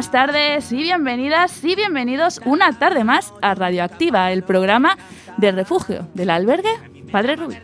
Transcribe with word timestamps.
Buenas 0.00 0.12
tardes 0.12 0.72
y 0.72 0.76
bienvenidas 0.76 1.62
y 1.62 1.74
bienvenidos 1.74 2.40
una 2.46 2.72
tarde 2.72 3.04
más 3.04 3.34
a 3.42 3.54
Radioactiva, 3.54 4.32
el 4.32 4.42
programa 4.42 4.96
de 5.36 5.52
refugio 5.52 6.08
del 6.14 6.30
albergue 6.30 6.70
Padre 7.12 7.36
Rubí. 7.36 7.58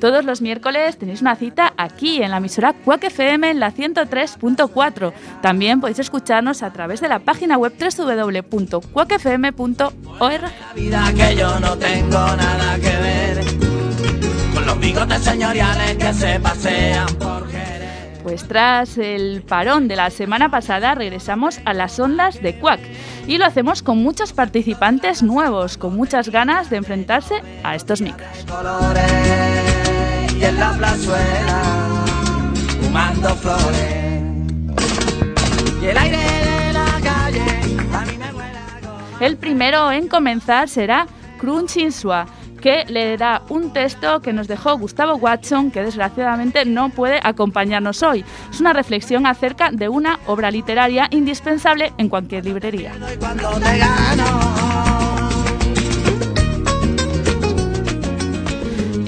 todos 0.00 0.24
los 0.24 0.40
miércoles 0.40 0.96
tenéis 0.96 1.20
una 1.20 1.36
cita 1.36 1.74
aquí 1.76 2.22
en 2.22 2.30
la 2.30 2.38
emisora 2.38 2.72
Quack 2.72 3.04
FM 3.04 3.50
en 3.50 3.60
la 3.60 3.74
103.4. 3.74 5.12
También 5.42 5.82
podéis 5.82 5.98
escucharnos 5.98 6.62
a 6.62 6.72
través 6.72 7.02
de 7.02 7.08
la 7.08 7.18
página 7.18 7.58
web 7.58 7.74
www.quackfm.org. 7.78 10.00
La 10.20 10.72
vida 10.74 11.12
que 11.14 11.36
yo 11.36 11.60
no 11.60 11.76
tengo 11.76 12.36
nada 12.36 12.76
que 12.76 12.96
ver 12.96 13.75
los 14.66 14.78
bigotes 14.80 15.22
señoriales 15.22 15.96
que 15.96 16.12
se 16.12 16.40
pasean 16.40 17.06
por 17.14 17.46
pues 18.26 18.48
tras 18.48 18.98
el 18.98 19.42
parón 19.42 19.86
de 19.86 19.94
la 19.94 20.10
semana 20.10 20.50
pasada 20.50 20.96
regresamos 20.96 21.60
a 21.64 21.72
las 21.72 22.00
ondas 22.00 22.42
de 22.42 22.58
Quack 22.58 22.80
y 23.28 23.38
lo 23.38 23.44
hacemos 23.44 23.84
con 23.84 23.98
muchos 24.02 24.32
participantes 24.32 25.22
nuevos, 25.22 25.78
con 25.78 25.94
muchas 25.94 26.30
ganas 26.30 26.68
de 26.68 26.78
enfrentarse 26.78 27.40
a 27.62 27.76
estos 27.76 28.00
micros. 28.00 28.28
Y 30.36 30.44
en 30.44 30.58
la 30.58 30.72
plazuela 30.72 31.62
fumando 32.82 33.28
flores. 33.36 34.02
Y 35.80 35.86
el 35.86 35.96
aire 35.96 36.16
de 36.16 36.72
la 36.72 37.00
calle 37.04 37.44
a 37.94 38.04
mí 38.06 38.18
me 38.18 38.32
huele 38.32 38.58
El 39.20 39.36
primero 39.36 39.92
en 39.92 40.08
comenzar 40.08 40.68
será 40.68 41.06
Crunchinsua 41.38 42.26
que 42.66 42.84
le 42.88 43.16
un 43.48 43.72
texto 43.72 44.20
que 44.20 44.32
nos 44.32 44.48
dejó 44.48 44.76
Gustavo 44.76 45.14
Watson, 45.14 45.70
que 45.70 45.84
desgraciadamente 45.84 46.64
no 46.64 46.88
puede 46.88 47.20
acompañarnos 47.22 48.02
hoy. 48.02 48.24
Es 48.50 48.60
una 48.60 48.72
reflexión 48.72 49.24
acerca 49.24 49.70
de 49.70 49.88
una 49.88 50.18
obra 50.26 50.50
literaria 50.50 51.06
indispensable 51.12 51.92
en 51.96 52.08
cualquier 52.08 52.44
librería 52.44 52.92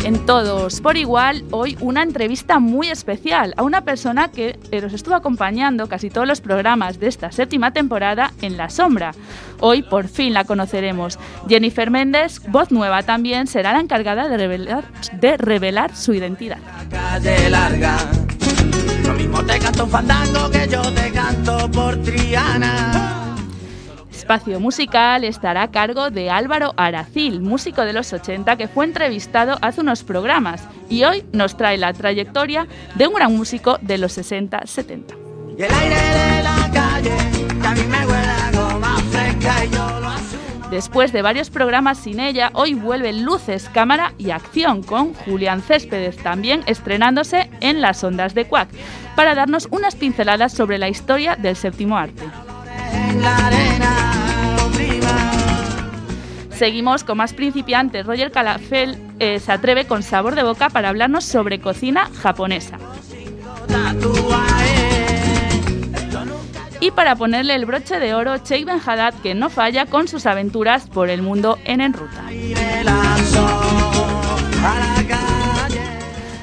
en 0.09 0.25
todos 0.25 0.81
por 0.81 0.97
igual 0.97 1.45
hoy 1.51 1.77
una 1.81 2.03
entrevista 2.03 2.61
muy 2.61 2.89
especial 2.89 3.53
a 3.59 3.63
una 3.63 3.83
persona 3.83 4.29
que 4.29 4.59
nos 4.81 4.95
estuvo 4.95 5.15
acompañando 5.15 5.87
casi 5.87 6.09
todos 6.09 6.27
los 6.27 6.41
programas 6.41 6.99
de 6.99 7.09
esta 7.09 7.31
séptima 7.31 7.75
temporada 7.75 8.33
en 8.41 8.57
La 8.57 8.71
Sombra. 8.71 9.13
Hoy 9.61 9.83
por 9.83 10.09
fin 10.09 10.33
la 10.33 10.45
conoceremos. 10.45 11.19
Jennifer 11.47 11.91
Méndez, 11.91 12.41
voz 12.49 12.71
nueva 12.71 13.03
también, 13.03 13.47
será 13.47 13.75
la 13.75 13.81
encargada 13.81 14.29
de 14.29 14.39
revelar, 14.39 14.85
de 15.13 15.37
revelar 15.37 15.95
su 15.95 16.15
identidad. 16.15 16.59
Mismo 19.15 19.45
te 19.45 19.59
canto 19.59 19.87
fandango 19.87 20.51
que 20.51 20.69
yo 20.69 20.81
te 20.95 21.13
canto 21.13 21.71
por 21.71 22.01
Triana 22.01 23.18
espacio 24.29 24.61
musical 24.61 25.25
estará 25.25 25.63
a 25.63 25.71
cargo 25.71 26.11
de 26.11 26.29
Álvaro 26.29 26.75
Aracil, 26.77 27.41
músico 27.41 27.87
de 27.87 27.95
los 27.95 28.13
80 28.13 28.57
que 28.57 28.69
fue 28.69 28.85
entrevistado 28.85 29.57
hace 29.63 29.81
unos 29.81 30.05
programas 30.05 30.69
y 30.91 31.05
hoy 31.05 31.25
nos 31.33 31.57
trae 31.57 31.79
la 31.79 31.95
trayectoria 31.95 32.67
de 32.95 33.07
un 33.07 33.15
gran 33.15 33.35
músico 33.35 33.79
de 33.81 33.97
los 33.97 34.19
60-70. 34.19 35.17
Después 40.71 41.11
de 41.15 41.23
varios 41.23 41.49
programas 41.49 41.97
sin 41.97 42.21
ella, 42.21 42.51
hoy 42.53 42.75
vuelve 42.75 43.15
Luces, 43.15 43.71
Cámara 43.73 44.13
y 44.19 44.33
Acción 44.33 44.83
con 44.83 45.15
Julián 45.15 45.63
Céspedes, 45.63 46.19
también 46.19 46.65
estrenándose 46.67 47.49
en 47.61 47.81
las 47.81 48.05
ondas 48.05 48.35
de 48.35 48.45
Cuac, 48.45 48.69
para 49.17 49.35
darnos 49.35 49.69
unas 49.71 49.97
pinceladas 49.97 50.53
sobre 50.53 50.77
la 50.77 50.91
historia 50.91 51.35
del 51.35 51.57
séptimo 51.57 51.97
arte. 51.97 52.25
Seguimos 56.59 57.05
con 57.05 57.19
más 57.19 57.35
principiantes. 57.35 58.05
Roger 58.05 58.33
Calafel 58.33 58.99
eh, 59.21 59.39
se 59.39 59.53
atreve 59.53 59.87
con 59.87 60.03
sabor 60.03 60.35
de 60.35 60.43
boca 60.43 60.71
para 60.71 60.89
hablarnos 60.89 61.25
sobre 61.25 61.61
cocina 61.61 62.11
japonesa. 62.21 62.79
Y 66.81 66.91
para 66.91 67.15
ponerle 67.15 67.55
el 67.55 67.65
broche 67.65 68.01
de 68.01 68.13
oro, 68.13 68.39
Sheikh 68.39 68.67
Ben 68.67 68.81
Haddad, 68.85 69.15
que 69.23 69.37
no 69.37 69.51
falla 69.51 69.87
con 69.87 70.09
sus 70.09 70.27
aventuras 70.27 70.89
por 70.89 71.11
el 71.11 71.23
mundo 71.23 71.59
en 71.65 71.81
En 71.81 71.93
Ruta. 71.93 72.25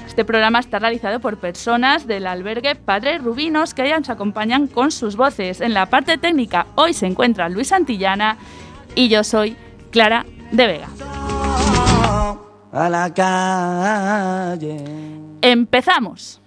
Este 0.07 0.23
programa 0.23 0.59
está 0.59 0.79
realizado 0.79 1.19
por 1.19 1.39
personas 1.39 2.07
del 2.07 2.25
albergue 2.25 2.75
Padre 2.75 3.17
Rubinos 3.17 3.73
que 3.73 3.89
ya 3.89 3.99
nos 3.99 4.09
acompañan 4.09 4.67
con 4.67 4.91
sus 4.91 5.17
voces. 5.17 5.59
En 5.59 5.73
la 5.73 5.87
parte 5.87 6.17
técnica 6.17 6.67
hoy 6.75 6.93
se 6.93 7.05
encuentra 7.05 7.49
Luis 7.49 7.67
Santillana 7.67 8.37
y 8.95 9.09
yo 9.09 9.25
soy 9.25 9.57
Clara 9.95 10.25
de 10.51 10.67
Vega. 10.67 10.89
A 12.73 12.89
la 12.89 13.13
calle. 13.13 14.77
Empezamos. 15.41 16.41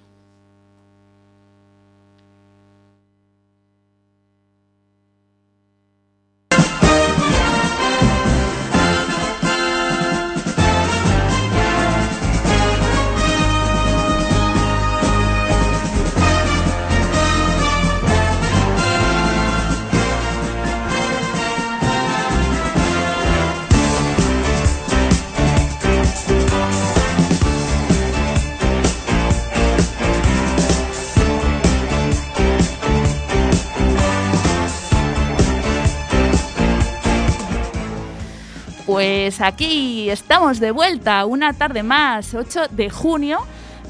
Pues 38.99 39.41
aquí 39.41 40.11
estamos 40.11 40.59
de 40.59 40.73
vuelta, 40.73 41.25
una 41.25 41.53
tarde 41.53 41.85
más, 41.85 42.35
8 42.35 42.63
de 42.73 42.91
junio 42.91 43.39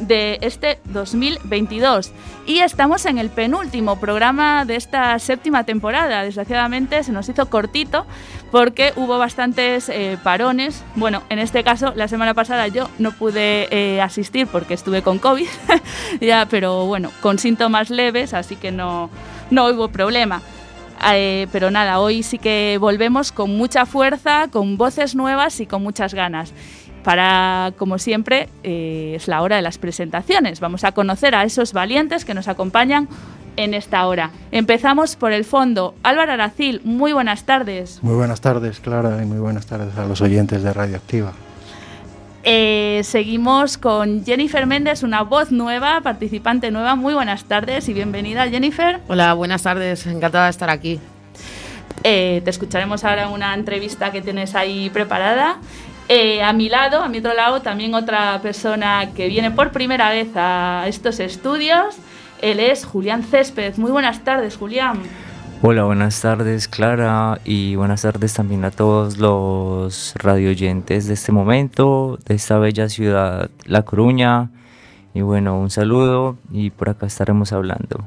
de 0.01 0.37
este 0.43 0.81
2022. 0.85 2.13
Y 2.45 2.59
estamos 2.59 3.07
en 3.07 3.17
el 3.17 3.31
penúltimo 3.31 3.99
programa 3.99 4.67
de 4.67 4.77
esta 4.77 5.19
séptima 5.19 5.65
temporada. 5.65 6.25
Desgraciadamente 6.25 7.03
se 7.05 7.13
nos 7.13 7.27
hizo 7.27 7.49
cortito 7.49 8.05
porque 8.51 8.93
hubo 8.97 9.17
bastantes 9.17 9.89
eh, 9.89 10.19
parones. 10.23 10.85
Bueno, 10.95 11.23
en 11.31 11.39
este 11.39 11.65
caso, 11.65 11.95
la 11.97 12.07
semana 12.07 12.35
pasada 12.35 12.69
yo 12.69 12.91
no 12.99 13.13
pude 13.13 13.67
eh, 13.71 14.03
asistir 14.03 14.47
porque 14.47 14.75
estuve 14.75 15.01
con 15.01 15.19
COVID, 15.19 15.49
pero 16.51 16.85
bueno, 16.85 17.11
con 17.23 17.39
síntomas 17.39 17.89
leves, 17.89 18.35
así 18.35 18.57
que 18.57 18.73
no, 18.73 19.09
no 19.51 19.69
hubo 19.69 19.89
problema. 19.89 20.43
Eh, 21.13 21.47
pero 21.53 21.71
nada, 21.71 22.01
hoy 22.01 22.23
sí 22.23 22.39
que 22.39 22.79
volvemos 22.81 23.33
con 23.33 23.57
mucha 23.57 23.87
fuerza, 23.87 24.49
con 24.49 24.77
voces 24.77 25.15
nuevas 25.15 25.61
y 25.61 25.67
con 25.67 25.83
muchas 25.83 26.15
ganas. 26.15 26.53
Para, 27.05 27.73
como 27.79 27.99
siempre, 27.99 28.49
eh, 28.65 29.15
es 29.17 29.29
la 29.29 29.41
hora 29.43 29.57
de 29.57 29.63
las 29.63 29.79
presentaciones. 29.79 30.61
Vamos 30.61 30.85
a 30.85 30.93
conocer 30.93 31.35
a 31.35 31.45
esos 31.45 31.73
valientes 31.73 32.25
que 32.25 32.35
nos 32.35 32.49
acompañan 32.49 33.09
en 33.57 33.75
esta 33.75 34.07
hora. 34.07 34.31
Empezamos 34.53 35.17
por 35.17 35.33
el 35.33 35.45
fondo. 35.45 35.95
Álvaro 36.03 36.33
Aracil, 36.33 36.81
muy 36.85 37.13
buenas 37.13 37.45
tardes. 37.45 38.01
Muy 38.03 38.15
buenas 38.15 38.41
tardes, 38.41 38.81
Clara, 38.81 39.23
y 39.23 39.27
muy 39.27 39.39
buenas 39.39 39.67
tardes 39.67 39.97
a 39.97 40.05
los 40.05 40.21
oyentes 40.21 40.63
de 40.63 40.73
Radioactiva. 40.73 41.33
Eh, 42.45 43.01
seguimos 43.05 43.79
con 43.79 44.25
Jennifer 44.25 44.67
Méndez, 44.67 45.03
una 45.03 45.23
voz 45.23 45.51
nueva, 45.51 46.01
participante 46.03 46.71
nueva. 46.71 46.95
Muy 46.95 47.15
buenas 47.15 47.45
tardes 47.45 47.89
y 47.89 47.93
bienvenida, 47.93 48.49
Jennifer. 48.49 49.01
Hola, 49.09 49.35
buenas 49.35 49.63
tardes, 49.63 50.07
encantada 50.07 50.45
de 50.45 50.51
estar 50.51 50.71
aquí. 50.71 51.01
Eh, 52.05 52.41
te 52.45 52.51
escucharemos 52.51 53.05
ahora 53.05 53.25
en 53.25 53.33
una 53.33 53.55
entrevista 53.55 54.13
que 54.13 54.23
tienes 54.23 54.55
ahí 54.55 54.89
preparada. 54.91 55.59
Eh, 56.09 56.43
a 56.43 56.53
mi 56.53 56.69
lado, 56.69 57.03
a 57.03 57.09
mi 57.09 57.19
otro 57.19 57.35
lado, 57.35 57.61
también 57.61 57.93
otra 57.95 58.41
persona 58.41 59.11
que 59.15 59.29
viene 59.29 59.51
por 59.51 59.73
primera 59.73 60.11
vez 60.11 60.29
a 60.37 60.85
estos 60.87 61.21
estudios. 61.21 61.97
Él 62.41 62.61
es 62.61 62.85
Julián 62.85 63.25
Césped. 63.25 63.77
Muy 63.77 63.91
buenas 63.91 64.23
tardes, 64.23 64.57
Julián. 64.57 65.03
Hola, 65.61 65.83
buenas 65.83 66.21
tardes 66.21 66.69
Clara 66.69 67.41
y 67.45 67.75
buenas 67.75 68.03
tardes 68.03 68.33
también 68.33 68.65
a 68.65 68.71
todos 68.71 69.19
los 69.19 70.15
radioyentes 70.15 71.09
de 71.09 71.15
este 71.15 71.33
momento, 71.33 72.17
de 72.27 72.37
esta 72.37 72.59
bella 72.61 72.89
ciudad, 72.89 73.51
La 73.65 73.83
Coruña. 73.83 74.51
Y 75.15 75.23
bueno, 75.23 75.59
un 75.59 75.71
saludo 75.71 76.37
y 76.53 76.71
por 76.71 76.91
acá 76.91 77.07
estaremos 77.07 77.53
hablando. 77.53 78.07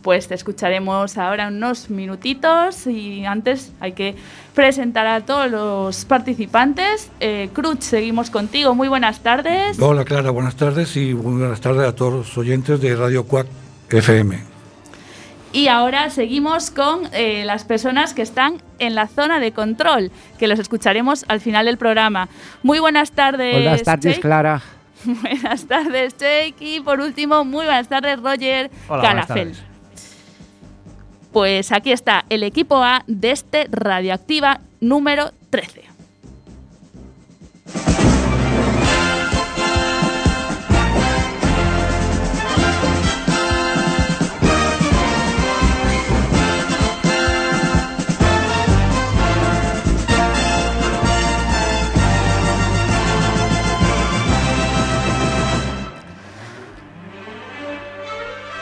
pues 0.00 0.26
te 0.26 0.34
escucharemos 0.34 1.18
ahora 1.18 1.48
unos 1.48 1.90
minutitos 1.90 2.86
y 2.86 3.26
antes 3.26 3.72
hay 3.78 3.92
que 3.92 4.16
presentar 4.54 5.06
a 5.06 5.20
todos 5.20 5.50
los 5.50 6.06
participantes. 6.06 7.10
Eh, 7.20 7.50
Cruz, 7.52 7.78
seguimos 7.80 8.30
contigo. 8.30 8.74
Muy 8.74 8.88
buenas 8.88 9.20
tardes. 9.20 9.78
Hola 9.80 10.04
Clara, 10.06 10.30
buenas 10.30 10.56
tardes 10.56 10.96
y 10.96 11.12
muy 11.12 11.40
buenas 11.40 11.60
tardes 11.60 11.86
a 11.86 11.94
todos 11.94 12.14
los 12.14 12.38
oyentes 12.38 12.80
de 12.80 12.96
Radio 12.96 13.24
Cuac 13.24 13.48
FM. 13.90 14.55
Y 15.56 15.68
ahora 15.68 16.10
seguimos 16.10 16.70
con 16.70 17.08
eh, 17.12 17.44
las 17.46 17.64
personas 17.64 18.12
que 18.12 18.20
están 18.20 18.60
en 18.78 18.94
la 18.94 19.06
zona 19.06 19.40
de 19.40 19.52
control, 19.52 20.12
que 20.38 20.48
los 20.48 20.58
escucharemos 20.58 21.24
al 21.28 21.40
final 21.40 21.64
del 21.64 21.78
programa. 21.78 22.28
Muy 22.62 22.78
buenas 22.78 23.12
tardes. 23.12 23.54
Buenas 23.54 23.82
tardes, 23.82 24.16
Jake. 24.16 24.20
Clara. 24.20 24.60
Buenas 25.06 25.64
tardes, 25.66 26.14
Jake. 26.18 26.56
Y 26.60 26.80
por 26.80 27.00
último, 27.00 27.42
muy 27.46 27.64
buenas 27.64 27.88
tardes, 27.88 28.20
Roger 28.20 28.70
Hola, 28.86 29.00
buenas 29.00 29.26
Calafel. 29.28 29.52
tardes. 29.52 29.64
Pues 31.32 31.72
aquí 31.72 31.90
está 31.90 32.26
el 32.28 32.42
equipo 32.42 32.82
A 32.82 33.02
de 33.06 33.30
este 33.30 33.66
Radioactiva 33.70 34.60
número 34.82 35.32
13. 35.48 35.85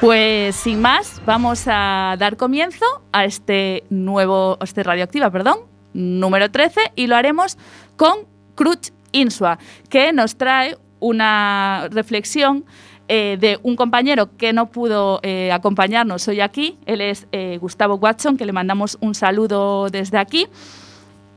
Pues 0.04 0.56
sin 0.56 0.82
más, 0.82 1.22
vamos 1.24 1.64
a 1.66 2.16
dar 2.18 2.36
comienzo 2.36 2.84
a 3.10 3.24
este 3.24 3.84
nuevo, 3.88 4.58
este 4.60 4.82
Radioactiva, 4.82 5.30
perdón, 5.30 5.60
número 5.94 6.50
13, 6.50 6.92
y 6.94 7.06
lo 7.06 7.16
haremos 7.16 7.56
con 7.96 8.18
Cruz 8.54 8.92
Insua, 9.12 9.58
que 9.88 10.12
nos 10.12 10.36
trae 10.36 10.76
una 11.00 11.88
reflexión 11.90 12.66
eh, 13.08 13.38
de 13.40 13.58
un 13.62 13.76
compañero 13.76 14.36
que 14.36 14.52
no 14.52 14.70
pudo 14.70 15.20
eh, 15.22 15.50
acompañarnos 15.52 16.28
hoy 16.28 16.42
aquí. 16.42 16.78
Él 16.84 17.00
es 17.00 17.26
eh, 17.32 17.56
Gustavo 17.58 17.94
Watson, 17.94 18.36
que 18.36 18.44
le 18.44 18.52
mandamos 18.52 18.98
un 19.00 19.14
saludo 19.14 19.88
desde 19.88 20.18
aquí, 20.18 20.48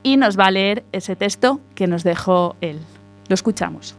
y 0.04 0.18
nos 0.18 0.38
va 0.38 0.48
a 0.48 0.52
leer 0.52 0.84
ese 0.92 1.16
texto 1.16 1.62
que 1.74 1.88
nos 1.88 2.04
dejó 2.04 2.58
él. 2.60 2.82
Lo 3.30 3.34
escuchamos. 3.34 3.96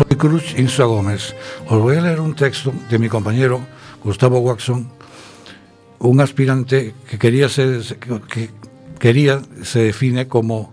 Soy 0.00 0.16
Cruz 0.16 0.54
Insua 0.56 0.86
Gómez. 0.86 1.34
Os 1.68 1.78
voy 1.78 1.96
a 1.96 2.00
leer 2.00 2.20
un 2.20 2.34
texto 2.34 2.72
de 2.88 2.98
mi 2.98 3.10
compañero 3.10 3.60
Gustavo 4.02 4.38
Watson, 4.38 4.88
un 5.98 6.20
aspirante 6.22 6.94
que 7.06 7.18
quería 7.18 7.50
ser, 7.50 7.82
que 8.32 8.48
quería 8.98 9.42
se 9.62 9.80
define 9.80 10.26
como 10.26 10.72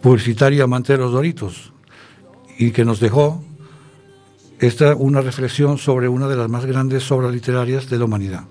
publicitario 0.00 0.62
amante 0.62 0.92
de 0.92 1.00
los 1.00 1.10
Doritos 1.10 1.72
y 2.56 2.70
que 2.70 2.84
nos 2.84 3.00
dejó 3.00 3.42
esta 4.60 4.94
una 4.94 5.20
reflexión 5.20 5.76
sobre 5.76 6.06
una 6.06 6.28
de 6.28 6.36
las 6.36 6.48
más 6.48 6.64
grandes 6.64 7.10
obras 7.10 7.32
literarias 7.32 7.90
de 7.90 7.98
la 7.98 8.04
humanidad. 8.04 8.44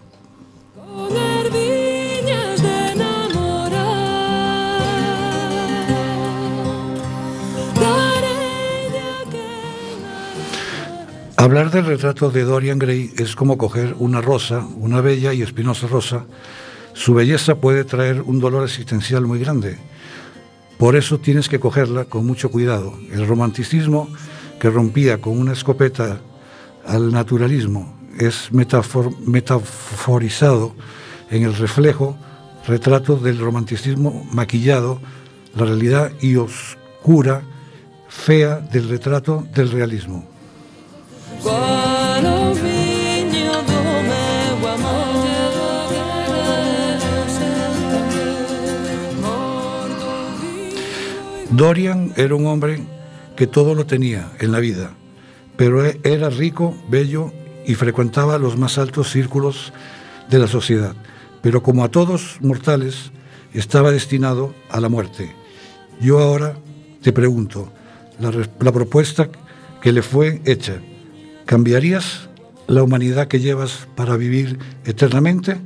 Hablar 11.47 11.71
del 11.71 11.85
retrato 11.85 12.29
de 12.29 12.43
Dorian 12.43 12.77
Gray 12.77 13.13
es 13.15 13.33
como 13.37 13.57
coger 13.57 13.95
una 13.99 14.19
rosa, 14.19 14.67
una 14.75 14.99
bella 14.99 15.31
y 15.33 15.41
espinosa 15.41 15.87
rosa. 15.87 16.25
Su 16.91 17.13
belleza 17.13 17.55
puede 17.55 17.85
traer 17.85 18.21
un 18.21 18.39
dolor 18.41 18.65
existencial 18.65 19.25
muy 19.25 19.39
grande. 19.39 19.77
Por 20.77 20.97
eso 20.97 21.21
tienes 21.21 21.47
que 21.47 21.61
cogerla 21.61 22.03
con 22.03 22.25
mucho 22.25 22.51
cuidado. 22.51 22.99
El 23.13 23.25
romanticismo 23.25 24.09
que 24.59 24.69
rompía 24.69 25.21
con 25.21 25.39
una 25.39 25.53
escopeta 25.53 26.19
al 26.85 27.13
naturalismo 27.13 27.97
es 28.19 28.51
metafor- 28.51 29.17
metaforizado 29.19 30.75
en 31.31 31.43
el 31.43 31.55
reflejo, 31.55 32.17
retrato 32.67 33.15
del 33.15 33.39
romanticismo 33.39 34.27
maquillado, 34.33 34.99
la 35.55 35.63
realidad 35.63 36.11
y 36.19 36.35
oscura, 36.35 37.43
fea 38.09 38.57
del 38.59 38.89
retrato 38.89 39.47
del 39.55 39.71
realismo. 39.71 40.27
Dorian 51.57 52.13
era 52.15 52.35
un 52.35 52.45
hombre 52.45 52.83
que 53.35 53.47
todo 53.47 53.73
lo 53.73 53.87
tenía 53.87 54.31
en 54.39 54.51
la 54.51 54.59
vida, 54.59 54.91
pero 55.55 55.83
e- 55.83 55.99
era 56.03 56.29
rico, 56.29 56.77
bello 56.87 57.31
y 57.65 57.73
frecuentaba 57.73 58.37
los 58.37 58.57
más 58.57 58.77
altos 58.77 59.11
círculos 59.11 59.73
de 60.29 60.37
la 60.37 60.47
sociedad. 60.47 60.93
Pero 61.41 61.63
como 61.63 61.83
a 61.83 61.89
todos 61.89 62.37
mortales, 62.41 63.11
estaba 63.53 63.91
destinado 63.91 64.53
a 64.69 64.79
la 64.79 64.87
muerte. 64.87 65.33
Yo 65.99 66.19
ahora 66.19 66.57
te 67.01 67.11
pregunto, 67.11 67.71
la, 68.19 68.31
la 68.59 68.71
propuesta 68.71 69.29
que 69.81 69.91
le 69.91 70.03
fue 70.03 70.41
hecha, 70.45 70.79
¿cambiarías 71.47 72.29
la 72.67 72.83
humanidad 72.83 73.27
que 73.27 73.39
llevas 73.39 73.87
para 73.95 74.17
vivir 74.17 74.59
eternamente? 74.85 75.57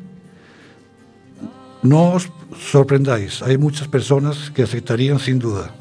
No 1.82 2.14
os 2.14 2.30
sorprendáis, 2.58 3.42
hay 3.42 3.58
muchas 3.58 3.88
personas 3.90 4.52
que 4.52 4.64
aceptarían 4.64 5.20
sin 5.20 5.40
duda. 5.40 5.72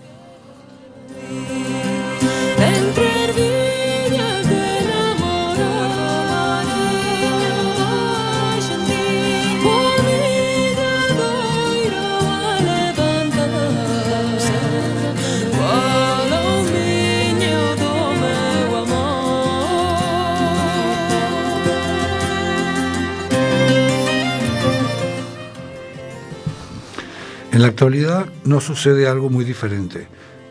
En 27.52 27.62
la 27.62 27.68
actualidad 27.68 28.26
no 28.44 28.60
sucede 28.60 29.08
algo 29.08 29.28
muy 29.28 29.44
diferente. 29.44 30.06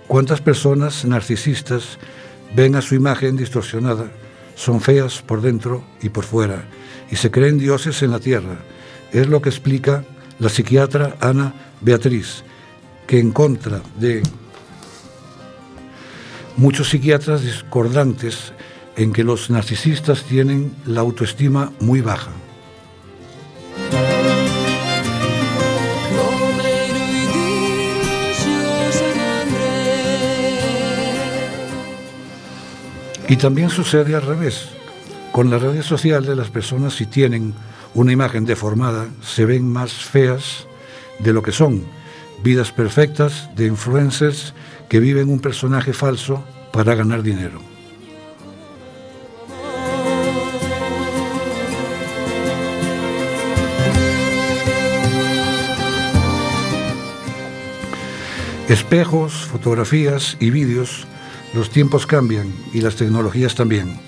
¿Cuántas 0.08 0.42
personas 0.42 1.06
narcisistas 1.06 1.98
ven 2.56 2.76
a 2.76 2.82
su 2.82 2.96
imagen 2.96 3.38
distorsionada? 3.38 4.12
Son 4.56 4.82
feas 4.82 5.22
por 5.22 5.42
dentro 5.42 5.84
y 6.02 6.10
por 6.10 6.26
fuera 6.26 6.66
y 7.10 7.16
se 7.16 7.32
creen 7.32 7.58
dioses 7.58 8.02
en 8.04 8.12
la 8.12 8.20
tierra. 8.20 8.58
Es 9.12 9.28
lo 9.28 9.42
que 9.42 9.50
explica 9.50 10.04
la 10.40 10.50
psiquiatra 10.50 11.16
Ana 11.22 11.54
Beatriz, 11.82 12.44
que 13.08 13.20
en 13.20 13.32
contra 13.32 13.82
de 13.98 14.22
muchos 16.58 16.90
psiquiatras 16.90 17.42
discordantes 17.42 18.54
en 18.98 19.14
que 19.14 19.24
los 19.24 19.50
narcisistas 19.50 20.24
tienen 20.24 20.76
la 20.86 21.00
autoestima 21.00 21.72
muy 21.80 22.02
baja. 22.02 22.32
Y 33.30 33.38
también 33.38 33.70
sucede 33.70 34.16
al 34.16 34.24
revés. 34.24 34.70
Con 35.32 35.52
las 35.52 35.62
redes 35.62 35.86
sociales 35.86 36.36
las 36.36 36.50
personas 36.50 36.96
si 36.96 37.06
tienen 37.06 37.54
una 37.94 38.12
imagen 38.12 38.44
deformada 38.44 39.08
se 39.22 39.46
ven 39.46 39.72
más 39.72 39.94
feas 39.94 40.66
de 41.20 41.32
lo 41.32 41.44
que 41.44 41.52
son. 41.52 41.84
Vidas 42.44 42.72
perfectas 42.72 43.50
de 43.56 43.68
influencers 43.68 44.56
que 44.90 45.00
viven 45.00 45.30
un 45.30 45.40
personaje 45.40 45.94
falso 45.94 46.44
para 46.74 46.96
ganar 46.96 47.22
dinero. 47.22 47.62
Espejos, 58.68 59.34
fotografías 59.34 60.38
y 60.40 60.50
vídeos, 60.50 61.08
los 61.54 61.70
tiempos 61.70 62.06
cambian 62.06 62.54
y 62.74 62.82
las 62.82 62.96
tecnologías 62.96 63.56
también. 63.56 64.00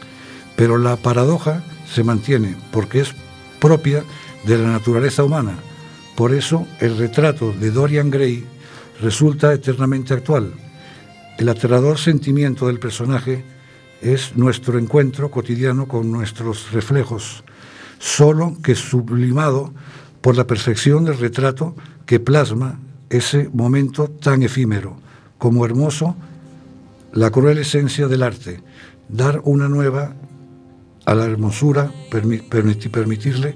Pero 0.55 0.77
la 0.77 0.95
paradoja 0.95 1.63
se 1.91 2.03
mantiene 2.03 2.55
porque 2.71 3.01
es 3.01 3.13
propia 3.59 4.03
de 4.45 4.57
la 4.57 4.71
naturaleza 4.71 5.23
humana. 5.23 5.55
Por 6.15 6.33
eso 6.33 6.67
el 6.79 6.97
retrato 6.97 7.53
de 7.53 7.71
Dorian 7.71 8.11
Gray 8.11 8.45
resulta 9.01 9.53
eternamente 9.53 10.13
actual. 10.13 10.53
El 11.37 11.49
aterrador 11.49 11.97
sentimiento 11.97 12.67
del 12.67 12.79
personaje 12.79 13.43
es 14.01 14.35
nuestro 14.35 14.77
encuentro 14.77 15.31
cotidiano 15.31 15.87
con 15.87 16.11
nuestros 16.11 16.71
reflejos, 16.71 17.43
solo 17.99 18.57
que 18.63 18.75
sublimado 18.75 19.73
por 20.21 20.35
la 20.37 20.45
perfección 20.45 21.05
del 21.05 21.17
retrato 21.17 21.75
que 22.05 22.19
plasma 22.19 22.79
ese 23.09 23.49
momento 23.53 24.07
tan 24.07 24.43
efímero, 24.43 24.97
como 25.37 25.65
hermoso 25.65 26.15
la 27.13 27.29
cruel 27.31 27.57
esencia 27.57 28.07
del 28.07 28.23
arte, 28.23 28.61
dar 29.09 29.41
una 29.43 29.67
nueva 29.67 30.15
a 31.05 31.15
la 31.15 31.25
hermosura, 31.25 31.91
permi- 32.09 32.47
permiti- 32.47 32.89
permitirle 32.89 33.53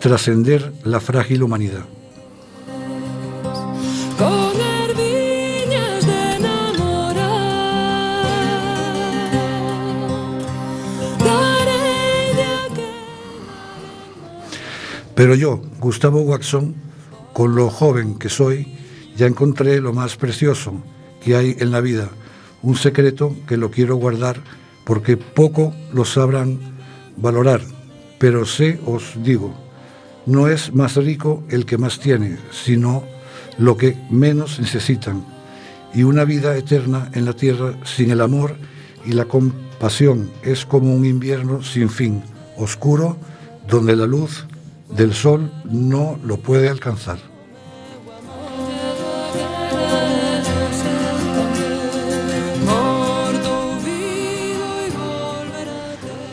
trascender 0.00 0.72
la 0.84 1.00
frágil 1.00 1.42
humanidad. 1.42 1.84
Pero 15.14 15.34
yo, 15.34 15.62
Gustavo 15.80 16.20
Waxon, 16.20 16.74
con 17.32 17.54
lo 17.54 17.70
joven 17.70 18.18
que 18.18 18.28
soy, 18.28 18.76
ya 19.16 19.26
encontré 19.26 19.80
lo 19.80 19.92
más 19.92 20.16
precioso 20.16 20.74
que 21.24 21.36
hay 21.36 21.56
en 21.58 21.70
la 21.70 21.80
vida, 21.80 22.10
un 22.66 22.74
secreto 22.74 23.32
que 23.46 23.56
lo 23.56 23.70
quiero 23.70 23.94
guardar 23.94 24.42
porque 24.84 25.16
poco 25.16 25.72
lo 25.92 26.04
sabrán 26.04 26.58
valorar, 27.16 27.60
pero 28.18 28.44
sé, 28.44 28.80
os 28.84 29.14
digo, 29.22 29.54
no 30.26 30.48
es 30.48 30.74
más 30.74 30.96
rico 30.96 31.44
el 31.48 31.64
que 31.64 31.78
más 31.78 32.00
tiene, 32.00 32.38
sino 32.50 33.04
lo 33.56 33.76
que 33.76 33.96
menos 34.10 34.58
necesitan. 34.58 35.24
Y 35.94 36.02
una 36.02 36.24
vida 36.24 36.56
eterna 36.56 37.08
en 37.14 37.24
la 37.24 37.34
tierra 37.34 37.74
sin 37.84 38.10
el 38.10 38.20
amor 38.20 38.56
y 39.04 39.12
la 39.12 39.26
compasión 39.26 40.28
es 40.42 40.66
como 40.66 40.92
un 40.92 41.04
invierno 41.04 41.62
sin 41.62 41.88
fin, 41.88 42.24
oscuro, 42.56 43.16
donde 43.68 43.94
la 43.94 44.06
luz 44.06 44.44
del 44.90 45.14
sol 45.14 45.52
no 45.70 46.18
lo 46.24 46.38
puede 46.38 46.68
alcanzar. 46.68 47.18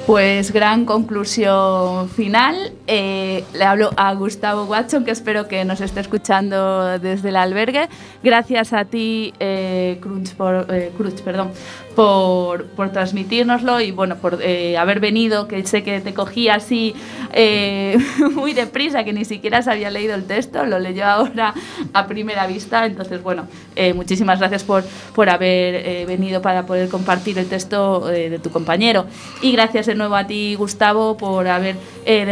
Pues 0.05 0.51
gran 0.51 0.83
conclusión 0.86 2.10
final. 2.10 2.74
Eh, 2.85 3.45
le 3.53 3.63
hablo 3.63 3.91
a 3.95 4.13
Gustavo 4.13 4.65
Watson, 4.65 5.05
que 5.05 5.11
espero 5.11 5.47
que 5.47 5.63
nos 5.63 5.79
esté 5.79 6.01
escuchando 6.01 6.99
desde 6.99 7.29
el 7.29 7.37
albergue. 7.37 7.87
Gracias 8.21 8.73
a 8.73 8.85
ti, 8.85 9.33
eh, 9.39 9.99
Crunch, 10.01 10.33
por, 10.35 10.67
eh, 10.69 10.91
Crunch, 10.97 11.21
perdón, 11.21 11.51
por, 11.95 12.65
por 12.67 12.91
transmitírnoslo 12.91 13.79
y 13.79 13.91
bueno, 13.91 14.17
por 14.17 14.39
eh, 14.41 14.77
haber 14.77 14.99
venido, 14.99 15.47
que 15.47 15.65
sé 15.65 15.83
que 15.83 16.01
te 16.01 16.13
cogí 16.13 16.49
así 16.49 16.93
eh, 17.31 17.97
muy 18.33 18.53
deprisa, 18.53 19.03
que 19.03 19.13
ni 19.13 19.23
siquiera 19.23 19.61
se 19.61 19.71
había 19.71 19.89
leído 19.89 20.15
el 20.15 20.25
texto, 20.25 20.65
lo 20.65 20.79
leyó 20.79 21.05
ahora 21.05 21.53
a 21.93 22.07
primera 22.07 22.47
vista. 22.47 22.85
Entonces, 22.85 23.23
bueno, 23.23 23.47
eh, 23.75 23.93
muchísimas 23.93 24.39
gracias 24.39 24.63
por, 24.63 24.83
por 25.15 25.29
haber 25.29 26.05
venido 26.05 26.41
para 26.41 26.65
poder 26.65 26.89
compartir 26.89 27.37
el 27.39 27.47
texto 27.47 28.07
de 28.07 28.39
tu 28.39 28.49
compañero. 28.49 29.05
Y 29.41 29.51
gracias 29.53 29.85
de 29.85 29.95
nuevo 29.95 30.15
a 30.15 30.27
ti, 30.27 30.55
Gustavo, 30.55 31.15
por 31.17 31.47
haber 31.47 31.75
eh, 32.05 32.25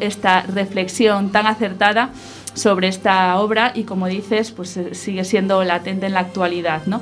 esta 0.00 0.42
reflexión 0.42 1.32
tan 1.32 1.46
acertada 1.46 2.10
sobre 2.54 2.88
esta 2.88 3.38
obra 3.38 3.72
y 3.74 3.84
como 3.84 4.06
dices, 4.06 4.50
pues 4.50 4.76
eh, 4.76 4.94
sigue 4.94 5.24
siendo 5.24 5.62
latente 5.64 6.06
en 6.06 6.14
la 6.14 6.20
actualidad, 6.20 6.82
¿no? 6.86 7.00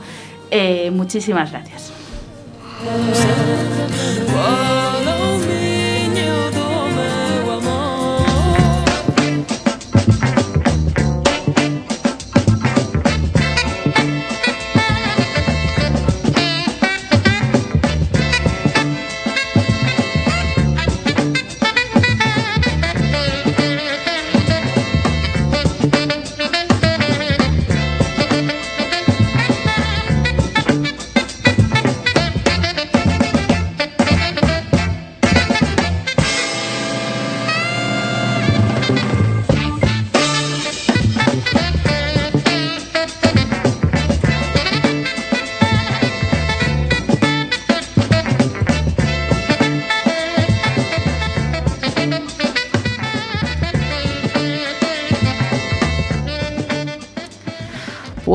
Eh, 0.51 0.91
muchísimas 0.91 1.51
gracias. 1.51 1.93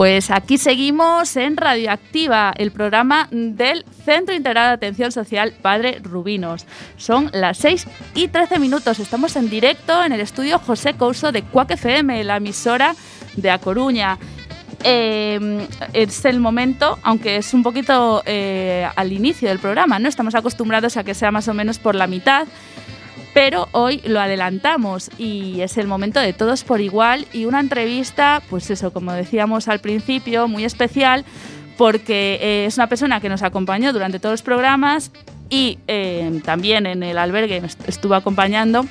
Pues 0.05 0.29
aquí 0.29 0.59
seguimos 0.59 1.35
en 1.35 1.57
Radioactiva, 1.57 2.53
el 2.55 2.69
programa 2.69 3.27
del 3.31 3.83
Centro 4.05 4.35
Integrado 4.35 4.67
de 4.67 4.73
Atención 4.75 5.11
Social 5.11 5.51
Padre 5.63 5.97
Rubinos. 6.03 6.67
Son 6.95 7.31
las 7.33 7.57
6 7.57 7.87
y 8.13 8.27
13 8.27 8.59
minutos. 8.59 8.99
Estamos 8.99 9.35
en 9.35 9.49
directo 9.49 10.03
en 10.03 10.11
el 10.11 10.21
estudio 10.21 10.59
José 10.59 10.93
Couso 10.93 11.31
de 11.31 11.41
Cuac 11.41 11.71
FM, 11.71 12.23
la 12.23 12.37
emisora 12.37 12.95
de 13.35 13.49
A 13.49 13.57
Coruña. 13.57 14.19
Eh, 14.83 15.67
es 15.93 16.23
el 16.25 16.39
momento, 16.39 16.99
aunque 17.01 17.37
es 17.37 17.51
un 17.55 17.63
poquito 17.63 18.21
eh, 18.27 18.87
al 18.95 19.11
inicio 19.11 19.49
del 19.49 19.57
programa, 19.57 19.97
¿no? 19.97 20.07
Estamos 20.07 20.35
acostumbrados 20.35 20.97
a 20.97 21.03
que 21.03 21.15
sea 21.15 21.31
más 21.31 21.47
o 21.47 21.55
menos 21.55 21.79
por 21.79 21.95
la 21.95 22.05
mitad 22.05 22.47
pero 23.35 23.67
hoy 23.73 24.01
lo 24.05 24.21
adelantamos 24.21 25.11
y 25.17 25.59
es 25.59 25.77
el 25.77 25.87
momento 25.87 26.21
de 26.21 26.31
todos 26.31 26.63
por 26.63 26.79
igual 26.79 27.27
y 27.33 27.43
una 27.43 27.59
entrevista, 27.59 28.41
pues 28.49 28.71
eso, 28.71 28.93
como 28.93 29.11
decíamos 29.11 29.67
al 29.67 29.79
principio, 29.79 30.47
muy 30.47 30.63
especial 30.63 31.25
porque 31.77 32.39
eh, 32.41 32.65
es 32.65 32.77
una 32.77 32.87
persona 32.87 33.19
que 33.19 33.27
nos 33.27 33.43
acompañó 33.43 33.91
durante 33.91 34.21
todos 34.21 34.31
los 34.31 34.41
programas 34.41 35.11
y 35.49 35.79
eh, 35.89 36.39
también 36.45 36.85
en 36.85 37.03
el 37.03 37.17
albergue 37.17 37.61
estuvo 37.87 38.15
acompañando 38.15 38.85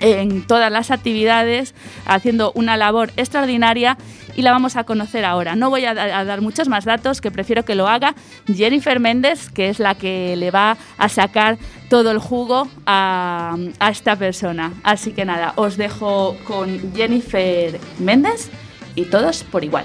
en 0.00 0.44
todas 0.44 0.72
las 0.72 0.90
actividades, 0.90 1.76
haciendo 2.04 2.50
una 2.56 2.76
labor 2.76 3.12
extraordinaria 3.16 3.96
y 4.34 4.42
la 4.42 4.50
vamos 4.50 4.74
a 4.74 4.82
conocer 4.82 5.24
ahora. 5.24 5.54
No 5.54 5.70
voy 5.70 5.84
a 5.84 5.94
dar 5.94 6.40
muchos 6.40 6.66
más 6.66 6.84
datos, 6.84 7.20
que 7.20 7.30
prefiero 7.30 7.64
que 7.64 7.76
lo 7.76 7.86
haga 7.86 8.16
Jennifer 8.52 8.98
Méndez, 8.98 9.50
que 9.50 9.68
es 9.68 9.78
la 9.78 9.94
que 9.94 10.34
le 10.36 10.50
va 10.50 10.76
a 10.98 11.08
sacar 11.08 11.58
todo 11.92 12.10
el 12.10 12.16
jugo 12.16 12.68
a, 12.86 13.54
esta 13.90 14.16
persona. 14.16 14.72
Así 14.82 15.12
que 15.12 15.26
nada, 15.26 15.52
os 15.56 15.76
dejo 15.76 16.38
con 16.46 16.94
Jennifer 16.94 17.78
Méndez 17.98 18.48
y 18.94 19.04
todos 19.04 19.44
por 19.44 19.62
igual. 19.62 19.84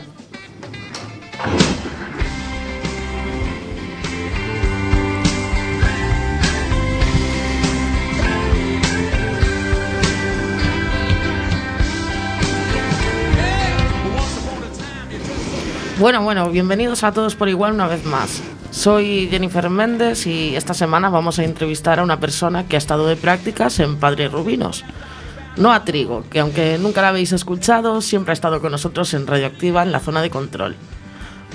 Bueno, 15.99 16.23
bueno, 16.23 16.49
bienvenidos 16.51 17.03
a 17.03 17.11
todos 17.11 17.35
por 17.35 17.49
igual 17.49 17.73
una 17.73 17.87
vez 17.87 18.05
más. 18.05 18.41
Soy 18.71 19.27
Jennifer 19.31 19.69
Méndez 19.69 20.27
y 20.27 20.55
esta 20.55 20.73
semana 20.73 21.09
vamos 21.09 21.39
a 21.39 21.43
entrevistar 21.43 21.99
a 21.99 22.03
una 22.03 22.19
persona 22.19 22.67
que 22.67 22.75
ha 22.75 22.79
estado 22.79 23.07
de 23.07 23.15
prácticas 23.15 23.79
en 23.79 23.97
Padre 23.97 24.27
Rubinos. 24.27 24.83
No 25.55 25.71
a 25.73 25.83
Trigo, 25.83 26.23
que 26.29 26.39
aunque 26.39 26.77
nunca 26.77 27.01
la 27.01 27.09
habéis 27.09 27.31
escuchado, 27.31 28.01
siempre 28.01 28.31
ha 28.31 28.33
estado 28.33 28.61
con 28.61 28.71
nosotros 28.71 29.13
en 29.15 29.25
Radioactiva 29.25 29.81
en 29.83 29.91
la 29.91 29.99
zona 29.99 30.21
de 30.21 30.29
control. 30.29 30.75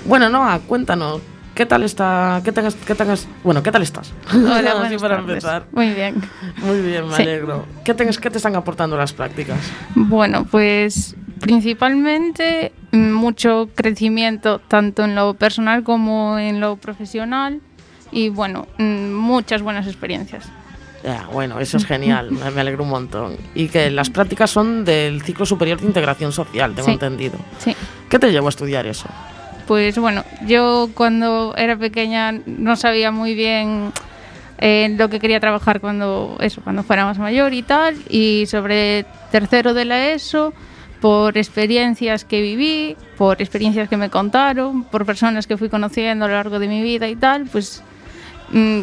Bueno, 0.06 0.28
Noa, 0.28 0.58
cuéntanos, 0.66 1.20
¿qué 1.54 1.64
tal 1.66 1.84
está? 1.84 2.40
¿Qué 2.44 2.50
tal, 2.50 2.74
qué 2.84 2.94
tal- 2.96 3.16
bueno, 3.44 3.62
¿qué 3.62 3.70
tal 3.70 3.82
estás? 3.82 4.12
Hola, 4.34 4.74
buenas 4.80 5.00
para 5.00 5.16
tardes. 5.16 5.28
empezar. 5.30 5.66
Muy 5.70 5.90
bien. 5.90 6.16
Muy 6.56 6.80
bien, 6.80 7.06
me 7.08 7.14
Sí. 7.14 7.22
alegro. 7.22 7.66
¿Qué 7.84 7.94
te, 7.94 8.04
¿Qué 8.06 8.30
te 8.30 8.38
están 8.38 8.56
aportando 8.56 8.96
las 8.96 9.12
prácticas? 9.12 9.58
Bueno, 9.94 10.44
pues 10.50 11.14
principalmente 11.42 12.72
mm, 12.92 13.12
mucho 13.12 13.68
crecimiento 13.74 14.58
tanto 14.60 15.04
en 15.04 15.14
lo 15.14 15.34
personal 15.34 15.82
como 15.82 16.38
en 16.38 16.60
lo 16.60 16.76
profesional 16.76 17.60
y 18.10 18.28
bueno, 18.30 18.66
mm, 18.78 19.12
muchas 19.12 19.60
buenas 19.62 19.86
experiencias. 19.86 20.48
Ya, 21.04 21.26
bueno, 21.32 21.58
eso 21.58 21.76
es 21.78 21.84
genial, 21.84 22.30
me 22.32 22.50
me 22.50 22.60
alegro 22.60 22.84
un 22.84 22.90
montón. 22.90 23.36
Y 23.54 23.68
que 23.68 23.90
las 23.90 24.08
prácticas 24.10 24.50
son 24.50 24.84
del 24.84 25.20
ciclo 25.22 25.44
superior 25.44 25.80
de 25.80 25.86
integración 25.86 26.32
social, 26.32 26.74
tengo 26.74 26.86
Sí. 26.86 26.92
entendido. 26.92 27.34
Sí. 27.58 27.74
¿Qué 28.08 28.18
te 28.18 28.30
llevó 28.30 28.46
a 28.46 28.50
estudiar 28.50 28.86
eso? 28.86 29.08
Pues 29.66 29.96
bueno, 29.98 30.24
yo 30.46 30.90
cuando 30.94 31.54
era 31.56 31.76
pequeña 31.76 32.32
no 32.46 32.76
sabía 32.76 33.10
muy 33.10 33.34
bien 33.34 33.92
eh, 34.58 34.94
lo 34.96 35.08
que 35.08 35.18
quería 35.18 35.40
trabajar 35.40 35.80
cuando 35.80 36.36
eso, 36.40 36.60
cuando 36.62 36.82
fuera 36.84 37.04
más 37.04 37.18
mayor 37.18 37.52
y 37.54 37.62
tal, 37.62 37.96
y 38.08 38.44
sobre 38.46 39.04
tercero 39.32 39.74
de 39.74 39.84
la 39.86 40.10
ESO, 40.12 40.52
por 41.02 41.36
experiencias 41.36 42.24
que 42.24 42.40
viví, 42.40 42.96
por 43.18 43.42
experiencias 43.42 43.88
que 43.88 43.96
me 43.96 44.08
contaron, 44.08 44.84
por 44.84 45.04
personas 45.04 45.48
que 45.48 45.56
fui 45.56 45.68
conociendo 45.68 46.24
a 46.24 46.28
lo 46.28 46.34
largo 46.34 46.60
de 46.60 46.68
mi 46.68 46.80
vida 46.80 47.08
y 47.08 47.16
tal, 47.16 47.46
pues 47.50 47.82
mm, 48.52 48.82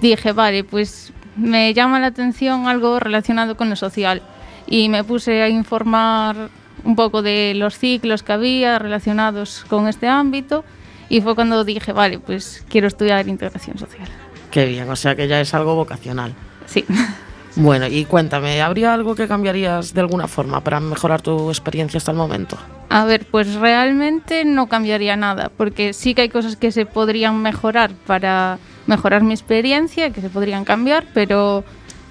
dije, 0.00 0.32
vale, 0.32 0.64
pues 0.64 1.12
me 1.36 1.72
llama 1.72 2.00
la 2.00 2.08
atención 2.08 2.66
algo 2.66 2.98
relacionado 2.98 3.56
con 3.56 3.70
lo 3.70 3.76
social 3.76 4.22
y 4.66 4.88
me 4.88 5.04
puse 5.04 5.40
a 5.40 5.48
informar 5.48 6.50
un 6.82 6.96
poco 6.96 7.22
de 7.22 7.52
los 7.54 7.78
ciclos 7.78 8.24
que 8.24 8.32
había 8.32 8.80
relacionados 8.80 9.64
con 9.68 9.86
este 9.86 10.08
ámbito 10.08 10.64
y 11.08 11.20
fue 11.20 11.36
cuando 11.36 11.62
dije, 11.62 11.92
vale, 11.92 12.18
pues 12.18 12.64
quiero 12.68 12.88
estudiar 12.88 13.28
integración 13.28 13.78
social. 13.78 14.08
Qué 14.50 14.66
bien, 14.66 14.90
o 14.90 14.96
sea 14.96 15.14
que 15.14 15.28
ya 15.28 15.40
es 15.40 15.54
algo 15.54 15.76
vocacional. 15.76 16.34
Sí. 16.66 16.84
Bueno, 17.56 17.86
y 17.86 18.04
cuéntame, 18.04 18.60
¿habría 18.60 18.92
algo 18.92 19.14
que 19.14 19.26
cambiarías 19.26 19.94
de 19.94 20.00
alguna 20.00 20.28
forma 20.28 20.60
para 20.60 20.78
mejorar 20.78 21.22
tu 21.22 21.48
experiencia 21.48 21.96
hasta 21.96 22.10
el 22.10 22.18
momento? 22.18 22.58
A 22.90 23.06
ver, 23.06 23.26
pues 23.30 23.54
realmente 23.54 24.44
no 24.44 24.68
cambiaría 24.68 25.16
nada, 25.16 25.50
porque 25.56 25.94
sí 25.94 26.14
que 26.14 26.22
hay 26.22 26.28
cosas 26.28 26.56
que 26.56 26.70
se 26.70 26.84
podrían 26.84 27.40
mejorar 27.40 27.92
para 28.06 28.58
mejorar 28.86 29.22
mi 29.22 29.32
experiencia, 29.32 30.10
que 30.10 30.20
se 30.20 30.28
podrían 30.28 30.66
cambiar, 30.66 31.06
pero 31.14 31.64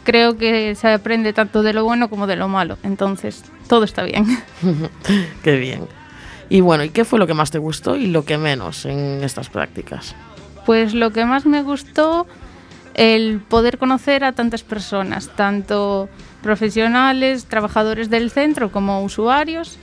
creo 0.03 0.35
que 0.35 0.73
se 0.73 0.89
aprende 0.89 1.31
tanto 1.31 1.61
de 1.61 1.73
lo 1.73 1.83
bueno 1.83 2.09
como 2.09 2.25
de 2.25 2.35
lo 2.35 2.47
malo, 2.47 2.77
entonces 2.83 3.43
todo 3.67 3.83
está 3.83 4.03
bien. 4.03 4.25
Qué 5.43 5.57
bien. 5.57 5.87
Y 6.49 6.61
bueno, 6.61 6.83
¿y 6.83 6.89
qué 6.89 7.05
fue 7.05 7.19
lo 7.19 7.27
que 7.27 7.33
más 7.33 7.51
te 7.51 7.57
gustó 7.57 7.95
y 7.95 8.07
lo 8.07 8.23
que 8.23 8.37
menos 8.37 8.85
en 8.85 9.23
estas 9.23 9.49
prácticas? 9.49 10.15
Pues 10.65 10.93
lo 10.93 11.11
que 11.11 11.25
más 11.25 11.45
me 11.45 11.63
gustó, 11.63 12.27
el 12.95 13.41
poder 13.41 13.77
conocer 13.77 14.23
a 14.23 14.31
tantas 14.31 14.63
personas, 14.63 15.29
tanto 15.35 16.09
profesionales, 16.41 17.45
trabajadores 17.45 18.09
del 18.09 18.31
centro 18.31 18.71
como 18.71 19.03
usuarios, 19.03 19.77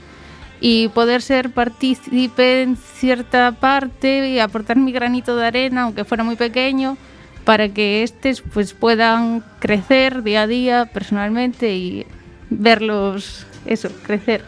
y 0.59 0.87
poder 0.89 1.21
ser 1.21 1.51
partícipe 1.51 2.63
en 2.63 2.77
cierta 2.77 3.51
parte 3.51 4.29
y 4.29 4.39
aportar 4.39 4.77
mi 4.77 4.91
granito 4.91 5.35
de 5.35 5.45
arena, 5.45 5.83
aunque 5.83 6.05
fuera 6.05 6.23
muy 6.23 6.37
pequeño, 6.37 6.97
para 7.43 7.69
que 7.69 8.01
estos 8.01 8.41
pues, 8.41 8.73
puedan 8.73 9.43
crecer 9.59 10.23
día 10.23 10.43
a 10.43 10.47
día 10.47 10.85
personalmente 10.85 11.75
y 11.75 12.05
verlos, 12.49 13.45
eso, 13.65 13.89
crecer. 14.03 14.43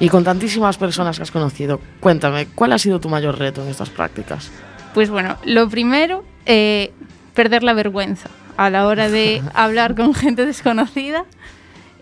Y 0.00 0.08
con 0.08 0.24
tantísimas 0.24 0.76
personas 0.78 1.16
que 1.16 1.22
has 1.22 1.30
conocido, 1.30 1.80
cuéntame, 2.00 2.46
¿cuál 2.54 2.72
ha 2.72 2.78
sido 2.78 2.98
tu 2.98 3.08
mayor 3.08 3.38
reto 3.38 3.62
en 3.62 3.68
estas 3.68 3.88
prácticas? 3.88 4.50
Pues 4.94 5.10
bueno, 5.10 5.36
lo 5.44 5.68
primero, 5.68 6.24
eh, 6.44 6.92
perder 7.34 7.62
la 7.62 7.72
vergüenza 7.72 8.28
a 8.56 8.70
la 8.70 8.86
hora 8.86 9.08
de 9.08 9.42
hablar 9.54 9.94
con 9.94 10.14
gente 10.14 10.46
desconocida. 10.46 11.24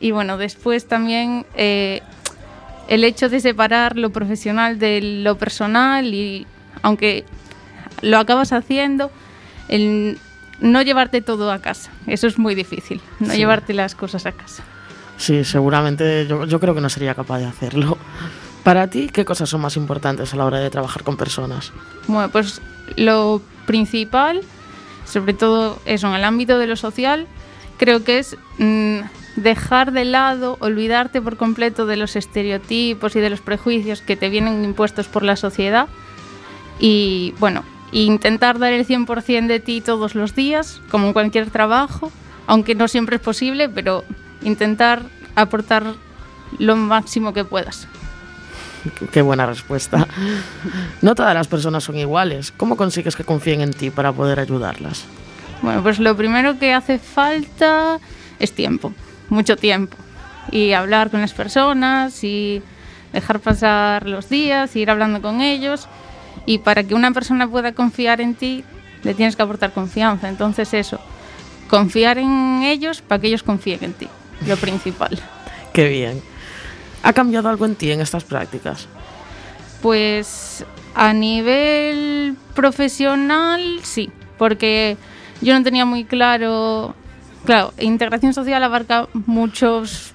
Y 0.00 0.10
bueno, 0.12 0.36
después 0.38 0.86
también 0.88 1.46
eh, 1.54 2.00
el 2.88 3.04
hecho 3.04 3.28
de 3.28 3.40
separar 3.40 3.96
lo 3.96 4.10
profesional 4.10 4.78
de 4.78 5.00
lo 5.22 5.36
personal 5.36 6.12
y 6.14 6.46
aunque 6.82 7.24
lo 8.02 8.18
acabas 8.18 8.52
haciendo, 8.52 9.10
el 9.68 10.18
no 10.60 10.82
llevarte 10.82 11.20
todo 11.20 11.52
a 11.52 11.60
casa. 11.60 11.90
Eso 12.06 12.26
es 12.26 12.38
muy 12.38 12.54
difícil, 12.54 13.00
no 13.18 13.30
Sí. 13.32 13.36
llevarte 13.38 13.72
las 13.74 13.94
cosas 13.94 14.26
a 14.26 14.32
casa. 14.32 14.62
Sí, 15.18 15.44
seguramente 15.44 16.26
yo, 16.26 16.46
yo 16.46 16.60
creo 16.60 16.74
que 16.74 16.80
no 16.80 16.88
sería 16.88 17.14
capaz 17.14 17.38
de 17.38 17.44
hacerlo. 17.46 17.98
Para 18.64 18.88
ti, 18.88 19.08
¿qué 19.12 19.24
cosas 19.24 19.48
son 19.50 19.60
más 19.62 19.76
importantes 19.76 20.32
a 20.34 20.36
la 20.36 20.44
hora 20.46 20.58
de 20.58 20.68
trabajar 20.70 21.02
con 21.02 21.16
personas? 21.16 21.72
Bueno, 22.08 22.30
pues 22.30 22.60
lo 22.96 23.40
principal, 23.66 24.40
sobre 25.10 25.34
todo 25.34 25.78
eso 25.84 26.08
en 26.08 26.14
el 26.14 26.24
ámbito 26.24 26.58
de 26.58 26.66
lo 26.66 26.76
social, 26.76 27.26
creo 27.78 28.04
que 28.04 28.18
es 28.18 28.36
mm, 28.58 29.00
dejar 29.36 29.92
de 29.92 30.04
lado, 30.04 30.56
olvidarte 30.60 31.20
por 31.20 31.36
completo 31.36 31.86
de 31.86 31.96
los 31.96 32.16
estereotipos 32.16 33.16
y 33.16 33.20
de 33.20 33.30
los 33.30 33.40
prejuicios 33.40 34.02
que 34.02 34.16
te 34.16 34.28
vienen 34.28 34.64
impuestos 34.64 35.08
por 35.08 35.22
la 35.22 35.36
sociedad 35.36 35.88
y 36.78 37.34
bueno, 37.38 37.62
intentar 37.92 38.58
dar 38.58 38.72
el 38.72 38.86
100% 38.86 39.46
de 39.46 39.60
ti 39.60 39.80
todos 39.80 40.14
los 40.14 40.34
días, 40.34 40.80
como 40.90 41.08
en 41.08 41.12
cualquier 41.12 41.50
trabajo, 41.50 42.10
aunque 42.46 42.74
no 42.74 42.88
siempre 42.88 43.16
es 43.16 43.22
posible, 43.22 43.68
pero 43.68 44.04
intentar 44.42 45.02
aportar 45.34 45.94
lo 46.58 46.76
máximo 46.76 47.32
que 47.32 47.44
puedas. 47.44 47.86
Qué- 49.12 49.22
buena 49.22 49.46
respuesta. 49.46 50.06
No 51.02 51.14
todas 51.14 51.34
las 51.34 51.48
personas 51.48 51.82
son 51.84 51.96
iguales. 51.96 52.52
¿Cómo 52.56 52.76
consigues 52.76 53.16
que 53.16 53.24
confíen 53.24 53.60
en 53.62 53.72
ti 53.72 53.90
para 53.90 54.12
poder 54.12 54.38
ayudarlas? 54.38 55.04
Bueno, 55.62 55.82
pues 55.82 55.98
lo 55.98 56.16
primero 56.16 56.58
que 56.58 56.72
hace 56.74 56.98
falta 56.98 57.98
es 58.38 58.52
tiempo, 58.52 58.92
mucho 59.30 59.56
tiempo. 59.56 59.96
Y 60.52 60.72
hablar 60.72 61.10
con 61.10 61.20
las 61.20 61.32
personas 61.32 62.22
y 62.24 62.62
dejar 63.12 63.40
pasar 63.40 64.06
los 64.08 64.28
días, 64.28 64.74
ir 64.76 64.90
hablando 64.90 65.22
con 65.22 65.40
ellos. 65.40 65.88
Y 66.46 66.58
para 66.58 66.82
que 66.84 66.94
una 66.94 67.12
persona 67.12 67.48
pueda 67.48 67.72
confiar 67.72 68.20
en 68.20 68.34
ti, 68.34 68.64
le 69.02 69.14
tienes 69.14 69.36
que 69.36 69.42
aportar 69.42 69.72
confianza. 69.72 70.28
Entonces 70.28 70.72
eso, 70.74 71.00
confiar 71.68 72.18
en 72.18 72.62
ellos 72.62 73.00
para 73.02 73.20
que 73.20 73.28
ellos 73.28 73.42
confíen 73.42 73.78
en 73.84 73.92
ti, 73.94 74.08
lo 74.46 74.56
principal. 74.56 75.18
Qué 75.72 75.88
bien. 75.88 76.22
¿Ha 77.02 77.12
cambiado 77.12 77.48
algo 77.48 77.64
en 77.64 77.74
ti 77.74 77.90
en 77.90 78.00
estas 78.00 78.24
prácticas? 78.24 78.86
Pues 79.82 80.64
a 80.94 81.12
nivel 81.12 82.36
profesional, 82.54 83.80
sí, 83.82 84.10
porque 84.38 84.96
yo 85.40 85.54
no 85.54 85.62
tenía 85.62 85.84
muy 85.84 86.04
claro, 86.04 86.94
claro, 87.44 87.72
integración 87.78 88.34
social 88.34 88.62
abarca 88.62 89.08
muchos 89.12 90.12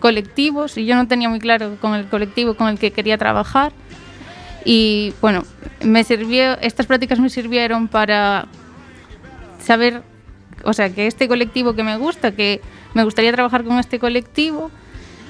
colectivos 0.00 0.76
y 0.76 0.84
yo 0.84 0.94
no 0.94 1.08
tenía 1.08 1.28
muy 1.28 1.38
claro 1.38 1.78
con 1.80 1.94
el 1.94 2.06
colectivo 2.06 2.54
con 2.54 2.68
el 2.68 2.78
que 2.78 2.90
quería 2.90 3.16
trabajar 3.16 3.72
y 4.64 5.14
bueno, 5.20 5.44
me 5.82 6.02
sirvió, 6.04 6.58
estas 6.60 6.86
prácticas 6.86 7.20
me 7.20 7.30
sirvieron 7.30 7.88
para 7.88 8.46
saber, 9.62 10.02
o 10.64 10.72
sea, 10.72 10.90
que 10.90 11.06
este 11.06 11.28
colectivo 11.28 11.74
que 11.74 11.84
me 11.84 11.96
gusta, 11.96 12.32
que 12.32 12.60
me 12.92 13.04
gustaría 13.04 13.32
trabajar 13.32 13.62
con 13.62 13.78
este 13.78 13.98
colectivo 13.98 14.70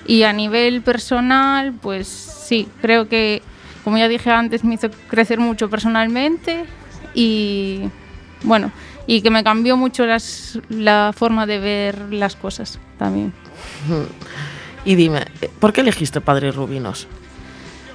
y 0.07 0.23
a 0.23 0.33
nivel 0.33 0.83
personal, 0.83 1.73
pues 1.73 2.07
sí, 2.09 2.69
creo 2.81 3.09
que, 3.09 3.43
como 3.85 3.99
ya 3.99 4.09
dije 4.09 4.31
antes, 4.31 4.65
me 4.65 4.75
hizo 4.75 4.89
crecer 5.09 5.41
mucho 5.41 5.69
personalmente 5.69 6.65
y 7.15 7.83
bueno, 8.43 8.71
y 9.07 9.23
que 9.23 9.31
me 9.31 9.43
cambió 9.43 9.77
mucho 9.77 10.07
las, 10.07 10.59
la 10.69 11.13
forma 11.17 11.47
de 11.47 11.59
ver 11.59 12.13
las 12.13 12.37
cosas 12.37 12.79
también. 12.99 13.33
Y 14.85 14.95
dime, 14.95 15.25
eh, 15.41 15.51
¿por 15.59 15.73
qué 15.73 15.81
elegiste 15.81 16.21
Padres 16.21 16.55
Rubinos? 16.55 17.09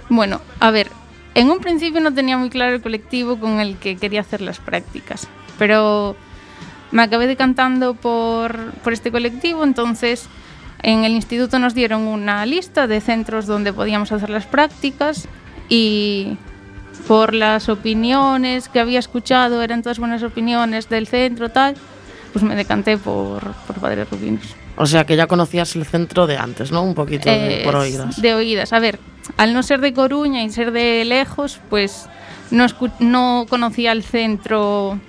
Bueno, 0.10 0.42
a 0.60 0.72
ver, 0.72 0.90
en 1.36 1.50
un 1.50 1.60
principio 1.60 2.02
no 2.02 2.14
tenía 2.14 2.38
muy 2.38 2.50
claro 2.50 2.76
el 2.76 2.82
colectivo 2.82 3.40
con 3.40 3.60
el 3.60 3.78
que 3.78 3.96
quería 3.96 4.22
hacer 4.22 4.42
las 4.42 4.60
prácticas, 4.60 5.28
pero 5.58 6.18
me 6.92 7.04
acabé 7.04 7.28
decantando 7.28 7.94
por, 7.94 8.72
por 8.84 8.92
este 8.92 9.12
colectivo, 9.12 9.64
entonces 9.64 10.28
en 10.84 11.04
el 11.04 11.12
instituto 11.14 11.60
nos 11.60 11.74
dieron 11.74 12.02
una 12.08 12.46
lista 12.46 12.88
de 12.88 13.02
centros 13.02 13.46
donde 13.46 13.74
podíamos 13.74 14.12
hacer 14.12 14.30
las 14.30 14.46
prácticas 14.46 15.28
y 15.70 16.38
por 17.08 17.34
las 17.34 17.70
opiniones 17.70 18.70
que 18.70 18.80
había 18.80 19.00
escuchado, 19.00 19.62
eran 19.62 19.82
todas 19.82 20.00
buenas 20.00 20.24
opiniones 20.24 20.90
del 20.90 21.08
centro, 21.08 21.50
tal, 21.50 21.76
pues 22.34 22.44
me 22.44 22.56
decanté 22.56 22.98
por, 22.98 23.42
por 23.68 23.76
Padres 23.78 24.10
Rubinos. 24.10 24.56
O 24.78 24.86
sea 24.86 25.06
que 25.06 25.16
ya 25.16 25.28
conocías 25.28 25.76
el 25.76 25.86
centro 25.86 26.28
de 26.28 26.38
antes, 26.38 26.72
¿no? 26.72 26.84
Un 26.84 26.96
poquito 26.96 27.30
de- 27.30 27.62
Eh, 27.62 27.64
por 27.64 27.76
oídas. 27.76 28.22
De 28.22 28.34
oídas. 28.34 28.72
A 28.74 28.80
ver, 28.80 29.00
al 29.38 29.54
no 29.54 29.64
ser 29.64 29.82
de 29.82 29.94
Coruña 29.94 30.44
y 30.44 30.50
ser 30.50 30.72
de 30.72 31.04
lejos, 31.06 31.60
pues 31.70 32.08
no, 32.52 32.66
no 33.00 33.46
conocía 33.50 33.92
el 33.92 34.04
centro 34.04 35.00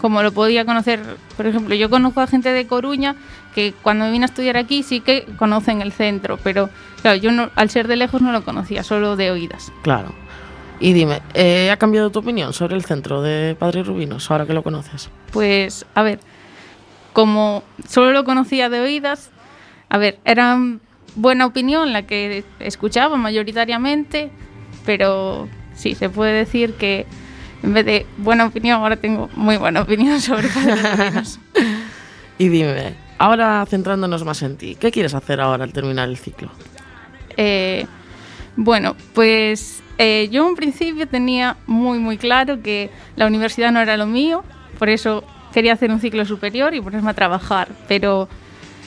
como 0.00 0.22
lo 0.22 0.32
podía 0.32 0.64
conocer. 0.64 1.00
Por 1.36 1.46
ejemplo, 1.46 1.74
yo 1.74 1.88
conozco 1.88 2.20
a 2.20 2.26
gente 2.26 2.50
de 2.50 2.66
Coruña 2.66 3.14
que 3.54 3.72
cuando 3.82 4.10
vine 4.10 4.24
a 4.24 4.26
estudiar 4.26 4.56
aquí 4.56 4.82
sí 4.82 5.00
que 5.00 5.24
conocen 5.36 5.80
el 5.80 5.92
centro, 5.92 6.38
pero 6.42 6.68
claro, 7.02 7.16
yo 7.16 7.30
no, 7.30 7.50
al 7.54 7.70
ser 7.70 7.88
de 7.88 7.96
lejos 7.96 8.20
no 8.20 8.32
lo 8.32 8.44
conocía, 8.44 8.82
solo 8.82 9.16
de 9.16 9.30
oídas. 9.30 9.72
Claro. 9.82 10.12
Y 10.80 10.92
dime, 10.92 11.22
eh, 11.34 11.70
¿ha 11.70 11.76
cambiado 11.76 12.10
tu 12.10 12.18
opinión 12.18 12.52
sobre 12.52 12.74
el 12.74 12.84
centro 12.84 13.22
de 13.22 13.56
Padres 13.58 13.86
Rubinos 13.86 14.30
ahora 14.30 14.44
que 14.44 14.52
lo 14.52 14.62
conoces? 14.62 15.08
Pues, 15.32 15.86
a 15.94 16.02
ver, 16.02 16.18
como 17.12 17.62
solo 17.88 18.12
lo 18.12 18.24
conocía 18.24 18.68
de 18.68 18.80
oídas, 18.80 19.30
a 19.88 19.98
ver, 19.98 20.18
era 20.24 20.58
buena 21.14 21.46
opinión 21.46 21.92
la 21.92 22.02
que 22.02 22.44
escuchaba 22.58 23.16
mayoritariamente, 23.16 24.30
pero 24.84 25.48
sí, 25.74 25.94
se 25.94 26.10
puede 26.10 26.32
decir 26.32 26.74
que 26.74 27.06
en 27.62 27.72
vez 27.72 27.86
de 27.86 28.06
buena 28.18 28.44
opinión, 28.44 28.80
ahora 28.82 28.96
tengo 28.96 29.30
muy 29.36 29.56
buena 29.56 29.82
opinión 29.82 30.20
sobre 30.20 30.48
Padres 30.48 30.98
Rubinos. 30.98 31.40
Y 32.36 32.48
dime, 32.48 32.94
ahora 33.18 33.64
centrándonos 33.66 34.24
más 34.24 34.42
en 34.42 34.56
ti, 34.56 34.76
¿qué 34.78 34.90
quieres 34.90 35.14
hacer 35.14 35.40
ahora 35.40 35.64
al 35.64 35.72
terminar 35.72 36.08
el 36.08 36.16
ciclo? 36.16 36.50
Eh, 37.36 37.86
bueno, 38.56 38.96
pues 39.14 39.82
eh, 39.98 40.28
yo 40.30 40.48
en 40.48 40.54
principio 40.54 41.06
tenía 41.08 41.56
muy 41.66 41.98
muy 41.98 42.18
claro 42.18 42.62
que 42.62 42.90
la 43.16 43.26
universidad 43.26 43.72
no 43.72 43.80
era 43.80 43.96
lo 43.96 44.06
mío, 44.06 44.44
por 44.78 44.88
eso 44.88 45.24
quería 45.52 45.72
hacer 45.72 45.90
un 45.90 46.00
ciclo 46.00 46.24
superior 46.24 46.74
y 46.74 46.80
ponerme 46.80 47.10
a 47.10 47.14
trabajar. 47.14 47.68
Pero 47.88 48.28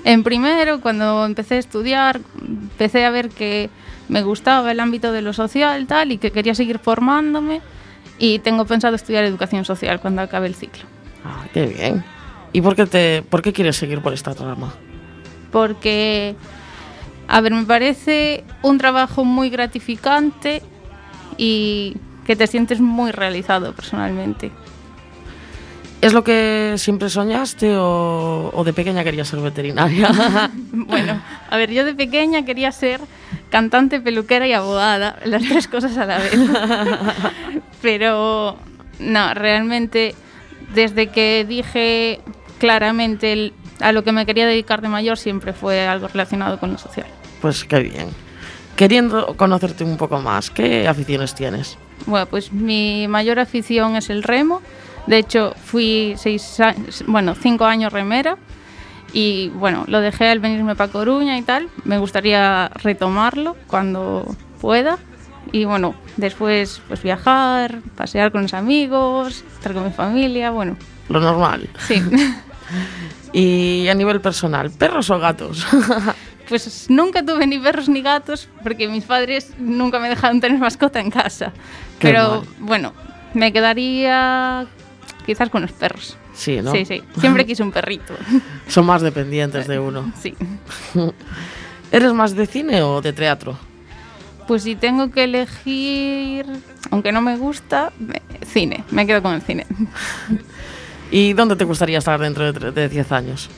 en 0.04 0.24
primero, 0.24 0.82
cuando 0.82 1.26
empecé 1.26 1.56
a 1.56 1.60
estudiar, 1.60 2.20
empecé 2.42 3.06
a 3.06 3.10
ver 3.10 3.30
que 3.30 3.70
me 4.10 4.22
gustaba 4.22 4.72
el 4.72 4.80
ámbito 4.80 5.12
de 5.12 5.22
lo 5.22 5.34
social 5.34 5.88
tal 5.88 6.12
y 6.12 6.18
que 6.18 6.32
quería 6.32 6.56
seguir 6.56 6.80
formándome 6.80 7.62
y 8.20 8.40
tengo 8.40 8.66
pensado 8.66 8.96
estudiar 8.96 9.24
educación 9.24 9.66
social 9.66 10.00
cuando 10.00 10.22
acabe 10.22 10.48
el 10.48 10.56
ciclo. 10.56 10.84
Ah, 11.26 11.46
qué 11.54 11.66
bien. 11.68 12.04
¿Y 12.54 12.62
por 12.62 12.76
qué, 12.76 12.86
te, 12.86 13.24
por 13.24 13.42
qué 13.42 13.54
quieres 13.54 13.76
seguir 13.76 14.02
por 14.02 14.14
esta 14.14 14.34
rama? 14.34 14.74
porque, 15.52 16.36
a 17.28 17.42
ver, 17.42 17.54
me 17.54 17.64
parece 17.64 18.44
un 18.62 18.78
trabajo 18.78 19.24
muy 19.24 19.50
gratificante 19.50 20.62
y 21.38 21.96
que 22.26 22.36
te 22.36 22.48
sientes 22.48 22.80
muy 22.80 23.12
realizado 23.12 23.74
personalmente. 23.74 24.52
¿Es 26.00 26.14
lo 26.14 26.24
que 26.24 26.76
siempre 26.78 27.10
soñaste 27.10 27.76
o, 27.76 28.52
o 28.54 28.64
de 28.64 28.72
pequeña 28.72 29.04
querías 29.04 29.28
ser 29.28 29.40
veterinaria? 29.40 30.10
Bueno, 30.72 31.20
a 31.50 31.58
ver, 31.58 31.72
yo 31.72 31.84
de 31.84 31.96
pequeña 31.96 32.46
quería 32.46 32.72
ser 32.72 33.02
cantante, 33.50 34.00
peluquera 34.00 34.48
y 34.48 34.54
abogada, 34.54 35.18
las 35.26 35.42
tres 35.42 35.68
cosas 35.68 35.98
a 35.98 36.06
la 36.06 36.20
vez. 36.20 36.34
Pero 37.82 38.58
no, 39.00 39.34
realmente 39.34 40.14
desde 40.74 41.08
que 41.08 41.46
dije 41.48 42.20
claramente 42.60 43.34
el- 43.34 43.54
a 43.80 43.92
lo 43.92 44.04
que 44.04 44.12
me 44.12 44.26
quería 44.26 44.48
dedicar 44.48 44.82
de 44.82 44.88
mayor 44.90 45.18
siempre 45.18 45.54
fue 45.54 45.88
algo 45.88 46.08
relacionado 46.08 46.60
con 46.60 46.72
lo 46.72 46.78
social. 46.78 47.08
pues 47.42 47.64
qué 47.66 47.80
bien. 47.80 48.08
Queriendo 48.76 49.36
conocerte 49.38 49.84
un 49.84 49.98
poco 49.98 50.20
más, 50.22 50.50
¿qué 50.52 50.88
aficiones 50.88 51.34
tienes? 51.36 51.78
Bueno, 52.06 52.26
pues 52.28 52.52
mi 52.52 53.08
mayor 53.08 53.40
afición 53.40 53.96
es 53.96 54.10
el 54.10 54.24
remo. 54.24 54.62
De 55.08 55.18
hecho, 55.20 55.54
fui 55.64 56.14
seis 56.18 56.60
a- 56.60 56.76
bueno, 57.08 57.34
cinco 57.36 57.66
años 57.66 57.94
remera 57.94 58.38
y 59.14 59.50
bueno, 59.50 59.84
lo 59.88 60.00
dejé 60.02 60.28
al 60.30 60.40
venirme 60.40 60.76
para 60.76 60.92
Coruña 60.92 61.38
y 61.38 61.42
tal. 61.44 61.70
Me 61.86 61.98
gustaría 61.98 62.70
retomarlo 62.76 63.56
cuando 63.68 64.26
pueda. 64.62 64.98
Y 65.52 65.66
bueno, 65.66 65.96
después 66.18 66.82
pues 66.88 67.02
viajar, 67.04 67.80
pasear 67.96 68.32
con 68.32 68.42
los 68.44 68.54
amigos, 68.54 69.44
estar 69.56 69.74
con 69.74 69.86
mi 69.86 69.92
familia, 69.92 70.52
bueno, 70.52 70.76
Lo 71.10 71.20
normal. 71.20 71.70
sí. 71.88 72.02
Y 73.34 73.88
a 73.88 73.94
nivel 73.94 74.20
personal, 74.22 74.72
¿perros 74.72 75.10
o 75.10 75.20
gatos? 75.20 75.66
Pues 76.50 76.86
nunca 76.90 77.26
tuve 77.26 77.46
ni 77.46 77.60
perros 77.60 77.90
ni 77.90 78.02
gatos 78.02 78.48
porque 78.64 78.88
mis 78.88 79.04
padres 79.04 79.52
nunca 79.60 80.00
me 80.00 80.08
dejaron 80.08 80.40
tener 80.40 80.58
mascota 80.58 81.02
en 81.02 81.12
casa. 81.12 81.52
Qué 82.00 82.08
Pero 82.08 82.30
mal. 82.40 82.48
bueno, 82.60 82.94
me 83.34 83.52
quedaría 83.52 84.66
quizás 85.26 85.50
con 85.50 85.64
los 85.64 85.74
perros. 85.74 86.16
Sí, 86.34 86.62
¿no? 86.62 86.72
Sí, 86.72 86.86
sí. 86.86 87.04
Siempre 87.20 87.46
quise 87.46 87.64
un 87.64 87.74
perrito. 87.74 88.14
Son 88.70 88.86
más 88.86 89.02
dependientes 89.02 89.68
de 89.68 89.78
uno. 89.78 90.10
Sí. 90.22 90.36
¿Eres 91.92 92.14
más 92.14 92.34
de 92.34 92.48
cine 92.48 92.82
o 92.82 93.02
de 93.02 93.12
teatro? 93.12 93.58
Pues 94.48 94.64
si 94.64 94.76
tengo 94.76 95.12
que 95.12 95.26
elegir, 95.26 96.46
aunque 96.90 97.12
no 97.12 97.22
me 97.22 97.36
gusta, 97.38 97.92
me- 98.00 98.22
cine. 98.46 98.84
Me 98.92 99.06
quedo 99.06 99.22
con 99.22 99.34
el 99.34 99.42
cine. 99.42 99.66
¿Y 101.12 101.34
dónde 101.34 101.56
te 101.56 101.66
gustaría 101.66 101.98
estar 101.98 102.20
dentro 102.20 102.52
de 102.52 102.58
tre- 102.60 102.72
de 102.74 102.90
10 102.90 103.12
años? 103.12 103.50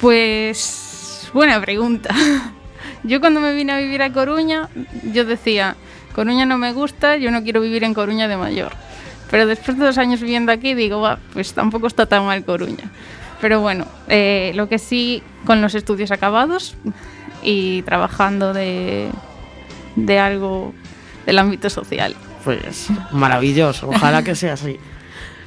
Pues 0.00 1.30
buena 1.32 1.60
pregunta. 1.60 2.14
Yo 3.02 3.20
cuando 3.20 3.40
me 3.40 3.54
vine 3.54 3.72
a 3.72 3.78
vivir 3.78 4.02
a 4.02 4.12
Coruña, 4.12 4.68
yo 5.12 5.24
decía, 5.24 5.76
Coruña 6.14 6.44
no 6.44 6.58
me 6.58 6.72
gusta, 6.72 7.16
yo 7.16 7.30
no 7.30 7.42
quiero 7.42 7.60
vivir 7.60 7.84
en 7.84 7.94
Coruña 7.94 8.28
de 8.28 8.36
mayor. 8.36 8.72
Pero 9.30 9.46
después 9.46 9.78
de 9.78 9.84
dos 9.86 9.98
años 9.98 10.20
viviendo 10.20 10.52
aquí, 10.52 10.74
digo, 10.74 11.00
"Va, 11.00 11.18
pues 11.32 11.52
tampoco 11.54 11.86
está 11.86 12.06
tan 12.06 12.24
mal 12.26 12.44
Coruña. 12.44 12.90
Pero 13.40 13.60
bueno, 13.60 13.86
eh, 14.08 14.52
lo 14.54 14.68
que 14.68 14.78
sí, 14.78 15.22
con 15.44 15.60
los 15.60 15.74
estudios 15.74 16.10
acabados 16.10 16.74
y 17.42 17.82
trabajando 17.82 18.52
de, 18.52 19.08
de 19.96 20.18
algo 20.18 20.74
del 21.26 21.38
ámbito 21.38 21.68
social. 21.68 22.14
Pues 22.44 22.88
maravilloso, 23.10 23.88
ojalá 23.88 24.22
que 24.22 24.34
sea 24.34 24.52
así. 24.52 24.78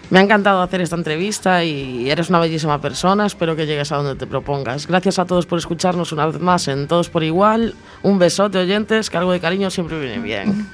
Me 0.09 0.17
ha 0.17 0.23
encantado 0.23 0.63
hacer 0.63 0.81
esta 0.81 0.95
entrevista 0.95 1.63
y 1.63 2.09
eres 2.09 2.29
una 2.29 2.39
bellísima 2.39 2.81
persona, 2.81 3.27
espero 3.27 3.55
que 3.55 3.67
llegues 3.67 3.91
a 3.91 3.97
donde 3.97 4.15
te 4.15 4.25
propongas. 4.25 4.87
Gracias 4.87 5.19
a 5.19 5.25
todos 5.25 5.45
por 5.45 5.59
escucharnos 5.59 6.11
una 6.11 6.25
vez 6.25 6.39
más 6.39 6.67
en 6.67 6.87
Todos 6.87 7.09
por 7.09 7.23
Igual. 7.23 7.75
Un 8.01 8.17
besote, 8.17 8.57
oyentes, 8.57 9.11
que 9.11 9.17
algo 9.17 9.31
de 9.31 9.39
cariño 9.39 9.69
siempre 9.69 9.99
viene 9.99 10.17
bien. 10.17 10.67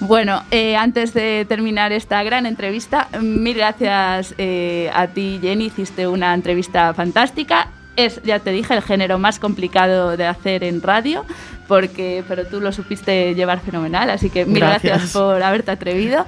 Bueno, 0.00 0.42
eh, 0.50 0.74
antes 0.76 1.12
de 1.12 1.44
terminar 1.46 1.92
esta 1.92 2.22
gran 2.22 2.46
entrevista, 2.46 3.08
mil 3.20 3.54
gracias 3.54 4.34
eh, 4.38 4.90
a 4.94 5.08
ti, 5.08 5.38
Jenny. 5.42 5.66
Hiciste 5.66 6.08
una 6.08 6.32
entrevista 6.32 6.94
fantástica. 6.94 7.68
Es, 7.96 8.22
ya 8.22 8.38
te 8.38 8.50
dije, 8.50 8.74
el 8.74 8.82
género 8.82 9.18
más 9.18 9.38
complicado 9.38 10.16
de 10.16 10.26
hacer 10.26 10.64
en 10.64 10.80
radio, 10.80 11.24
porque, 11.68 12.24
pero 12.26 12.46
tú 12.46 12.60
lo 12.60 12.72
supiste 12.72 13.34
llevar 13.34 13.60
fenomenal, 13.60 14.10
así 14.10 14.30
que 14.30 14.44
mil 14.46 14.60
gracias, 14.60 14.92
Gracias. 14.92 15.12
por 15.12 15.42
haberte 15.42 15.70
atrevido. 15.70 16.26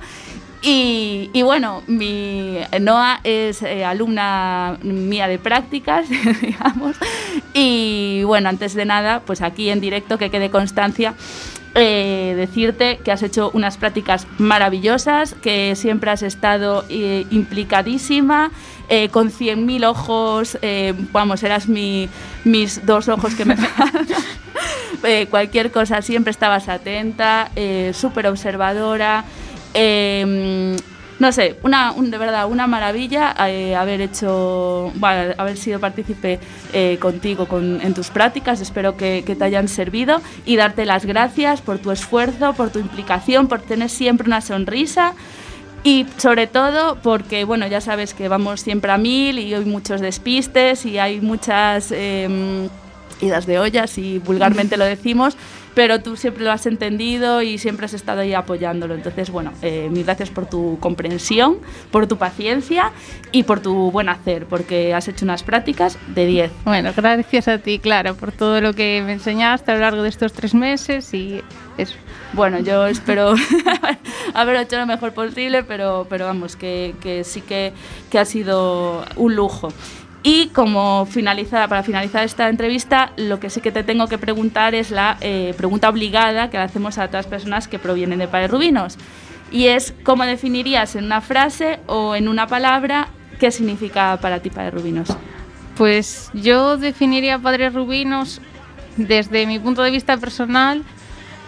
Y, 0.64 1.28
y 1.32 1.42
bueno, 1.42 1.82
mi 1.88 2.58
Noa 2.80 3.18
es 3.24 3.62
eh, 3.62 3.84
alumna 3.84 4.78
mía 4.82 5.26
de 5.26 5.38
prácticas, 5.38 6.06
digamos. 6.40 6.96
Y 7.52 8.22
bueno, 8.24 8.48
antes 8.48 8.74
de 8.74 8.84
nada, 8.84 9.22
pues 9.26 9.42
aquí 9.42 9.70
en 9.70 9.80
directo 9.80 10.18
que 10.18 10.30
quede 10.30 10.50
constancia 10.50 11.14
eh, 11.74 12.34
decirte 12.36 12.98
que 12.98 13.12
has 13.12 13.22
hecho 13.22 13.50
unas 13.54 13.76
prácticas 13.76 14.26
maravillosas, 14.38 15.34
que 15.42 15.74
siempre 15.76 16.10
has 16.10 16.22
estado 16.22 16.84
eh, 16.88 17.26
implicadísima, 17.30 18.50
eh, 18.88 19.08
con 19.08 19.30
100.000 19.30 19.86
ojos, 19.86 20.58
eh, 20.62 20.94
vamos, 21.12 21.42
eras 21.42 21.68
mi, 21.68 22.08
mis 22.44 22.84
dos 22.84 23.08
ojos 23.08 23.34
que 23.34 23.44
me 23.44 23.56
cualquier 25.30 25.72
cosa 25.72 26.02
siempre 26.02 26.30
estabas 26.30 26.68
atenta, 26.68 27.50
súper 27.92 28.26
observadora. 28.28 29.24
eh, 29.74 30.76
no 31.22 31.30
sé, 31.30 31.54
una, 31.62 31.92
un- 31.92 32.10
de 32.10 32.18
verdad, 32.18 32.48
una 32.50 32.66
maravilla 32.66 33.32
eh, 33.48 33.76
haber 33.76 34.00
hecho, 34.00 34.92
haber 35.38 35.56
sido 35.56 35.78
partícipe 35.78 36.40
eh, 36.72 36.98
contigo 37.00 37.46
con- 37.46 37.80
en 37.80 37.94
tus 37.94 38.08
prácticas. 38.10 38.60
Espero 38.60 38.96
que, 38.96 39.22
te 39.22 39.44
hayan 39.44 39.68
servido 39.68 40.20
y 40.44 40.56
darte 40.56 40.84
las 40.84 41.06
gracias 41.06 41.60
por 41.60 41.78
tu 41.78 41.92
esfuerzo, 41.92 42.54
por 42.54 42.70
tu 42.70 42.80
implicación, 42.80 43.46
por 43.46 43.60
tener 43.60 43.88
siempre 43.88 44.26
una 44.26 44.40
sonrisa. 44.40 45.14
Y 45.84 46.06
sobre 46.16 46.48
todo 46.48 46.96
porque, 47.02 47.44
bueno, 47.44 47.68
ya 47.68 47.80
sabes 47.80 48.14
que 48.14 48.26
vamos 48.26 48.60
siempre 48.60 48.90
a 48.90 48.98
mil 48.98 49.38
y 49.38 49.54
hay 49.54 49.64
muchos 49.64 50.00
despistes 50.00 50.84
y 50.86 50.98
hay 50.98 51.20
muchas 51.20 51.92
eh, 51.92 52.68
idas 53.20 53.46
de 53.46 53.60
ollas 53.60 53.96
y 53.96 54.18
vulgarmente 54.18 54.76
lo 54.76 54.84
decimos, 54.84 55.36
pero 55.74 56.00
tú 56.00 56.16
siempre 56.16 56.44
lo 56.44 56.52
has 56.52 56.66
entendido 56.66 57.42
y 57.42 57.58
siempre 57.58 57.86
has 57.86 57.94
estado 57.94 58.20
ahí 58.20 58.34
apoyándolo. 58.34 58.94
Entonces, 58.94 59.30
bueno, 59.30 59.52
eh, 59.62 59.88
mil 59.90 60.04
gracias 60.04 60.30
por 60.30 60.46
tu 60.46 60.78
comprensión, 60.80 61.58
por 61.90 62.06
tu 62.06 62.16
paciencia 62.16 62.92
y 63.30 63.44
por 63.44 63.60
tu 63.60 63.90
buen 63.90 64.08
hacer, 64.08 64.46
porque 64.46 64.94
has 64.94 65.08
hecho 65.08 65.24
unas 65.24 65.42
prácticas 65.42 65.98
de 66.08 66.26
10. 66.26 66.52
Bueno, 66.64 66.92
gracias 66.94 67.48
a 67.48 67.58
ti, 67.58 67.78
Clara, 67.78 68.14
por 68.14 68.32
todo 68.32 68.60
lo 68.60 68.74
que 68.74 69.02
me 69.04 69.12
enseñaste 69.12 69.70
a 69.70 69.74
lo 69.74 69.80
largo 69.80 70.02
de 70.02 70.08
estos 70.08 70.32
tres 70.32 70.54
meses 70.54 71.12
y 71.14 71.42
eso. 71.78 71.94
Bueno, 72.34 72.60
yo 72.60 72.86
espero 72.86 73.34
haber 74.34 74.56
hecho 74.56 74.78
lo 74.78 74.86
mejor 74.86 75.12
posible, 75.12 75.64
pero, 75.64 76.06
pero 76.08 76.24
vamos, 76.26 76.56
que, 76.56 76.94
que 77.02 77.24
sí 77.24 77.42
que, 77.42 77.72
que 78.10 78.18
ha 78.18 78.24
sido 78.24 79.04
un 79.16 79.36
lujo. 79.36 79.68
Y 80.22 80.48
como 80.48 81.04
finaliza, 81.06 81.66
para 81.66 81.82
finalizar 81.82 82.22
esta 82.22 82.48
entrevista, 82.48 83.12
lo 83.16 83.40
que 83.40 83.50
sí 83.50 83.60
que 83.60 83.72
te 83.72 83.82
tengo 83.82 84.06
que 84.06 84.18
preguntar 84.18 84.74
es 84.74 84.92
la 84.92 85.16
eh, 85.20 85.52
pregunta 85.56 85.88
obligada 85.88 86.48
que 86.48 86.58
le 86.58 86.62
hacemos 86.62 86.98
a 86.98 87.08
las 87.08 87.26
personas 87.26 87.66
que 87.66 87.80
provienen 87.80 88.20
de 88.20 88.28
Padres 88.28 88.50
Rubinos. 88.50 88.98
Y 89.50 89.66
es, 89.66 89.94
¿cómo 90.04 90.24
definirías 90.24 90.94
en 90.94 91.04
una 91.04 91.20
frase 91.20 91.80
o 91.86 92.14
en 92.14 92.28
una 92.28 92.46
palabra 92.46 93.08
qué 93.40 93.50
significa 93.50 94.16
para 94.22 94.40
ti 94.40 94.50
Padres 94.50 94.74
Rubinos? 94.74 95.08
Pues 95.76 96.30
yo 96.32 96.76
definiría 96.76 97.38
Padres 97.40 97.74
Rubinos 97.74 98.40
desde 98.96 99.46
mi 99.46 99.58
punto 99.58 99.82
de 99.82 99.90
vista 99.90 100.16
personal 100.18 100.84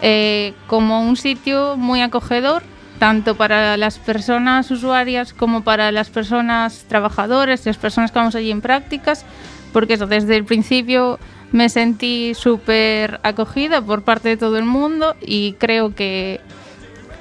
eh, 0.02 0.54
como 0.66 1.02
un 1.02 1.16
sitio 1.16 1.76
muy 1.76 2.02
acogedor, 2.02 2.62
tanto 2.98 3.36
para 3.36 3.76
las 3.76 3.98
personas 3.98 4.70
usuarias 4.70 5.32
como 5.32 5.62
para 5.62 5.92
las 5.92 6.10
personas 6.10 6.84
trabajadoras, 6.88 7.66
las 7.66 7.76
personas 7.76 8.12
que 8.12 8.18
vamos 8.18 8.34
allí 8.34 8.50
en 8.50 8.60
prácticas, 8.60 9.24
porque 9.72 9.94
eso, 9.94 10.06
desde 10.06 10.36
el 10.36 10.44
principio 10.44 11.18
me 11.52 11.68
sentí 11.68 12.34
súper 12.34 13.20
acogida 13.22 13.80
por 13.80 14.02
parte 14.02 14.30
de 14.30 14.36
todo 14.36 14.58
el 14.58 14.64
mundo 14.64 15.14
y 15.20 15.52
creo 15.54 15.94
que 15.94 16.40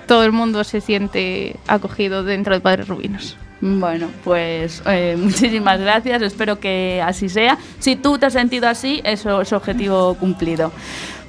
todo 0.08 0.24
el 0.24 0.32
mundo 0.32 0.64
se 0.64 0.82
siente 0.82 1.56
acogido 1.68 2.24
dentro 2.24 2.54
de 2.54 2.60
Padres 2.60 2.88
Rubinos. 2.88 3.38
Bueno, 3.62 4.10
pues 4.26 4.84
eh, 4.86 5.16
muchísimas 5.20 5.80
gracias, 5.80 6.22
espero 6.22 6.60
que 6.60 7.02
así 7.06 7.30
sea. 7.30 7.58
Si 7.80 7.96
tú 7.96 8.18
te 8.18 8.26
has 8.26 8.34
sentido 8.34 8.68
así, 8.68 9.02
eso 9.06 9.42
es 9.42 9.54
objetivo 9.54 10.16
cumplido. 10.16 10.72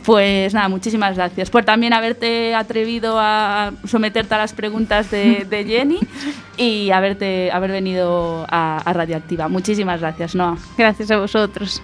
Pues 0.05 0.53
nada, 0.53 0.69
muchísimas 0.69 1.17
gracias 1.17 1.49
por 1.49 1.65
también 1.65 1.95
haberte 1.95 2.55
atrevido 2.55 3.17
a 3.19 3.73
someterte 3.87 4.35
a 4.35 4.39
las 4.39 4.53
preguntas 4.53 5.11
de, 5.11 5.47
de 5.49 5.65
Jenny 5.65 5.99
y 6.59 6.91
haberte, 6.91 7.51
haber 7.51 7.71
venido 7.71 8.47
a, 8.51 8.79
a 8.79 8.93
Radioactiva. 8.93 9.49
Muchísimas 9.49 10.01
gracias, 10.01 10.35
Noa. 10.35 10.59
Gracias 10.77 11.11
a 11.11 11.19
vosotros. 11.19 11.83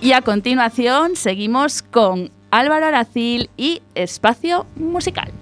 Y 0.00 0.12
a 0.12 0.22
continuación 0.22 1.16
seguimos 1.16 1.82
con 1.82 2.30
Álvaro 2.50 2.86
Aracil 2.86 3.50
y 3.58 3.82
Espacio 3.94 4.64
Musical. 4.76 5.37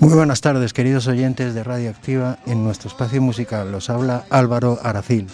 Muy 0.00 0.14
buenas 0.14 0.40
tardes, 0.40 0.72
queridos 0.72 1.06
oyentes 1.08 1.52
de 1.52 1.62
Radio 1.62 1.90
Activa. 1.90 2.38
En 2.46 2.64
nuestro 2.64 2.88
espacio 2.88 3.20
musical 3.20 3.70
los 3.70 3.90
habla 3.90 4.24
Álvaro 4.30 4.78
Aracil. 4.82 5.26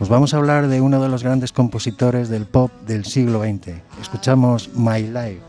Os 0.00 0.08
vamos 0.08 0.34
a 0.34 0.36
hablar 0.36 0.68
de 0.68 0.80
uno 0.80 1.00
de 1.00 1.08
los 1.08 1.22
grandes 1.22 1.52
compositores 1.52 2.28
del 2.28 2.44
pop 2.46 2.70
del 2.86 3.04
siglo 3.04 3.42
XX. 3.42 3.80
Escuchamos 4.00 4.70
My 4.74 5.02
Life. 5.02 5.40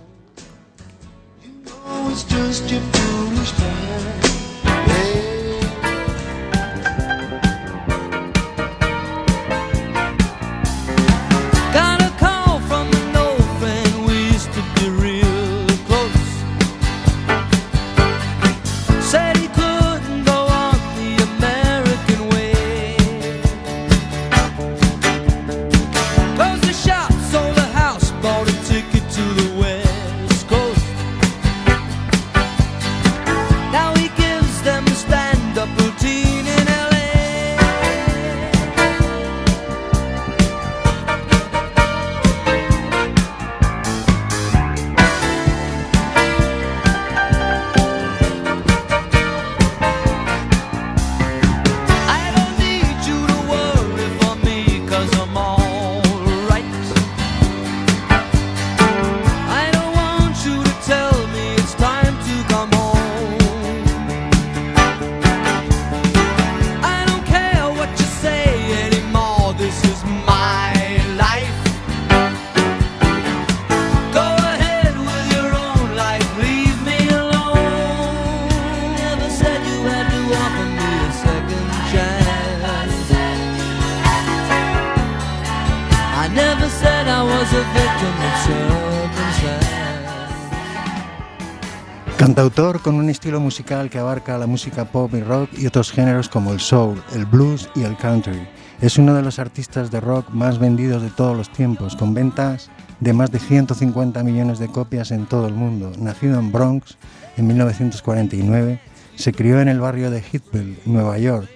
Cantautor 92.51 92.81
con 92.81 92.95
un 92.95 93.09
estilo 93.09 93.39
musical 93.39 93.89
que 93.89 93.97
abarca 93.97 94.37
la 94.37 94.45
música 94.45 94.83
pop 94.83 95.13
y 95.13 95.21
rock 95.21 95.49
y 95.57 95.67
otros 95.67 95.89
géneros 95.89 96.27
como 96.27 96.51
el 96.51 96.59
soul, 96.59 97.01
el 97.13 97.25
blues 97.25 97.69
y 97.75 97.83
el 97.83 97.95
country. 97.95 98.45
Es 98.81 98.97
uno 98.97 99.13
de 99.13 99.21
los 99.21 99.39
artistas 99.39 99.89
de 99.89 100.01
rock 100.01 100.29
más 100.31 100.59
vendidos 100.59 101.01
de 101.01 101.11
todos 101.11 101.37
los 101.37 101.49
tiempos, 101.53 101.95
con 101.95 102.13
ventas 102.13 102.69
de 102.99 103.13
más 103.13 103.31
de 103.31 103.39
150 103.39 104.21
millones 104.23 104.59
de 104.59 104.67
copias 104.67 105.11
en 105.11 105.27
todo 105.27 105.47
el 105.47 105.53
mundo. 105.53 105.93
Nacido 105.97 106.37
en 106.39 106.51
Bronx 106.51 106.97
en 107.37 107.47
1949, 107.47 108.81
se 109.15 109.31
crió 109.31 109.61
en 109.61 109.69
el 109.69 109.79
barrio 109.79 110.11
de 110.11 110.21
Hillsborough, 110.21 110.75
Nueva 110.85 111.17
York. 111.19 111.47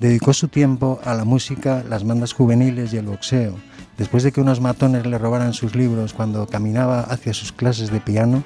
Dedicó 0.00 0.34
su 0.34 0.48
tiempo 0.48 1.00
a 1.02 1.14
la 1.14 1.24
música, 1.24 1.82
las 1.88 2.04
bandas 2.04 2.34
juveniles 2.34 2.92
y 2.92 2.98
el 2.98 3.06
boxeo. 3.06 3.56
Después 3.96 4.22
de 4.22 4.32
que 4.32 4.42
unos 4.42 4.60
matones 4.60 5.06
le 5.06 5.16
robaran 5.16 5.54
sus 5.54 5.74
libros 5.74 6.12
cuando 6.12 6.46
caminaba 6.46 7.00
hacia 7.00 7.32
sus 7.32 7.52
clases 7.52 7.90
de 7.90 8.00
piano, 8.00 8.44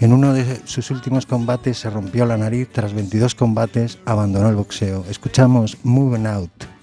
en 0.00 0.12
uno 0.12 0.32
de 0.32 0.60
sus 0.64 0.90
últimos 0.90 1.26
combates 1.26 1.78
se 1.78 1.90
rompió 1.90 2.24
la 2.24 2.38
nariz, 2.38 2.68
tras 2.72 2.94
22 2.94 3.34
combates 3.34 3.98
abandonó 4.06 4.48
el 4.48 4.56
boxeo. 4.56 5.04
Escuchamos 5.08 5.76
Moving 5.84 6.26
Out. 6.26 6.79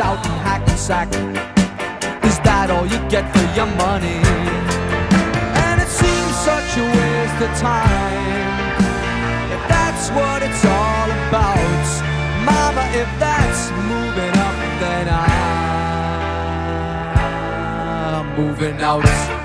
Out 0.00 0.24
in 0.24 0.32
Hackensack? 0.46 1.08
Is 2.24 2.38
that 2.40 2.70
all 2.70 2.86
you 2.86 2.98
get 3.08 3.24
for 3.34 3.46
your 3.56 3.66
money? 3.76 4.20
And 5.64 5.80
it 5.80 5.88
seems 5.88 6.34
such 6.44 6.76
a 6.78 6.84
waste 6.84 7.40
of 7.42 7.52
time. 7.58 8.72
If 9.50 9.62
that's 9.68 10.10
what 10.10 10.42
it's 10.42 10.64
all 10.64 11.10
about, 11.28 11.86
Mama, 12.44 12.84
if 12.94 13.08
that's 13.18 13.70
moving 13.90 14.34
up, 14.46 14.56
then 14.80 15.08
I'm 18.18 18.26
moving 18.36 18.80
out. 18.80 19.37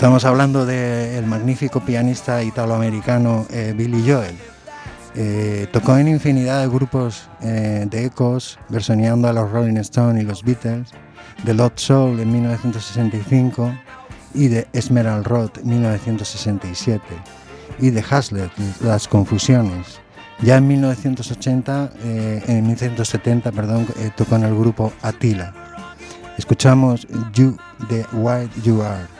Estamos 0.00 0.24
hablando 0.24 0.64
del 0.64 1.26
magnífico 1.26 1.80
pianista 1.80 2.42
italoamericano 2.42 3.44
eh, 3.50 3.74
Billy 3.76 4.02
Joel. 4.10 4.34
Eh, 5.14 5.66
tocó 5.74 5.98
en 5.98 6.08
infinidad 6.08 6.62
de 6.62 6.68
grupos 6.68 7.28
eh, 7.42 7.86
de 7.86 8.06
ecos, 8.06 8.58
versioneando 8.70 9.28
a 9.28 9.34
los 9.34 9.50
Rolling 9.50 9.76
Stones 9.76 10.22
y 10.22 10.26
los 10.26 10.42
Beatles, 10.42 10.92
de 11.44 11.52
Lot 11.52 11.78
Soul 11.78 12.18
en 12.18 12.32
1965 12.32 13.74
y 14.32 14.48
de 14.48 14.66
Esmeralda 14.72 15.28
Road 15.28 15.50
1967 15.64 17.02
y 17.78 17.90
de 17.90 18.02
Hazlet, 18.10 18.50
Las 18.80 19.06
Confusiones. 19.06 20.00
Ya 20.40 20.56
en 20.56 20.66
1980, 20.66 21.90
eh, 22.04 22.42
en 22.46 22.62
1970, 22.62 23.52
perdón, 23.52 23.86
eh, 23.98 24.10
tocó 24.16 24.36
en 24.36 24.44
el 24.44 24.56
grupo 24.56 24.94
Attila. 25.02 25.52
Escuchamos 26.38 27.06
You 27.34 27.58
the 27.90 28.06
White 28.14 28.62
You 28.62 28.80
Are. 28.80 29.19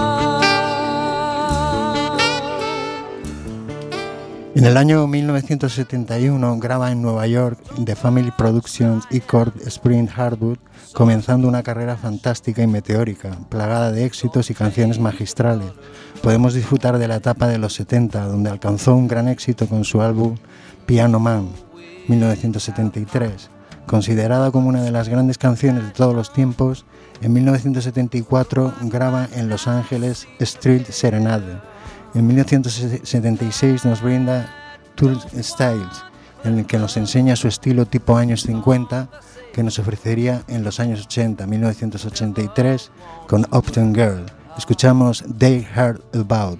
En 4.53 4.65
el 4.65 4.75
año 4.75 5.07
1971 5.07 6.57
graba 6.59 6.91
en 6.91 7.01
Nueva 7.01 7.25
York 7.25 7.57
The 7.85 7.95
Family 7.95 8.31
Productions 8.31 9.05
y 9.09 9.21
Court 9.21 9.55
Spring 9.65 10.07
Hardwood, 10.07 10.57
comenzando 10.93 11.47
una 11.47 11.63
carrera 11.63 11.95
fantástica 11.95 12.61
y 12.61 12.67
meteórica, 12.67 13.37
plagada 13.47 13.93
de 13.93 14.03
éxitos 14.03 14.49
y 14.49 14.53
canciones 14.53 14.99
magistrales. 14.99 15.71
Podemos 16.21 16.53
disfrutar 16.53 16.97
de 16.97 17.07
la 17.07 17.15
etapa 17.15 17.47
de 17.47 17.59
los 17.59 17.75
70, 17.75 18.25
donde 18.25 18.49
alcanzó 18.49 18.93
un 18.93 19.07
gran 19.07 19.29
éxito 19.29 19.67
con 19.67 19.85
su 19.85 20.01
álbum 20.01 20.35
Piano 20.85 21.21
Man, 21.21 21.47
1973. 22.09 23.49
Considerada 23.87 24.51
como 24.51 24.67
una 24.67 24.83
de 24.83 24.91
las 24.91 25.07
grandes 25.07 25.37
canciones 25.37 25.85
de 25.85 25.91
todos 25.91 26.13
los 26.13 26.33
tiempos, 26.33 26.85
en 27.21 27.31
1974 27.31 28.73
graba 28.81 29.29
en 29.33 29.47
Los 29.47 29.67
Ángeles 29.69 30.27
Street 30.39 30.87
Serenade. 30.89 31.70
En 32.13 32.27
1976 32.27 33.85
nos 33.85 34.01
brinda 34.01 34.49
Tool 34.95 35.17
Styles, 35.41 36.03
en 36.43 36.59
el 36.59 36.65
que 36.65 36.77
nos 36.77 36.97
enseña 36.97 37.35
su 37.35 37.47
estilo 37.47 37.85
tipo 37.85 38.17
años 38.17 38.41
50 38.43 39.09
que 39.53 39.63
nos 39.63 39.79
ofrecería 39.79 40.43
en 40.47 40.63
los 40.63 40.79
años 40.79 41.05
80, 41.05 41.45
1983 41.45 42.91
con 43.27 43.45
Upton 43.51 43.93
Girl. 43.93 44.25
Escuchamos 44.57 45.23
They 45.37 45.67
Heard 45.75 46.01
About. 46.13 46.59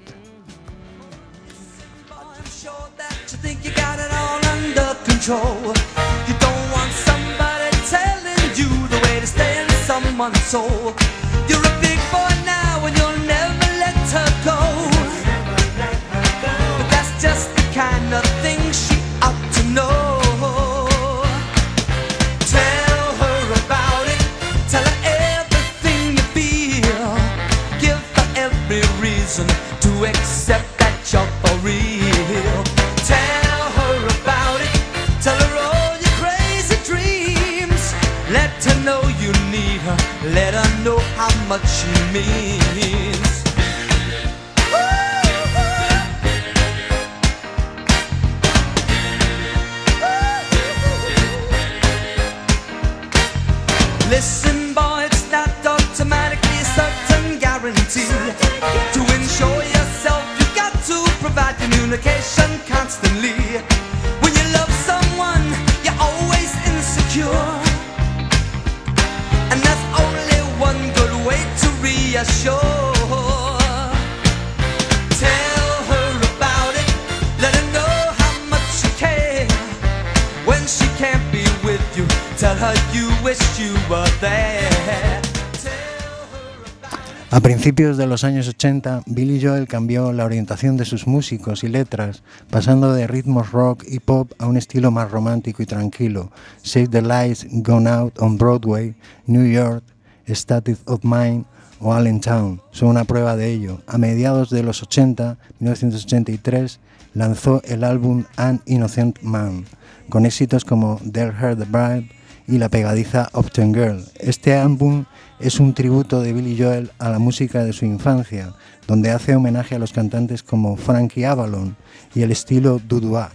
Principios 87.82 87.98
de 87.98 88.06
los 88.06 88.24
años 88.24 88.48
80, 88.48 89.02
Billy 89.08 89.42
Joel 89.42 89.68
cambió 89.68 90.14
la 90.14 90.24
orientación 90.24 90.78
de 90.78 90.86
sus 90.86 91.08
músicos 91.08 91.64
y 91.64 91.68
letras, 91.68 92.22
pasando 92.52 92.94
de 92.94 93.08
ritmos 93.08 93.52
rock 93.52 93.84
y 93.88 93.98
pop 93.98 94.34
a 94.38 94.46
un 94.46 94.56
estilo 94.56 94.92
más 94.92 95.10
romántico 95.10 95.64
y 95.64 95.66
tranquilo. 95.66 96.30
Save 96.62 96.90
the 96.90 97.02
Lights, 97.02 97.48
Gone 97.50 97.90
Out 97.90 98.20
on 98.20 98.38
Broadway, 98.38 98.94
New 99.26 99.52
York, 99.52 99.84
State 100.28 100.78
of 100.86 101.00
Mind 101.04 101.46
o 101.80 101.92
Allentown 101.92 102.62
son 102.70 102.90
una 102.90 103.04
prueba 103.04 103.36
de 103.36 103.52
ello. 103.52 103.82
A 103.88 103.98
mediados 103.98 104.52
de 104.52 104.62
los 104.62 104.84
80, 104.84 105.40
1983, 105.58 106.80
lanzó 107.16 107.64
el 107.66 107.84
álbum 107.84 108.26
An 108.36 108.62
Innocent 108.68 109.24
Man, 109.24 109.66
con 110.10 110.28
éxitos 110.28 110.66
como 110.66 111.00
They'll 111.12 111.34
Heard 111.34 111.58
the 111.58 111.66
Bribe 111.66 112.12
y 112.48 112.60
la 112.60 112.70
pegadiza 112.70 113.30
Upton 113.34 113.74
Girl. 113.74 114.04
Este 114.20 114.54
álbum 114.54 115.06
es 115.42 115.60
un 115.60 115.74
tributo 115.74 116.22
de 116.22 116.34
Billy 116.34 116.58
Joel 116.58 116.92
a 117.00 117.10
la 117.10 117.20
música 117.20 117.64
de 117.64 117.74
su 117.74 117.86
infancia, 117.86 118.54
donde 118.88 119.12
hace 119.12 119.36
homenaje 119.36 119.76
a 119.76 119.80
los 119.80 119.94
cantantes 119.94 120.44
como 120.44 120.76
Frankie 120.76 121.26
Avalon 121.26 121.76
y 122.14 122.22
el 122.22 122.32
estilo 122.32 122.80
Dudua, 122.88 123.32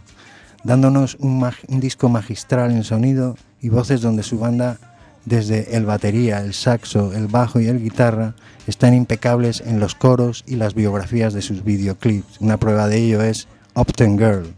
dándonos 0.63 1.17
un, 1.21 1.45
disco 1.81 2.09
magistral 2.09 2.71
en 2.71 2.85
sonido 2.85 3.37
y 3.61 3.69
voces 3.69 4.01
donde 4.01 4.23
su 4.23 4.39
banda, 4.39 4.79
desde 5.25 5.77
el 5.77 5.85
batería, 5.85 6.41
el 6.41 6.55
saxo, 6.55 7.13
el 7.13 7.27
bajo 7.27 7.61
y 7.61 7.67
el 7.67 7.83
guitarra, 7.83 8.35
están 8.67 8.95
impecables 8.95 9.61
en 9.61 9.81
los 9.81 9.95
coros 9.95 10.45
y 10.47 10.57
las 10.57 10.75
biografías 10.75 11.35
de 11.35 11.43
sus 11.43 11.65
videoclips. 11.65 12.41
Una 12.41 12.57
prueba 12.57 12.87
de 12.89 12.99
ello 12.99 13.23
es 13.23 13.49
Upton 13.75 14.19
Girl. 14.19 14.55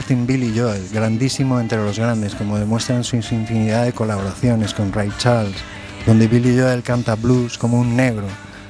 Martin 0.00 0.26
Billy 0.26 0.58
Joel, 0.58 0.88
grandísimo 0.90 1.60
entre 1.60 1.76
los 1.76 1.98
grandes, 1.98 2.34
como 2.34 2.58
demuestran 2.58 3.04
sus 3.04 3.32
infinidad 3.32 3.84
de 3.84 3.92
colaboraciones 3.92 4.72
con 4.72 4.94
Ray 4.94 5.12
Charles, 5.18 5.58
donde 6.06 6.26
Billy 6.26 6.58
Joel 6.58 6.82
canta 6.82 7.16
blues 7.16 7.58
como 7.58 7.78
un 7.78 7.96
negro, 7.96 8.24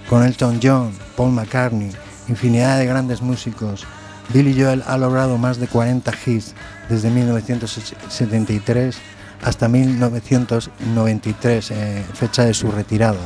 con 0.08 0.24
Elton 0.24 0.58
John, 0.60 0.90
Paul 1.16 1.30
McCartney, 1.30 1.92
infinidad 2.26 2.80
de 2.80 2.86
grandes 2.86 3.22
músicos. 3.22 3.86
Billy 4.34 4.60
Joel 4.60 4.82
ha 4.88 4.98
logrado 4.98 5.38
más 5.38 5.60
de 5.60 5.68
40 5.68 6.12
hits 6.26 6.56
desde 6.88 7.10
1973 7.10 8.96
hasta 9.44 9.68
1993, 9.68 11.70
eh, 11.70 12.04
fecha 12.12 12.44
de 12.44 12.54
su 12.54 12.72
retirada. 12.72 13.20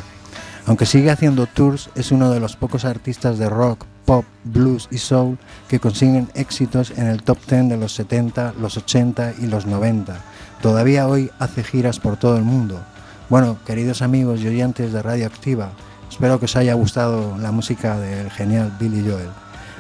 Aunque 0.67 0.87
sigue 0.87 1.11
haciendo 1.11 1.47
tours, 1.47 1.91
es 1.95 2.11
uno 2.11 2.31
de 2.31 2.41
los 2.41 2.57
pocos 2.57 2.87
artistas 2.87 3.39
de 3.39 3.51
rock, 3.51 3.85
pop, 4.07 4.25
blues 4.45 4.89
y 4.91 4.99
soul 4.99 5.39
que 5.69 5.79
consiguen 5.79 6.29
éxitos 6.35 6.93
en 6.97 7.07
el 7.07 7.23
top 7.23 7.39
10 7.49 7.69
de 7.69 7.77
los 7.77 7.95
70, 7.95 8.55
los 8.59 8.77
80 8.79 9.35
y 9.43 9.47
los 9.47 9.67
90. 9.67 10.17
Todavía 10.63 11.07
hoy 11.07 11.31
hace 11.39 11.63
giras 11.63 12.01
por 12.01 12.17
todo 12.17 12.39
el 12.39 12.45
mundo. 12.45 12.81
Bueno, 13.29 13.59
queridos 13.67 14.01
amigos 14.01 14.41
y 14.41 14.49
oyentes 14.49 14.93
de 14.93 15.03
Radio 15.03 15.27
Activa, 15.27 15.73
espero 16.11 16.39
que 16.39 16.47
os 16.47 16.57
haya 16.57 16.75
gustado 16.75 17.37
la 17.39 17.53
música 17.53 17.99
del 17.99 18.31
genial 18.31 18.75
Billy 18.81 19.07
Joel. 19.07 19.29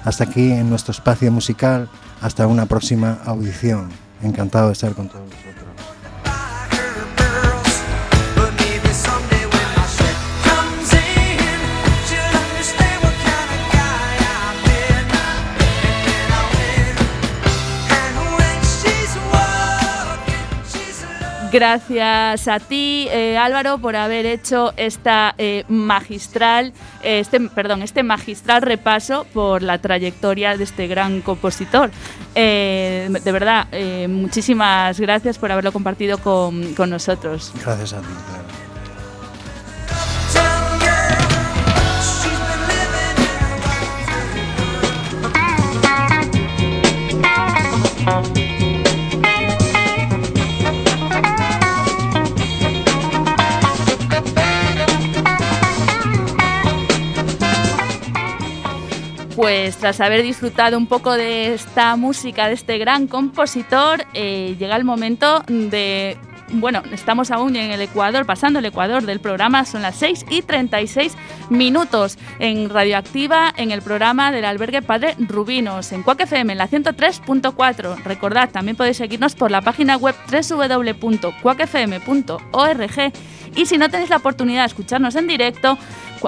Hasta 0.04 0.24
aquí 0.24 0.52
en 0.52 0.68
nuestro 0.68 0.92
espacio 0.92 1.32
musical, 1.32 1.88
hasta 2.20 2.46
una 2.46 2.66
próxima 2.66 3.18
audición. 3.24 3.88
Encantado 4.22 4.66
de 4.66 4.74
estar 4.74 4.92
con 4.94 5.08
todos 5.08 5.24
vosotros. 5.24 5.93
Gracias 21.54 22.48
a 22.48 22.58
ti, 22.58 23.06
eh, 23.12 23.38
Álvaro, 23.38 23.78
por 23.78 23.94
haber 23.94 24.26
hecho 24.26 24.74
esta 24.76 25.36
eh, 25.38 25.62
magistral, 25.68 26.72
eh, 27.00 27.20
este, 27.20 27.38
perdón, 27.38 27.82
este 27.82 28.02
magistral 28.02 28.60
repaso 28.60 29.24
por 29.32 29.62
la 29.62 29.78
trayectoria 29.78 30.56
de 30.56 30.64
este 30.64 30.88
gran 30.88 31.20
compositor. 31.20 31.92
De 32.34 33.20
verdad, 33.32 33.68
muchísimas 34.08 34.98
gracias 34.98 35.38
por 35.38 35.52
haberlo 35.52 35.70
compartido 35.70 36.18
con, 36.18 36.74
con 36.74 36.90
nosotros. 36.90 37.52
Gracias 37.64 37.92
a 37.92 38.00
ti, 38.00 38.08
claro. 38.26 38.63
Pues 59.44 59.76
tras 59.76 60.00
haber 60.00 60.22
disfrutado 60.22 60.78
un 60.78 60.86
poco 60.86 61.12
de 61.12 61.52
esta 61.52 61.96
música, 61.96 62.48
de 62.48 62.54
este 62.54 62.78
gran 62.78 63.06
compositor, 63.06 64.06
eh, 64.14 64.56
llega 64.58 64.74
el 64.74 64.84
momento 64.84 65.44
de... 65.48 66.16
Bueno, 66.48 66.82
estamos 66.92 67.30
aún 67.30 67.54
en 67.56 67.70
el 67.70 67.82
Ecuador, 67.82 68.24
pasando 68.24 68.60
el 68.60 68.64
Ecuador 68.64 69.02
del 69.02 69.20
programa, 69.20 69.66
son 69.66 69.82
las 69.82 69.96
6 69.96 70.24
y 70.30 70.40
36 70.40 71.14
minutos 71.50 72.16
en 72.38 72.70
Radioactiva, 72.70 73.52
en 73.54 73.70
el 73.70 73.82
programa 73.82 74.32
del 74.32 74.46
albergue 74.46 74.80
Padre 74.80 75.14
Rubinos, 75.18 75.92
en 75.92 76.02
Cuac 76.02 76.22
FM, 76.22 76.52
en 76.52 76.58
la 76.58 76.66
103.4. 76.66 78.02
Recordad, 78.02 78.48
también 78.48 78.78
podéis 78.78 78.96
seguirnos 78.96 79.34
por 79.34 79.50
la 79.50 79.60
página 79.60 79.98
web 79.98 80.14
www.cuacfm.org 80.30 83.12
y 83.56 83.66
si 83.66 83.78
no 83.78 83.90
tenéis 83.90 84.10
la 84.10 84.16
oportunidad 84.16 84.62
de 84.62 84.68
escucharnos 84.68 85.14
en 85.16 85.26
directo, 85.26 85.76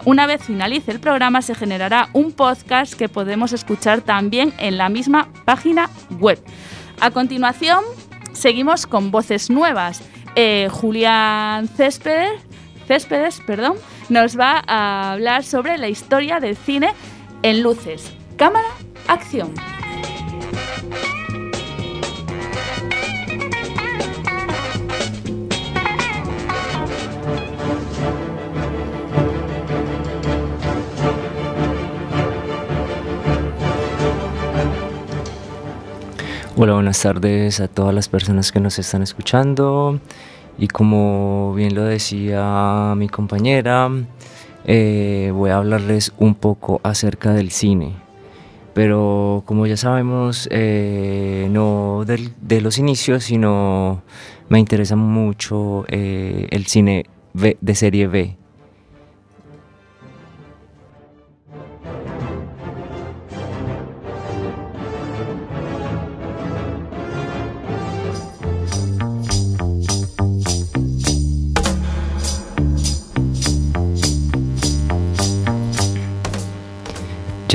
una 0.05 0.27
vez 0.27 0.43
finalice 0.43 0.91
el 0.91 1.01
programa 1.01 1.43
se 1.43 1.55
generará 1.55 2.09
un 2.13 2.33
podcast 2.33 2.95
que 2.95 3.09
podemos 3.09 3.53
escuchar 3.53 4.01
también 4.01 4.53
en 4.59 4.77
la 4.77 4.89
misma 4.89 5.29
página 5.45 5.91
web. 6.19 6.43
A 7.01 7.11
continuación, 7.11 7.85
seguimos 8.33 8.87
con 8.87 9.11
voces 9.11 9.51
nuevas. 9.51 10.03
Eh, 10.35 10.69
Julián 10.71 11.69
Céspedes, 11.69 12.41
Céspedes 12.87 13.41
perdón, 13.47 13.77
nos 14.09 14.39
va 14.39 14.63
a 14.67 15.13
hablar 15.13 15.45
sobre 15.45 15.79
la 15.79 15.89
historia 15.89 16.41
del 16.41 16.57
cine 16.57 16.93
en 17.43 17.63
luces. 17.63 18.13
Cámara, 18.37 18.69
acción. 19.09 19.55
Hola, 36.59 36.73
buenas 36.73 37.03
tardes 37.03 37.61
a 37.61 37.69
todas 37.69 37.95
las 37.95 38.09
personas 38.09 38.51
que 38.51 38.61
nos 38.61 38.79
están 38.79 39.03
escuchando. 39.03 40.01
Y 40.57 40.69
como 40.69 41.53
bien 41.55 41.75
lo 41.75 41.85
decía 41.85 42.95
mi 42.97 43.11
compañera, 43.11 43.91
eh, 44.65 45.33
voy 45.35 45.51
a 45.51 45.59
hablarles 45.59 46.15
un 46.17 46.35
poco 46.35 46.81
acerca 46.83 47.35
del 47.35 47.51
cine. 47.51 47.93
Pero 48.73 49.43
como 49.45 49.67
ya 49.67 49.77
sabemos, 49.77 50.49
eh, 50.51 51.47
no 51.51 52.07
de 52.07 52.61
los 52.63 52.79
inicios, 52.79 53.25
sino 53.25 54.01
me 54.49 54.59
interesa 54.59 54.97
mucho 54.97 55.85
eh, 55.89 56.49
el 56.53 56.65
cine 56.65 57.05
de 57.35 57.75
serie 57.75 58.07
B. 58.07 58.35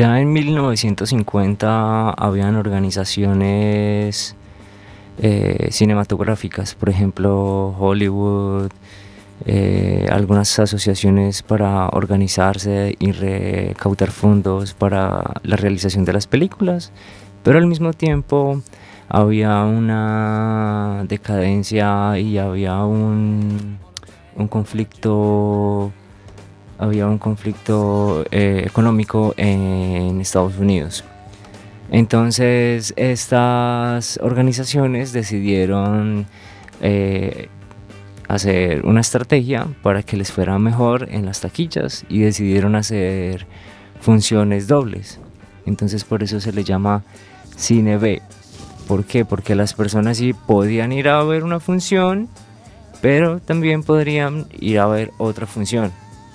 Ya 0.02 0.20
en 0.20 0.34
1950 0.34 2.10
habían 2.10 2.56
organizaciones 2.56 4.36
eh, 5.20 5.68
cinematográficas, 5.70 6.74
por 6.74 6.90
ejemplo 6.90 7.76
Hollywood, 7.78 8.72
eh, 9.46 10.08
algunas 10.10 10.58
asociaciones 10.58 11.44
para 11.44 11.88
organizarse 11.90 12.96
y 12.98 13.12
recaudar 13.12 14.10
fondos 14.10 14.74
para 14.74 15.36
la 15.44 15.56
realización 15.56 16.04
de 16.04 16.14
las 16.14 16.26
películas, 16.26 16.92
pero 17.44 17.60
al 17.60 17.68
mismo 17.68 17.94
tiempo 17.94 18.64
había 19.08 19.62
una 19.66 21.06
decadencia 21.08 22.18
y 22.18 22.40
había 22.40 22.84
un, 22.86 23.78
un 24.36 24.48
conflicto 24.48 25.92
había 26.82 27.06
un 27.06 27.20
conflicto 27.20 28.26
eh, 28.32 28.64
económico 28.66 29.36
en 29.38 30.20
Estados 30.20 30.58
Unidos. 30.58 31.04
Entonces 31.92 32.94
estas 32.98 34.18
organizaciones 34.24 35.14
decidieron 35.14 36.26
eh, 36.82 37.50
hacer 38.28 38.84
una 38.86 39.02
estrategia 39.02 39.68
para 39.84 40.02
que 40.02 40.18
les 40.18 40.32
fuera 40.32 40.58
mejor 40.58 41.08
en 41.12 41.26
las 41.26 41.42
taquillas 41.42 42.04
y 42.10 42.22
decidieron 42.22 42.76
hacer 42.76 43.46
funciones 44.00 44.68
dobles. 44.68 45.20
Entonces 45.68 46.04
por 46.04 46.24
eso 46.24 46.40
se 46.40 46.52
le 46.52 46.64
llama 46.64 47.04
cine 47.58 47.98
B. 47.98 48.24
¿Por 48.88 49.06
qué? 49.06 49.24
Porque 49.24 49.54
las 49.54 49.76
personas 49.76 50.18
sí 50.18 50.34
podían 50.34 50.92
ir 50.92 51.10
a 51.10 51.24
ver 51.24 51.44
una 51.44 51.60
función, 51.60 52.28
pero 53.02 53.40
también 53.40 53.84
podrían 53.84 54.48
ir 54.60 54.80
a 54.80 54.88
ver 54.88 55.12
otra 55.20 55.46
función. 55.46 55.92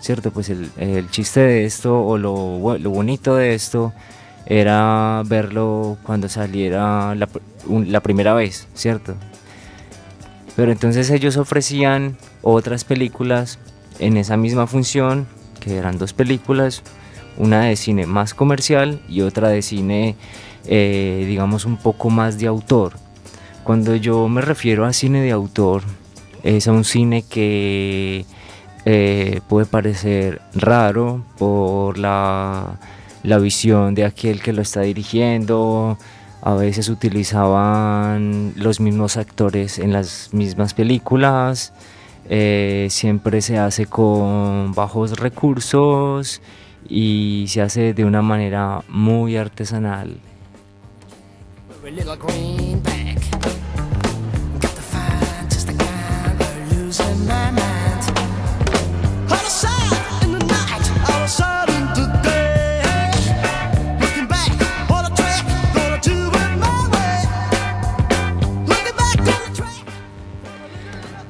¿Cierto? 0.06 0.30
Pues 0.30 0.48
el, 0.50 0.70
el 0.76 1.10
chiste 1.10 1.40
de 1.40 1.64
esto 1.64 2.00
o 2.00 2.16
lo, 2.16 2.78
lo 2.78 2.90
bonito 2.90 3.34
de 3.34 3.54
esto 3.54 3.92
era 4.46 5.22
verlo 5.26 5.98
cuando 6.04 6.28
saliera 6.28 7.16
la 7.16 8.00
primera 8.00 8.32
vez, 8.32 8.68
¿cierto? 8.74 9.16
Pero 10.54 10.70
entonces 10.70 11.10
ellos 11.10 11.36
ofrecían 11.36 12.16
otras 12.42 12.84
películas 12.84 13.58
en 13.98 14.16
esa 14.16 14.36
misma 14.36 14.68
función, 14.68 15.26
que 15.58 15.76
eran 15.76 15.98
dos 15.98 16.12
películas, 16.12 16.82
una 17.36 17.62
de 17.62 17.74
cine 17.74 18.06
más 18.06 18.32
comercial 18.32 19.00
y 19.08 19.22
otra 19.22 19.48
de 19.48 19.60
cine, 19.60 20.14
eh, 20.66 21.24
digamos, 21.26 21.64
un 21.64 21.78
poco 21.78 22.10
más 22.10 22.38
de 22.38 22.46
autor. 22.46 22.92
Cuando 23.64 23.96
yo 23.96 24.28
me 24.28 24.40
refiero 24.40 24.84
a 24.84 24.92
cine 24.92 25.20
de 25.20 25.32
autor, 25.32 25.82
es 26.44 26.68
a 26.68 26.72
un 26.72 26.84
cine 26.84 27.24
que 27.28 28.24
eh, 28.88 29.40
puede 29.48 29.66
parecer 29.66 30.40
raro 30.54 31.24
por 31.38 31.98
la, 31.98 32.78
la 33.24 33.38
visión 33.38 33.96
de 33.96 34.04
aquel 34.04 34.40
que 34.40 34.52
lo 34.52 34.62
está 34.62 34.82
dirigiendo, 34.82 35.98
A 36.42 36.54
veces 36.54 36.88
utilizaban 36.88 38.52
los 38.54 38.78
mismos 38.78 39.16
actores 39.16 39.80
en 39.80 39.92
las 39.92 40.32
mismas 40.32 40.74
películas. 40.74 41.72
Eh, 42.28 42.86
siempre 42.90 43.42
se 43.42 43.58
hace 43.58 43.86
con 43.86 44.72
bajos 44.72 45.18
recursos 45.18 46.40
y 46.88 47.46
se 47.48 47.62
hace 47.62 47.94
de 47.94 48.04
una 48.04 48.22
manera 48.22 48.82
muy 48.88 49.36
artesanal. 49.36 50.20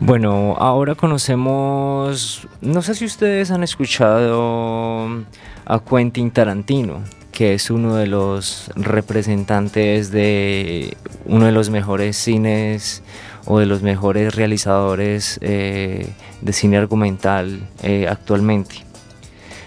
Bueno, 0.07 0.55
ahora 0.61 0.95
conocemos, 0.95 2.47
no 2.61 2.81
sé 2.81 2.95
si 2.95 3.05
ustedes 3.05 3.51
han 3.51 3.65
escuchado 3.65 5.25
a 5.65 5.81
Quentin 5.81 6.31
Tarantino, 6.31 7.03
que 7.33 7.55
es 7.55 7.71
uno 7.71 7.97
de 7.97 8.07
los 8.07 8.71
representantes 8.77 10.13
de 10.13 10.97
uno 11.25 11.47
de 11.47 11.51
los 11.51 11.71
mejores 11.71 12.17
cines 12.17 13.03
o 13.47 13.59
de 13.59 13.67
los 13.67 13.83
mejores 13.83 14.37
realizadores 14.37 15.41
eh, 15.43 16.13
de 16.41 16.53
cine 16.53 16.77
argumental 16.77 17.69
eh, 17.83 18.07
actualmente. 18.09 18.85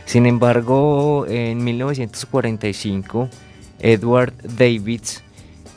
Sin 0.05 0.25
embargo, 0.25 1.25
en 1.27 1.61
1945, 1.65 3.27
Edward 3.81 4.35
Davids 4.41 5.21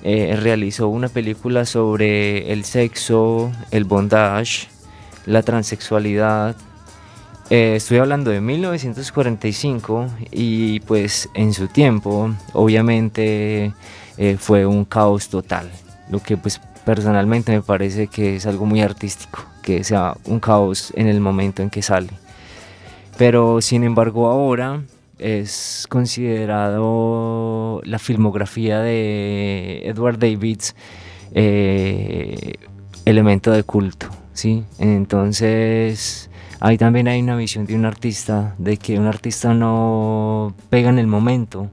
eh, 0.05 0.37
realizó 0.41 0.89
una 0.89 1.09
película 1.09 1.65
sobre 1.65 2.53
el 2.53 2.65
sexo, 2.65 3.53
el 3.71 3.85
bondage, 3.85 4.69
la 5.27 5.43
transexualidad. 5.43 6.57
Eh, 7.51 7.75
estoy 7.77 7.99
hablando 7.99 8.31
de 8.31 8.41
1945 8.41 10.09
y 10.33 10.81
pues 10.81 11.29
en 11.35 11.53
su 11.53 11.69
tiempo 11.69 12.31
obviamente 12.53 13.73
eh, 14.17 14.37
fue 14.39 14.67
un 14.67 14.85
caos 14.85 15.29
total, 15.29 15.71
lo 16.11 16.21
que 16.21 16.37
pues 16.37 16.61
personalmente 16.85 17.53
me 17.53 17.63
parece 17.63 18.09
que 18.09 18.37
es 18.37 18.47
algo 18.47 18.67
muy 18.67 18.81
artístico, 18.81 19.45
que 19.63 19.85
sea 19.85 20.17
un 20.25 20.41
caos 20.41 20.93
en 20.97 21.07
el 21.07 21.21
momento 21.21 21.63
en 21.63 21.71
que 21.71 21.83
sale. 21.83 22.11
Pero 23.19 23.61
sin 23.61 23.85
embargo 23.85 24.29
ahora 24.29 24.83
es 25.23 25.87
considerado 25.89 27.81
la 27.85 27.99
filmografía 27.99 28.81
de 28.81 29.83
Edward 29.85 30.19
Davids 30.19 30.75
eh, 31.33 32.55
elemento 33.05 33.53
de 33.53 33.63
culto, 33.63 34.09
¿sí? 34.33 34.65
Entonces 34.79 36.29
ahí 36.61 36.77
también 36.79 37.09
hay 37.09 37.21
una 37.23 37.37
visión 37.37 37.67
de 37.67 37.75
un 37.75 37.85
artista, 37.85 38.55
de 38.59 38.77
que 38.77 38.99
un 38.99 39.07
artista 39.07 39.55
no 39.55 40.55
pega 40.71 40.91
en 40.91 40.99
el 40.99 41.07
momento 41.07 41.71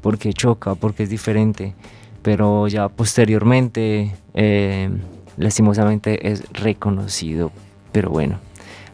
porque 0.00 0.32
choca, 0.32 0.74
porque 0.74 1.04
es 1.04 1.10
diferente, 1.10 1.74
pero 2.22 2.68
ya 2.68 2.88
posteriormente 2.88 4.14
eh, 4.34 4.90
lastimosamente 5.36 6.30
es 6.30 6.44
reconocido, 6.52 7.52
pero 7.92 8.10
bueno, 8.10 8.38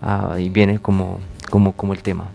ahí 0.00 0.48
viene 0.48 0.78
como, 0.78 1.18
como, 1.50 1.72
como 1.72 1.92
el 1.92 2.02
tema. 2.02 2.28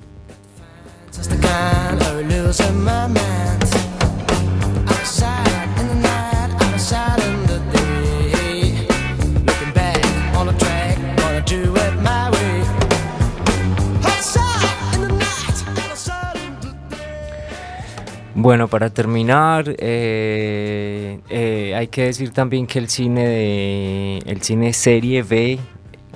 Bueno, 18.44 18.68
para 18.68 18.90
terminar, 18.90 19.74
eh, 19.78 21.20
eh, 21.30 21.76
hay 21.78 21.88
que 21.88 22.04
decir 22.04 22.32
también 22.32 22.68
que 22.68 22.78
el 22.78 22.90
cine 22.90 23.26
de 23.26 24.18
el 24.26 24.42
cine 24.42 24.74
serie 24.74 25.24
B, 25.24 25.60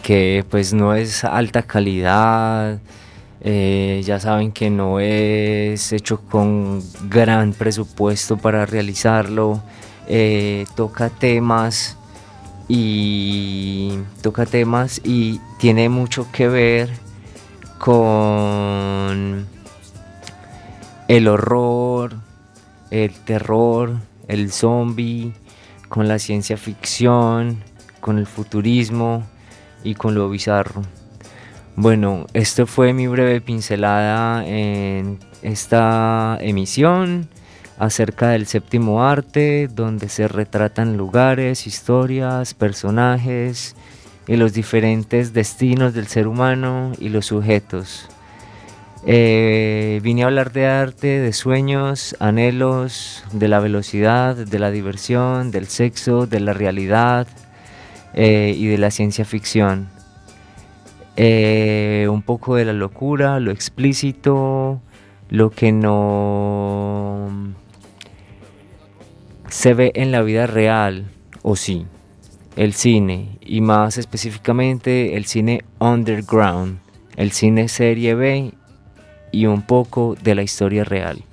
que 0.03 0.43
pues 0.49 0.73
no 0.73 0.93
es 0.93 1.23
alta 1.23 1.63
calidad, 1.63 2.81
eh, 3.41 4.01
ya 4.03 4.19
saben 4.19 4.51
que 4.51 4.69
no 4.69 4.99
es 4.99 5.93
hecho 5.93 6.21
con 6.21 6.81
gran 7.09 7.53
presupuesto 7.53 8.37
para 8.37 8.65
realizarlo, 8.65 9.61
eh, 10.07 10.65
toca 10.75 11.11
y 12.69 13.99
toca 14.21 14.45
temas 14.45 15.01
y 15.03 15.39
tiene 15.59 15.89
mucho 15.89 16.27
que 16.31 16.47
ver 16.47 16.89
con 17.77 19.47
el 21.07 21.27
horror, 21.27 22.15
el 22.91 23.13
terror, 23.13 23.97
el 24.27 24.51
zombie, 24.51 25.33
con 25.87 26.07
la 26.07 26.19
ciencia 26.19 26.57
ficción, 26.57 27.63
con 28.01 28.17
el 28.17 28.25
futurismo 28.25 29.23
y 29.83 29.95
con 29.95 30.15
lo 30.15 30.29
bizarro. 30.29 30.81
Bueno, 31.79 32.25
esto 32.33 32.65
fue 32.65 32.91
mi 32.91 33.05
breve 33.05 33.39
pincelada 33.39 34.43
en 34.47 35.19
esta 35.43 36.39
emisión 36.41 37.29
acerca 37.77 38.29
del 38.29 38.47
séptimo 38.47 39.03
arte, 39.03 39.67
donde 39.71 40.09
se 40.09 40.27
retratan 40.27 40.97
lugares, 40.97 41.67
historias, 41.67 42.55
personajes 42.55 43.75
y 44.27 44.37
los 44.37 44.53
diferentes 44.53 45.33
destinos 45.33 45.93
del 45.93 46.07
ser 46.07 46.27
humano 46.27 46.93
y 46.97 47.09
los 47.09 47.27
sujetos. 47.27 48.09
Eh, 49.05 49.99
vine 50.01 50.23
a 50.23 50.25
hablar 50.25 50.53
de 50.53 50.65
arte, 50.65 51.19
de 51.19 51.31
sueños, 51.31 52.15
anhelos, 52.19 53.23
de 53.33 53.49
la 53.49 53.59
velocidad, 53.59 54.35
de 54.35 54.57
la 54.57 54.71
diversión, 54.71 55.51
del 55.51 55.67
sexo, 55.67 56.25
de 56.25 56.39
la 56.39 56.53
realidad 56.53 57.27
eh, 58.15 58.55
y 58.57 58.65
de 58.65 58.79
la 58.79 58.89
ciencia 58.89 59.25
ficción. 59.25 59.95
Eh, 61.19 62.07
un 62.11 62.21
poco 62.21 62.55
de 62.55 62.65
la 62.65 62.73
locura, 62.73 63.39
lo 63.39 63.49
explícito, 63.49 64.79
lo 65.29 65.49
que 65.49 65.71
no 65.71 67.27
se 69.49 69.73
ve 69.73 69.91
en 69.95 70.11
la 70.11 70.21
vida 70.21 70.45
real, 70.45 71.05
o 71.41 71.55
sí, 71.55 71.87
el 72.55 72.73
cine, 72.73 73.39
y 73.41 73.61
más 73.61 73.97
específicamente 73.97 75.17
el 75.17 75.25
cine 75.25 75.63
underground, 75.79 76.77
el 77.15 77.31
cine 77.31 77.67
serie 77.67 78.13
B 78.13 78.53
y 79.31 79.47
un 79.47 79.63
poco 79.63 80.15
de 80.21 80.35
la 80.35 80.43
historia 80.43 80.83
real. 80.83 81.23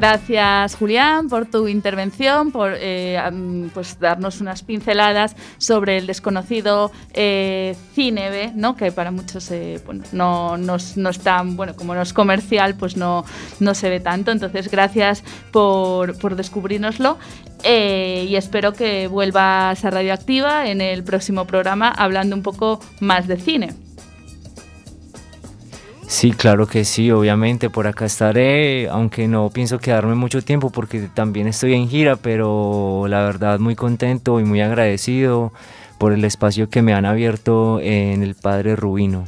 Gracias, 0.00 0.76
Julián, 0.76 1.28
por 1.28 1.44
tu 1.44 1.68
intervención, 1.68 2.52
por 2.52 2.72
eh, 2.74 3.20
pues 3.74 4.00
darnos 4.00 4.40
unas 4.40 4.62
pinceladas 4.62 5.36
sobre 5.58 5.98
el 5.98 6.06
desconocido 6.06 6.90
eh, 7.12 7.76
cine 7.92 8.30
B, 8.30 8.52
¿no? 8.54 8.76
que 8.76 8.92
para 8.92 9.10
muchos 9.10 9.50
eh, 9.50 9.78
bueno, 9.84 10.04
no, 10.12 10.56
no 10.56 10.78
no 10.96 11.10
es 11.10 11.18
tan, 11.20 11.54
bueno, 11.54 11.76
como 11.76 11.94
no 11.94 12.00
es 12.00 12.14
comercial, 12.14 12.76
pues 12.76 12.96
no, 12.96 13.26
no 13.58 13.74
se 13.74 13.90
ve 13.90 14.00
tanto. 14.00 14.30
Entonces, 14.30 14.70
gracias 14.70 15.22
por, 15.50 16.18
por 16.18 16.34
descubrirnoslo. 16.34 17.18
eh, 17.62 18.24
y 18.26 18.36
espero 18.36 18.72
que 18.72 19.06
vuelvas 19.06 19.84
a 19.84 19.90
Radioactiva 19.90 20.66
en 20.70 20.80
el 20.80 21.04
próximo 21.04 21.44
programa 21.44 21.90
hablando 21.90 22.34
un 22.34 22.42
poco 22.42 22.80
más 23.00 23.26
de 23.28 23.36
cine. 23.36 23.74
Sí, 26.10 26.32
claro 26.32 26.66
que 26.66 26.84
sí, 26.84 27.12
obviamente 27.12 27.70
por 27.70 27.86
acá 27.86 28.04
estaré, 28.04 28.88
aunque 28.88 29.28
no 29.28 29.48
pienso 29.50 29.78
quedarme 29.78 30.16
mucho 30.16 30.42
tiempo 30.42 30.70
porque 30.70 31.08
también 31.14 31.46
estoy 31.46 31.72
en 31.72 31.88
gira, 31.88 32.16
pero 32.16 33.06
la 33.06 33.22
verdad 33.22 33.60
muy 33.60 33.76
contento 33.76 34.40
y 34.40 34.44
muy 34.44 34.60
agradecido 34.60 35.52
por 35.98 36.12
el 36.12 36.24
espacio 36.24 36.68
que 36.68 36.82
me 36.82 36.94
han 36.94 37.06
abierto 37.06 37.78
en 37.80 38.24
el 38.24 38.34
Padre 38.34 38.74
Rubino. 38.74 39.24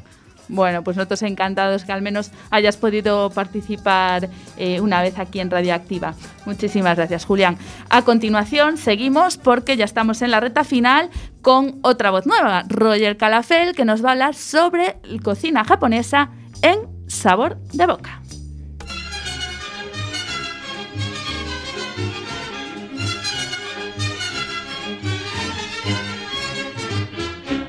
Bueno, 0.49 0.83
pues 0.83 0.97
nosotros 0.97 1.23
encantados 1.23 1.85
que 1.85 1.93
al 1.93 2.03
menos 2.03 2.33
hayas 2.51 2.77
podido 2.77 3.31
participar 3.31 4.29
eh, 4.57 4.81
una 4.81 5.03
vez 5.03 5.21
aquí 5.21 5.39
en 5.39 5.53
Radioactiva. 5.53 6.15
Muchísimas 6.47 6.97
gracias, 6.97 7.25
Julián. 7.25 7.59
A 7.91 8.03
continuación, 8.03 8.77
seguimos 8.77 9.37
porque 9.37 9.77
ya 9.77 9.85
estamos 9.85 10.21
en 10.21 10.33
la 10.33 10.41
reta 10.41 10.65
final 10.65 11.11
con 11.43 11.79
otra 11.83 12.11
voz 12.11 12.27
nueva, 12.27 12.65
Roger 12.69 13.17
Calafel, 13.17 13.77
que 13.77 13.85
nos 13.85 14.05
va 14.05 14.09
a 14.09 14.13
hablar 14.13 14.35
sobre 14.35 14.97
cocina 15.23 15.65
japonesa 15.65 16.31
en 16.63 17.09
sabor 17.09 17.59
de 17.73 17.87
boca. 17.87 18.23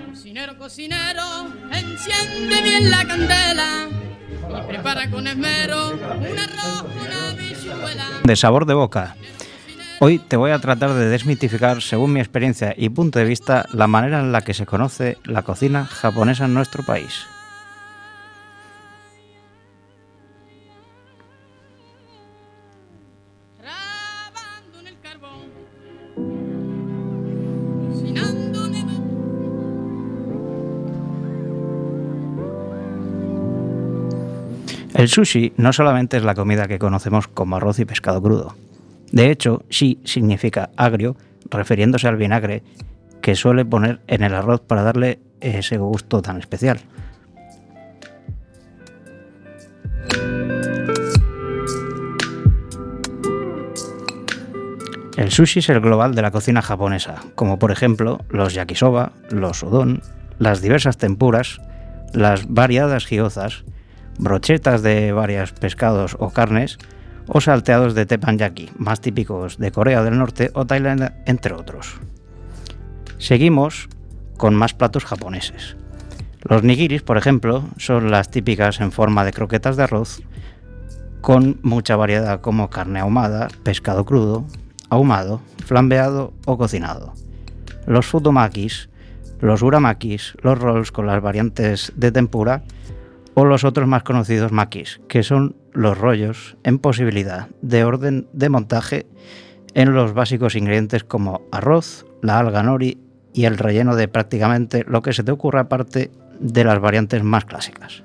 Cocinero, 0.09 0.57
cocinero, 0.57 1.23
en 1.71 1.93
Enciende 1.93 2.61
bien 2.61 2.91
la 2.91 3.05
candela 3.05 3.87
y 4.49 4.67
prepara 4.67 5.09
con 5.09 5.27
esmero 5.27 5.91
un 5.91 6.39
arroz, 6.39 6.85
una 7.01 7.29
habichuela. 7.29 8.05
de 8.23 8.35
sabor 8.35 8.65
de 8.65 8.73
boca. 8.73 9.15
Hoy 9.99 10.19
te 10.19 10.35
voy 10.35 10.51
a 10.51 10.59
tratar 10.59 10.93
de 10.93 11.07
desmitificar, 11.07 11.81
según 11.81 12.11
mi 12.11 12.19
experiencia 12.19 12.73
y 12.75 12.89
punto 12.89 13.19
de 13.19 13.25
vista, 13.25 13.65
la 13.71 13.87
manera 13.87 14.19
en 14.19 14.33
la 14.33 14.41
que 14.41 14.53
se 14.53 14.65
conoce 14.65 15.17
la 15.23 15.43
cocina 15.43 15.85
japonesa 15.85 16.45
en 16.45 16.53
nuestro 16.53 16.83
país. 16.83 17.25
El 34.93 35.09
sushi 35.09 35.53
no 35.57 35.73
solamente 35.73 36.17
es 36.17 36.23
la 36.23 36.35
comida 36.35 36.67
que 36.67 36.77
conocemos 36.77 37.27
como 37.27 37.55
arroz 37.55 37.79
y 37.79 37.85
pescado 37.85 38.21
crudo. 38.21 38.55
De 39.11 39.31
hecho, 39.31 39.63
shi 39.69 39.99
significa 40.03 40.69
agrio, 40.77 41.15
refiriéndose 41.49 42.07
al 42.07 42.17
vinagre 42.17 42.61
que 43.21 43.35
suele 43.35 43.65
poner 43.65 44.01
en 44.07 44.23
el 44.23 44.35
arroz 44.35 44.61
para 44.61 44.83
darle 44.83 45.19
ese 45.41 45.77
gusto 45.77 46.21
tan 46.21 46.37
especial. 46.37 46.79
El 55.17 55.31
sushi 55.31 55.59
es 55.59 55.69
el 55.69 55.79
global 55.79 56.15
de 56.15 56.21
la 56.21 56.31
cocina 56.31 56.61
japonesa, 56.61 57.15
como 57.35 57.57
por 57.57 57.71
ejemplo 57.71 58.19
los 58.29 58.53
yakisoba, 58.53 59.13
los 59.29 59.63
udon, 59.63 60.01
las 60.37 60.61
diversas 60.61 60.97
tempuras, 60.97 61.61
las 62.13 62.47
variadas 62.47 63.07
gyozas, 63.07 63.63
brochetas 64.17 64.81
de 64.81 65.11
varios 65.11 65.53
pescados 65.53 66.15
o 66.19 66.29
carnes, 66.29 66.77
o 67.27 67.41
salteados 67.41 67.95
de 67.95 68.05
teppanyaki, 68.05 68.71
más 68.77 69.01
típicos 69.01 69.57
de 69.57 69.71
Corea 69.71 70.03
del 70.03 70.17
Norte 70.17 70.51
o 70.53 70.65
Tailandia, 70.65 71.21
entre 71.25 71.53
otros. 71.53 71.99
Seguimos 73.17 73.87
con 74.37 74.55
más 74.55 74.73
platos 74.73 75.05
japoneses. 75.05 75.77
Los 76.41 76.63
nigiris, 76.63 77.01
por 77.03 77.17
ejemplo, 77.17 77.63
son 77.77 78.11
las 78.11 78.29
típicas 78.29 78.81
en 78.81 78.91
forma 78.91 79.23
de 79.23 79.31
croquetas 79.31 79.77
de 79.77 79.83
arroz, 79.83 80.21
con 81.21 81.59
mucha 81.63 81.95
variedad 81.95 82.41
como 82.41 82.69
carne 82.69 82.99
ahumada, 82.99 83.47
pescado 83.63 84.03
crudo, 84.03 84.45
ahumado, 84.89 85.39
flambeado 85.65 86.33
o 86.45 86.57
cocinado. 86.57 87.13
Los 87.87 88.07
futomakis, 88.07 88.89
los 89.39 89.61
uramakis, 89.61 90.35
los 90.41 90.59
rolls 90.59 90.91
con 90.91 91.07
las 91.07 91.21
variantes 91.21 91.93
de 91.95 92.11
tempura 92.11 92.63
o 93.35 93.45
los 93.45 93.63
otros 93.63 93.87
más 93.87 94.03
conocidos 94.03 94.51
makis, 94.51 95.01
que 95.07 95.23
son 95.23 95.55
los 95.71 95.97
rollos 95.97 96.57
en 96.63 96.79
posibilidad 96.79 97.47
de 97.61 97.83
orden 97.83 98.27
de 98.33 98.49
montaje 98.49 99.07
en 99.73 99.93
los 99.93 100.13
básicos 100.13 100.55
ingredientes 100.55 101.03
como 101.03 101.41
arroz, 101.51 102.05
la 102.21 102.39
alga 102.39 102.63
nori 102.63 102.99
y 103.33 103.45
el 103.45 103.57
relleno 103.57 103.95
de 103.95 104.07
prácticamente 104.07 104.85
lo 104.87 105.01
que 105.01 105.13
se 105.13 105.23
te 105.23 105.31
ocurra 105.31 105.61
aparte 105.61 106.11
de 106.39 106.63
las 106.63 106.79
variantes 106.79 107.23
más 107.23 107.45
clásicas. 107.45 108.03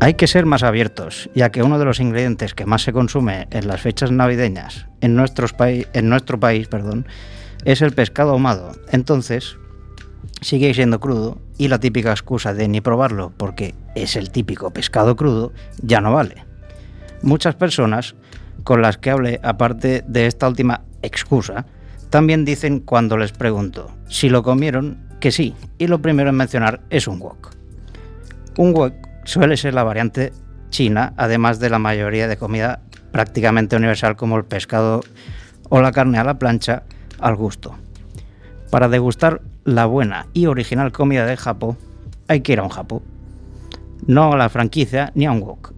Hay 0.00 0.14
que 0.14 0.28
ser 0.28 0.46
más 0.46 0.62
abiertos, 0.62 1.28
ya 1.34 1.50
que 1.50 1.64
uno 1.64 1.76
de 1.76 1.84
los 1.84 1.98
ingredientes 1.98 2.54
que 2.54 2.66
más 2.66 2.82
se 2.82 2.92
consume 2.92 3.48
en 3.50 3.66
las 3.66 3.80
fechas 3.80 4.12
navideñas 4.12 4.86
en, 5.00 5.16
nuestro 5.16 6.38
país 6.38 6.68
perdón, 6.68 7.06
es 7.64 7.82
el 7.82 7.92
pescado 7.92 8.30
ahumado. 8.30 8.72
Entonces, 8.92 9.56
sigue 10.40 10.72
siendo 10.72 11.00
crudo 11.00 11.40
y 11.58 11.66
la 11.66 11.80
típica 11.80 12.12
excusa 12.12 12.54
de 12.54 12.68
ni 12.68 12.80
probarlo 12.80 13.32
porque 13.36 13.74
es 13.96 14.14
el 14.14 14.30
típico 14.30 14.70
pescado 14.70 15.16
crudo 15.16 15.52
ya 15.82 16.00
no 16.00 16.12
vale. 16.12 16.44
Muchas 17.22 17.56
personas 17.56 18.14
con 18.62 18.82
las 18.82 18.98
que 18.98 19.10
hablé, 19.10 19.40
aparte 19.42 20.04
de 20.06 20.26
esta 20.26 20.46
última 20.46 20.82
excusa, 21.02 21.66
también 22.08 22.44
dicen 22.44 22.78
cuando 22.78 23.16
les 23.16 23.32
pregunto 23.32 23.90
si 24.08 24.28
lo 24.28 24.44
comieron 24.44 25.08
que 25.18 25.32
sí, 25.32 25.56
y 25.76 25.88
lo 25.88 26.00
primero 26.00 26.30
en 26.30 26.36
mencionar 26.36 26.82
es 26.88 27.08
un. 27.08 27.20
Un 28.56 28.72
wok 28.74 29.07
suele 29.28 29.58
ser 29.58 29.74
la 29.74 29.84
variante 29.84 30.32
china, 30.70 31.12
además 31.18 31.60
de 31.60 31.68
la 31.68 31.78
mayoría 31.78 32.28
de 32.28 32.38
comida 32.38 32.80
prácticamente 33.12 33.76
universal 33.76 34.16
como 34.16 34.38
el 34.38 34.46
pescado 34.46 35.02
o 35.68 35.82
la 35.82 35.92
carne 35.92 36.16
a 36.18 36.24
la 36.24 36.38
plancha 36.38 36.84
al 37.20 37.36
gusto. 37.36 37.76
Para 38.70 38.88
degustar 38.88 39.42
la 39.64 39.84
buena 39.84 40.28
y 40.32 40.46
original 40.46 40.92
comida 40.92 41.26
de 41.26 41.36
Japón, 41.36 41.76
hay 42.26 42.40
que 42.40 42.54
ir 42.54 42.60
a 42.60 42.62
un 42.62 42.70
Japón. 42.70 43.02
No 44.06 44.32
a 44.32 44.36
la 44.38 44.48
franquicia 44.48 45.12
ni 45.14 45.26
a 45.26 45.32
un 45.32 45.40
wok. 45.40 45.74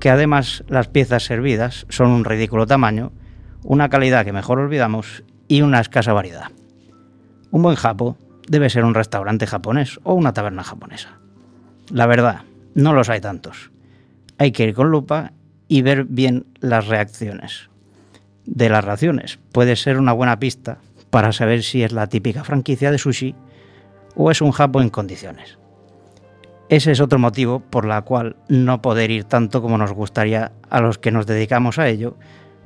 Que 0.00 0.10
además 0.10 0.64
las 0.66 0.88
piezas 0.88 1.22
servidas 1.22 1.86
son 1.88 2.10
un 2.10 2.24
ridículo 2.24 2.66
tamaño, 2.66 3.12
una 3.62 3.88
calidad 3.88 4.24
que 4.24 4.32
mejor 4.32 4.58
olvidamos 4.58 5.22
y 5.46 5.62
una 5.62 5.78
escasa 5.78 6.12
variedad. 6.12 6.50
Un 7.52 7.62
buen 7.62 7.76
Japón 7.76 8.16
debe 8.48 8.70
ser 8.70 8.84
un 8.84 8.94
restaurante 8.94 9.46
japonés 9.46 10.00
o 10.02 10.14
una 10.14 10.32
taberna 10.32 10.64
japonesa. 10.64 11.20
La 11.92 12.06
verdad, 12.06 12.40
no 12.76 12.92
los 12.92 13.08
hay 13.08 13.20
tantos. 13.20 13.70
Hay 14.36 14.52
que 14.52 14.64
ir 14.64 14.74
con 14.74 14.90
lupa 14.90 15.32
y 15.66 15.80
ver 15.80 16.04
bien 16.04 16.46
las 16.60 16.86
reacciones 16.86 17.70
de 18.44 18.68
las 18.68 18.84
raciones. 18.84 19.38
Puede 19.50 19.76
ser 19.76 19.98
una 19.98 20.12
buena 20.12 20.38
pista 20.38 20.78
para 21.08 21.32
saber 21.32 21.62
si 21.62 21.82
es 21.82 21.92
la 21.92 22.06
típica 22.06 22.44
franquicia 22.44 22.90
de 22.90 22.98
sushi 22.98 23.34
o 24.14 24.30
es 24.30 24.42
un 24.42 24.52
Japón 24.52 24.82
en 24.82 24.90
condiciones. 24.90 25.58
Ese 26.68 26.92
es 26.92 27.00
otro 27.00 27.18
motivo 27.18 27.60
por 27.60 27.86
la 27.86 28.02
cual 28.02 28.36
no 28.48 28.82
poder 28.82 29.10
ir 29.10 29.24
tanto 29.24 29.62
como 29.62 29.78
nos 29.78 29.92
gustaría 29.92 30.52
a 30.68 30.80
los 30.82 30.98
que 30.98 31.12
nos 31.12 31.26
dedicamos 31.26 31.78
a 31.78 31.88
ello 31.88 32.18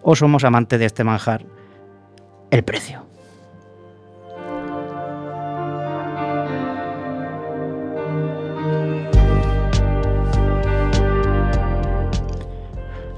o 0.02 0.16
somos 0.16 0.42
amantes 0.42 0.80
de 0.80 0.86
este 0.86 1.04
manjar, 1.04 1.46
el 2.50 2.64
precio. 2.64 3.09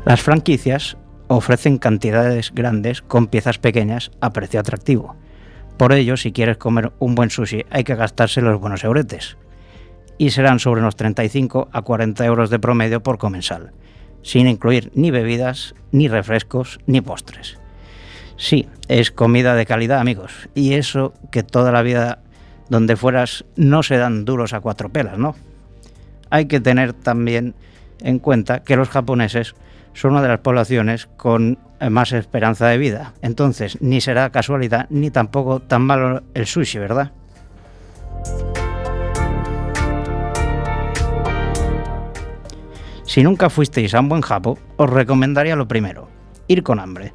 Las 0.05 0.21
franquicias 0.21 0.97
ofrecen 1.29 1.79
cantidades 1.79 2.53
grandes 2.53 3.03
con 3.03 3.29
piezas 3.29 3.59
pequeñas 3.59 4.11
a 4.21 4.33
precio 4.33 4.59
atractivo. 4.59 5.15
Por 5.77 5.93
ello, 5.93 6.17
si 6.17 6.33
quieres 6.33 6.57
comer 6.57 6.93
un 6.99 7.15
buen 7.15 7.31
sushi, 7.31 7.65
hay 7.71 7.85
que 7.85 7.95
gastarse 7.95 8.41
los 8.41 8.61
buenos 8.61 8.83
euretes. 8.83 9.37
Y 10.19 10.31
serán 10.31 10.59
sobre 10.59 10.81
unos 10.81 10.97
35 10.97 11.69
a 11.73 11.83
40 11.83 12.25
euros 12.27 12.51
de 12.51 12.59
promedio 12.59 13.01
por 13.03 13.19
comensal, 13.19 13.73
sin 14.23 14.49
incluir 14.49 14.91
ni 14.95 15.13
bebidas, 15.13 15.77
ni 15.93 16.09
refrescos, 16.09 16.81
ni 16.87 17.01
postres. 17.01 17.59
Sí, 18.37 18.69
es 18.89 19.13
comida 19.13 19.55
de 19.55 19.67
calidad, 19.67 20.01
amigos. 20.01 20.49
Y 20.53 20.75
eso 20.75 21.15
que 21.31 21.45
toda 21.45 21.71
la 21.71 21.83
vida 21.83 22.23
donde 22.69 22.97
fueras 22.97 23.45
no 23.55 23.85
se 23.85 23.99
dan 23.99 24.25
duros 24.25 24.53
a 24.53 24.61
cuatro 24.61 24.89
pelas, 24.89 25.17
¿no? 25.17 25.37
Hay 26.29 26.47
que 26.47 26.61
tener 26.61 26.93
también 26.93 27.55
en 28.01 28.19
cuenta 28.19 28.65
que 28.65 28.77
los 28.77 28.89
japoneses 28.89 29.55
son 29.95 30.13
una 30.13 30.23
de 30.23 30.29
las 30.29 30.41
poblaciones 30.41 31.07
con 31.17 31.59
eh, 31.81 31.91
más 31.91 32.13
esperanza 32.13 32.69
de 32.69 32.79
vida. 32.79 33.15
Entonces, 33.23 33.79
ni 33.81 34.01
será 34.01 34.31
casualidad 34.31 34.87
ni 34.91 35.11
tampoco 35.11 35.61
tan 35.61 35.83
malo 35.83 36.23
el 36.35 36.47
sushi, 36.47 36.79
¿verdad? 36.79 37.13
Si 43.05 43.23
nunca 43.23 43.51
fuisteis 43.51 43.95
a 43.95 44.01
un 44.01 44.09
buen 44.09 44.23
japo, 44.23 44.59
os 44.77 44.89
recomendaría 44.89 45.55
lo 45.55 45.69
primero, 45.69 46.09
ir 46.49 46.63
con 46.63 46.81
hambre, 46.81 47.13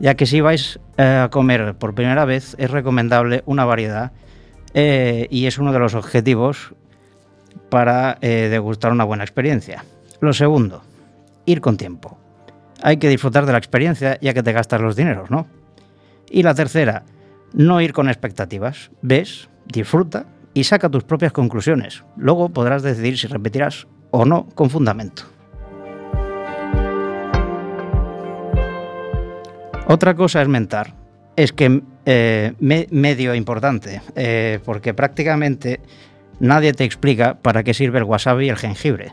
ya 0.00 0.16
que 0.16 0.26
si 0.26 0.40
vais 0.40 0.80
eh, 0.96 1.22
a 1.24 1.28
comer 1.30 1.76
por 1.76 1.94
primera 1.94 2.24
vez 2.24 2.56
es 2.58 2.70
recomendable 2.70 3.44
una 3.46 3.64
variedad 3.64 4.12
eh, 4.74 5.28
y 5.30 5.46
es 5.46 5.58
uno 5.58 5.72
de 5.72 5.78
los 5.78 5.94
objetivos 5.94 6.74
para 7.68 8.18
eh, 8.22 8.48
degustar 8.50 8.90
una 8.90 9.04
buena 9.04 9.22
experiencia. 9.22 9.84
Lo 10.20 10.32
segundo, 10.32 10.82
ir 11.50 11.60
con 11.60 11.76
tiempo. 11.76 12.18
Hay 12.82 12.96
que 12.98 13.08
disfrutar 13.08 13.44
de 13.46 13.52
la 13.52 13.58
experiencia 13.58 14.18
ya 14.20 14.32
que 14.34 14.42
te 14.42 14.52
gastas 14.52 14.80
los 14.80 14.96
dineros, 14.96 15.30
¿no? 15.30 15.46
Y 16.30 16.42
la 16.42 16.54
tercera, 16.54 17.04
no 17.52 17.80
ir 17.80 17.92
con 17.92 18.08
expectativas. 18.08 18.90
Ves, 19.02 19.48
disfruta 19.66 20.26
y 20.54 20.64
saca 20.64 20.88
tus 20.88 21.04
propias 21.04 21.32
conclusiones. 21.32 22.04
Luego 22.16 22.48
podrás 22.48 22.82
decidir 22.82 23.18
si 23.18 23.26
repetirás 23.26 23.86
o 24.10 24.24
no 24.24 24.46
con 24.54 24.70
fundamento. 24.70 25.24
Otra 29.86 30.14
cosa 30.14 30.40
es 30.42 30.48
mentar. 30.48 30.94
Es 31.36 31.52
que 31.52 31.82
eh, 32.06 32.52
me- 32.60 32.86
medio 32.90 33.34
importante, 33.34 34.02
eh, 34.14 34.60
porque 34.64 34.94
prácticamente 34.94 35.80
nadie 36.38 36.72
te 36.72 36.84
explica 36.84 37.34
para 37.40 37.62
qué 37.62 37.74
sirve 37.74 37.98
el 37.98 38.04
wasabi 38.04 38.46
y 38.46 38.48
el 38.50 38.56
jengibre 38.56 39.12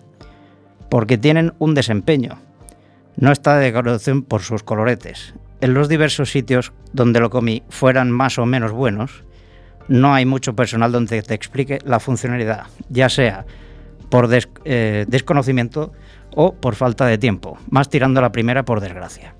porque 0.89 1.17
tienen 1.17 1.53
un 1.59 1.73
desempeño. 1.73 2.39
No 3.15 3.31
está 3.31 3.57
de 3.57 3.65
decoración 3.65 4.23
por 4.23 4.41
sus 4.41 4.63
coloretes. 4.63 5.33
En 5.59 5.73
los 5.73 5.89
diversos 5.89 6.31
sitios 6.31 6.71
donde 6.93 7.19
lo 7.19 7.29
comí 7.29 7.63
fueran 7.69 8.11
más 8.11 8.37
o 8.37 8.45
menos 8.45 8.71
buenos, 8.71 9.23
no 9.87 10.13
hay 10.13 10.25
mucho 10.25 10.55
personal 10.55 10.91
donde 10.91 11.21
te 11.21 11.33
explique 11.33 11.79
la 11.83 11.99
funcionalidad, 11.99 12.67
ya 12.89 13.09
sea 13.09 13.45
por 14.09 14.29
eh, 14.65 15.05
desconocimiento 15.07 15.91
o 16.35 16.53
por 16.53 16.75
falta 16.75 17.05
de 17.05 17.17
tiempo, 17.17 17.57
más 17.69 17.89
tirando 17.89 18.21
la 18.21 18.31
primera 18.31 18.63
por 18.63 18.81
desgracia. 18.81 19.33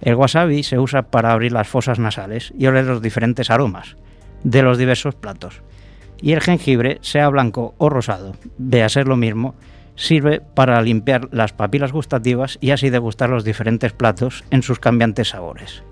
El 0.00 0.14
wasabi 0.14 0.62
se 0.62 0.78
usa 0.78 1.02
para 1.02 1.32
abrir 1.32 1.52
las 1.52 1.68
fosas 1.68 1.98
nasales 1.98 2.52
y 2.56 2.66
oler 2.66 2.84
los 2.84 3.02
diferentes 3.02 3.50
aromas 3.50 3.96
de 4.44 4.62
los 4.62 4.78
diversos 4.78 5.14
platos. 5.14 5.62
Y 6.20 6.32
el 6.32 6.40
jengibre, 6.40 6.98
sea 7.00 7.28
blanco 7.28 7.74
o 7.78 7.88
rosado, 7.88 8.34
ve 8.56 8.82
a 8.82 8.88
ser 8.88 9.08
lo 9.08 9.16
mismo, 9.16 9.54
sirve 9.98 10.40
para 10.40 10.80
limpiar 10.80 11.28
las 11.32 11.52
papilas 11.52 11.92
gustativas 11.92 12.56
y 12.60 12.70
así 12.70 12.88
degustar 12.88 13.28
los 13.30 13.44
diferentes 13.44 13.92
platos 13.92 14.44
en 14.50 14.62
sus 14.62 14.78
cambiantes 14.78 15.30
sabores. 15.30 15.82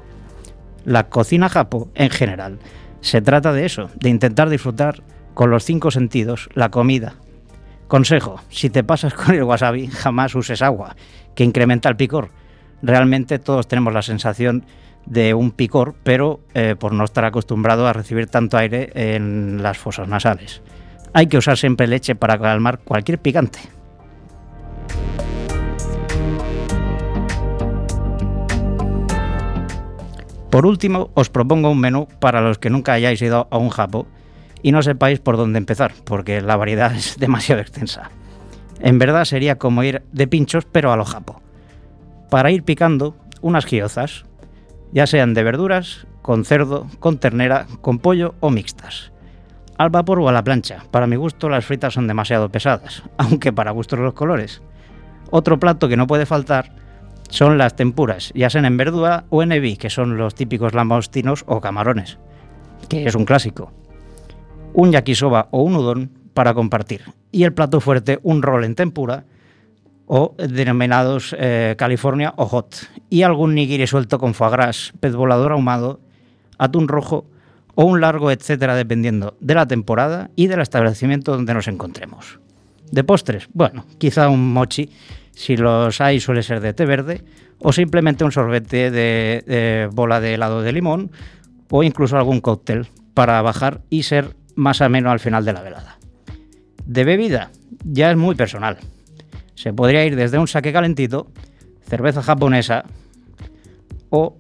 La 0.84 1.08
cocina 1.08 1.48
japo, 1.48 1.90
en 1.96 2.10
general, 2.10 2.60
se 3.00 3.20
trata 3.20 3.52
de 3.52 3.66
eso, 3.66 3.90
de 3.96 4.08
intentar 4.08 4.48
disfrutar 4.48 5.02
con 5.34 5.50
los 5.50 5.64
cinco 5.64 5.90
sentidos 5.90 6.48
la 6.54 6.70
comida. 6.70 7.16
Consejo, 7.88 8.40
si 8.48 8.70
te 8.70 8.84
pasas 8.84 9.12
con 9.12 9.34
el 9.34 9.42
wasabi, 9.42 9.88
jamás 9.88 10.36
uses 10.36 10.62
agua, 10.62 10.94
que 11.34 11.44
incrementa 11.44 11.88
el 11.88 11.96
picor. 11.96 12.30
Realmente 12.82 13.40
todos 13.40 13.66
tenemos 13.66 13.92
la 13.92 14.02
sensación 14.02 14.64
de 15.04 15.34
un 15.34 15.50
picor, 15.50 15.96
pero 16.04 16.40
eh, 16.54 16.76
por 16.78 16.92
no 16.92 17.04
estar 17.04 17.24
acostumbrado 17.24 17.88
a 17.88 17.92
recibir 17.92 18.28
tanto 18.28 18.56
aire 18.56 18.92
en 18.94 19.62
las 19.64 19.78
fosas 19.78 20.06
nasales. 20.06 20.62
Hay 21.12 21.26
que 21.26 21.38
usar 21.38 21.58
siempre 21.58 21.88
leche 21.88 22.14
para 22.14 22.38
calmar 22.38 22.78
cualquier 22.78 23.18
picante. 23.18 23.58
Por 30.56 30.64
último, 30.64 31.10
os 31.12 31.28
propongo 31.28 31.70
un 31.70 31.80
menú 31.80 32.08
para 32.18 32.40
los 32.40 32.56
que 32.56 32.70
nunca 32.70 32.94
hayáis 32.94 33.20
ido 33.20 33.46
a 33.50 33.58
un 33.58 33.68
japo 33.68 34.06
y 34.62 34.72
no 34.72 34.80
sepáis 34.80 35.20
por 35.20 35.36
dónde 35.36 35.58
empezar, 35.58 35.92
porque 36.04 36.40
la 36.40 36.56
variedad 36.56 36.94
es 36.94 37.16
demasiado 37.20 37.60
extensa. 37.60 38.10
En 38.80 38.98
verdad 38.98 39.26
sería 39.26 39.58
como 39.58 39.82
ir 39.82 40.02
de 40.12 40.26
pinchos, 40.26 40.64
pero 40.64 40.92
a 40.92 40.96
lo 40.96 41.04
japo. 41.04 41.42
Para 42.30 42.50
ir 42.50 42.62
picando, 42.62 43.14
unas 43.42 43.66
giozas, 43.66 44.24
ya 44.92 45.06
sean 45.06 45.34
de 45.34 45.42
verduras, 45.42 46.06
con 46.22 46.46
cerdo, 46.46 46.86
con 47.00 47.18
ternera, 47.18 47.66
con 47.82 47.98
pollo 47.98 48.34
o 48.40 48.48
mixtas. 48.48 49.12
Al 49.76 49.90
vapor 49.90 50.20
o 50.20 50.28
a 50.30 50.32
la 50.32 50.42
plancha. 50.42 50.84
Para 50.90 51.06
mi 51.06 51.16
gusto 51.16 51.50
las 51.50 51.66
fritas 51.66 51.92
son 51.92 52.06
demasiado 52.06 52.48
pesadas, 52.48 53.02
aunque 53.18 53.52
para 53.52 53.72
gustos 53.72 53.98
los 53.98 54.14
colores. 54.14 54.62
Otro 55.30 55.58
plato 55.58 55.88
que 55.88 55.96
no 55.96 56.06
puede 56.06 56.26
faltar 56.26 56.72
son 57.28 57.58
las 57.58 57.74
tempuras, 57.74 58.32
ya 58.34 58.50
sean 58.50 58.64
en 58.64 58.76
verdura 58.76 59.24
o 59.30 59.42
en 59.42 59.52
ebi, 59.52 59.76
que 59.76 59.90
son 59.90 60.16
los 60.16 60.34
típicos 60.34 60.74
langostinos 60.74 61.44
o 61.46 61.60
camarones, 61.60 62.18
que 62.88 63.04
es 63.04 63.14
un 63.14 63.24
clásico. 63.24 63.72
Un 64.72 64.92
yakisoba 64.92 65.48
o 65.50 65.62
un 65.62 65.76
udon 65.76 66.10
para 66.34 66.54
compartir. 66.54 67.02
Y 67.32 67.44
el 67.44 67.52
plato 67.52 67.80
fuerte, 67.80 68.20
un 68.22 68.42
rol 68.42 68.64
en 68.64 68.74
tempura 68.74 69.24
o 70.06 70.34
denominados 70.38 71.34
eh, 71.38 71.74
California 71.78 72.34
o 72.36 72.46
hot. 72.46 72.76
Y 73.10 73.22
algún 73.22 73.54
nigiri 73.54 73.86
suelto 73.86 74.18
con 74.18 74.34
foie 74.34 74.50
gras, 74.50 74.92
pez 75.00 75.14
volador 75.14 75.52
ahumado, 75.52 76.00
atún 76.58 76.88
rojo 76.88 77.26
o 77.74 77.84
un 77.84 78.00
largo, 78.00 78.30
etcétera, 78.30 78.74
dependiendo 78.74 79.36
de 79.40 79.54
la 79.54 79.66
temporada 79.66 80.30
y 80.36 80.46
del 80.46 80.60
establecimiento 80.60 81.32
donde 81.32 81.54
nos 81.54 81.68
encontremos. 81.68 82.38
De 82.90 83.04
postres, 83.04 83.48
bueno, 83.52 83.84
quizá 83.98 84.28
un 84.28 84.52
mochi, 84.52 84.90
si 85.32 85.56
los 85.56 86.00
hay 86.00 86.20
suele 86.20 86.42
ser 86.42 86.60
de 86.60 86.72
té 86.72 86.86
verde, 86.86 87.24
o 87.58 87.72
simplemente 87.72 88.24
un 88.24 88.32
sorbete 88.32 88.90
de, 88.90 89.88
bola 89.92 90.20
de 90.20 90.34
helado 90.34 90.62
de 90.62 90.72
limón, 90.72 91.10
o 91.70 91.82
incluso 91.82 92.16
algún 92.16 92.40
cóctel 92.40 92.86
para 93.14 93.40
bajar 93.42 93.80
y 93.90 94.04
ser 94.04 94.36
más 94.54 94.80
ameno 94.80 95.10
al 95.10 95.20
final 95.20 95.44
de 95.44 95.52
la 95.52 95.62
velada. 95.62 95.98
De 96.86 97.04
bebida, 97.04 97.50
ya 97.84 98.10
es 98.10 98.16
muy 98.16 98.34
personal. 98.34 98.78
Se 99.54 99.72
podría 99.72 100.04
ir 100.04 100.16
desde 100.16 100.38
un 100.38 100.46
saque 100.46 100.72
calentito, 100.72 101.30
cerveza 101.88 102.22
japonesa 102.22 102.84
o 104.10 104.36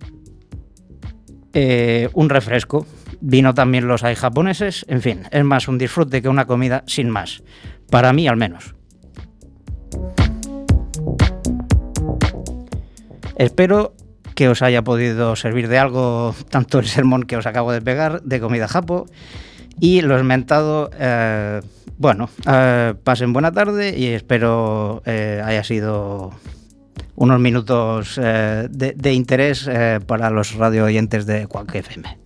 eh, 1.52 2.08
un 2.12 2.28
refresco. 2.28 2.86
Vino 3.20 3.54
también 3.54 3.88
los 3.88 4.04
hay 4.04 4.14
japoneses. 4.14 4.84
En 4.88 5.00
fin, 5.00 5.22
es 5.30 5.42
más 5.42 5.68
un 5.68 5.78
disfrute 5.78 6.22
que 6.22 6.28
una 6.28 6.44
comida 6.44 6.84
sin 6.86 7.08
más. 7.08 7.42
Para 7.90 8.12
mí 8.12 8.26
al 8.28 8.36
menos. 8.36 8.74
Espero 13.36 13.94
que 14.34 14.48
os 14.48 14.62
haya 14.62 14.82
podido 14.82 15.34
servir 15.34 15.68
de 15.68 15.78
algo 15.78 16.34
tanto 16.50 16.78
el 16.78 16.86
sermón 16.86 17.24
que 17.24 17.36
os 17.36 17.46
acabo 17.46 17.72
de 17.72 17.80
pegar 17.82 18.22
de 18.22 18.40
comida 18.40 18.68
japo 18.68 19.06
y 19.80 20.00
lo 20.00 20.16
esmentado, 20.16 20.90
eh, 20.98 21.60
bueno, 21.98 22.30
eh, 22.50 22.94
pasen 23.02 23.32
buena 23.32 23.52
tarde 23.52 23.96
y 23.96 24.06
espero 24.06 25.02
eh, 25.04 25.42
haya 25.44 25.64
sido 25.64 26.32
unos 27.14 27.40
minutos 27.40 28.16
de, 28.16 28.68
de 28.94 29.12
interés 29.14 29.70
para 30.06 30.28
los 30.28 30.54
radio 30.54 30.84
oyentes 30.84 31.24
de 31.24 31.46
Quack 31.46 31.76
FM. 31.76 32.18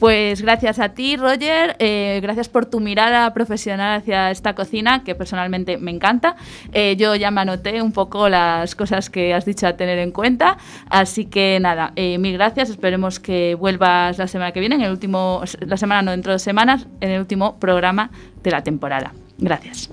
Pues 0.00 0.40
gracias 0.40 0.78
a 0.78 0.88
ti, 0.88 1.16
Roger. 1.16 1.76
eh, 1.78 2.20
gracias 2.22 2.48
por 2.48 2.64
tu 2.64 2.80
mirada 2.80 3.32
profesional 3.34 3.98
hacia 3.98 4.30
esta 4.30 4.54
cocina, 4.54 5.04
que 5.04 5.14
personalmente 5.14 5.76
me 5.76 5.90
encanta. 5.90 6.36
Eh, 6.72 6.96
yo 6.96 7.14
ya 7.16 7.30
me 7.30 7.42
anoté 7.42 7.82
un 7.82 7.92
poco 7.92 8.30
las 8.30 8.74
cosas 8.74 9.10
que 9.10 9.34
has 9.34 9.44
dicho 9.44 9.66
a 9.66 9.74
tener 9.74 9.98
en 9.98 10.10
cuenta. 10.10 10.56
Así 10.88 11.26
que 11.26 11.58
nada, 11.60 11.92
eh, 11.96 12.16
mil 12.16 12.32
gracias. 12.32 12.70
Esperemos 12.70 13.20
que 13.20 13.54
vuelvas 13.54 14.16
la 14.16 14.26
semana 14.26 14.52
que 14.52 14.60
viene, 14.60 14.76
en 14.76 14.80
el 14.80 14.90
último, 14.90 15.42
la 15.60 15.76
semana 15.76 16.00
no, 16.00 16.10
dentro 16.12 16.32
de 16.32 16.38
semanas, 16.38 16.86
en 17.02 17.10
el 17.10 17.20
último 17.20 17.58
programa 17.58 18.10
de 18.42 18.50
la 18.50 18.62
temporada. 18.62 19.12
Gracias. 19.36 19.90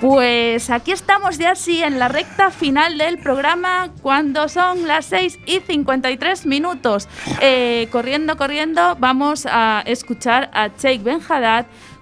Pues 0.00 0.70
aquí 0.70 0.92
estamos 0.92 1.36
ya 1.36 1.56
sí 1.56 1.82
en 1.82 1.98
la 1.98 2.06
recta 2.06 2.50
final 2.50 2.96
del 2.96 3.18
programa 3.18 3.90
cuando 4.02 4.48
son 4.48 4.86
las 4.86 5.06
6 5.06 5.40
y 5.46 5.60
53 5.60 6.46
minutos. 6.46 7.08
Eh, 7.40 7.88
corriendo, 7.90 8.36
corriendo, 8.36 8.96
vamos 9.00 9.46
a 9.50 9.82
escuchar 9.84 10.48
a 10.54 10.68
Sheikh 10.68 11.02
Ben 11.02 11.20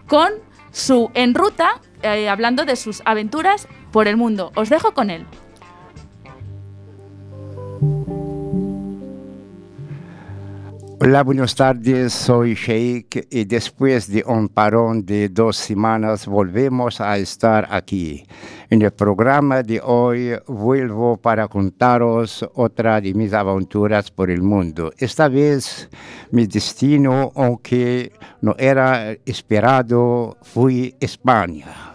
con 0.07 0.33
su 0.75 1.11
En 1.15 1.35
Ruta, 1.35 1.81
eh, 2.03 2.29
hablando 2.29 2.65
de 2.65 2.77
sus 2.77 3.01
aventuras 3.05 3.69
por 3.93 4.09
el 4.09 4.17
mundo. 4.17 4.53
Os 4.57 4.69
dejo 4.69 4.93
con 4.93 5.09
él. 5.09 5.25
Hola, 11.07 11.23
buenas 11.23 11.55
tardes, 11.55 12.15
soy 12.15 12.55
Sheikh 12.55 13.29
y 13.31 13.45
después 13.45 14.11
de 14.11 14.25
un 14.27 14.49
parón 14.49 15.05
de 15.05 15.29
dos 15.29 15.55
semanas 15.55 16.27
volvemos 16.27 16.99
a 16.99 17.19
estar 17.19 17.69
aquí. 17.71 18.25
En 18.71 18.81
el 18.81 18.91
programa 18.91 19.63
de 19.63 19.83
hoy 19.85 20.31
vuelvo 20.47 21.19
para 21.19 21.47
contaros 21.47 22.49
otra 22.55 23.03
de 23.03 23.13
mis 23.13 23.35
aventuras 23.35 24.11
por 24.11 24.31
el 24.31 24.41
mundo. 24.41 24.95
Esta 24.97 25.29
vez 25.29 25.91
mi 26.31 26.47
destino, 26.47 27.33
aunque 27.35 28.11
no 28.41 28.57
era 28.59 29.13
esperado, 29.27 30.39
fue 30.41 30.95
España. 31.01 31.94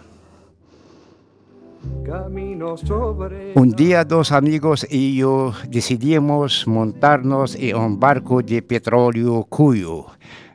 Un 3.54 3.70
día 3.70 4.04
dos 4.04 4.32
amigos 4.32 4.86
y 4.90 5.16
yo 5.16 5.52
decidimos 5.68 6.66
montarnos 6.66 7.54
en 7.56 7.76
un 7.76 7.98
barco 7.98 8.42
de 8.42 8.62
petróleo 8.62 9.44
cuyo 9.48 10.06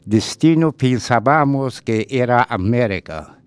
destino 0.06 0.72
pensábamos 0.72 1.82
que 1.82 2.06
era 2.10 2.46
América. 2.50 3.38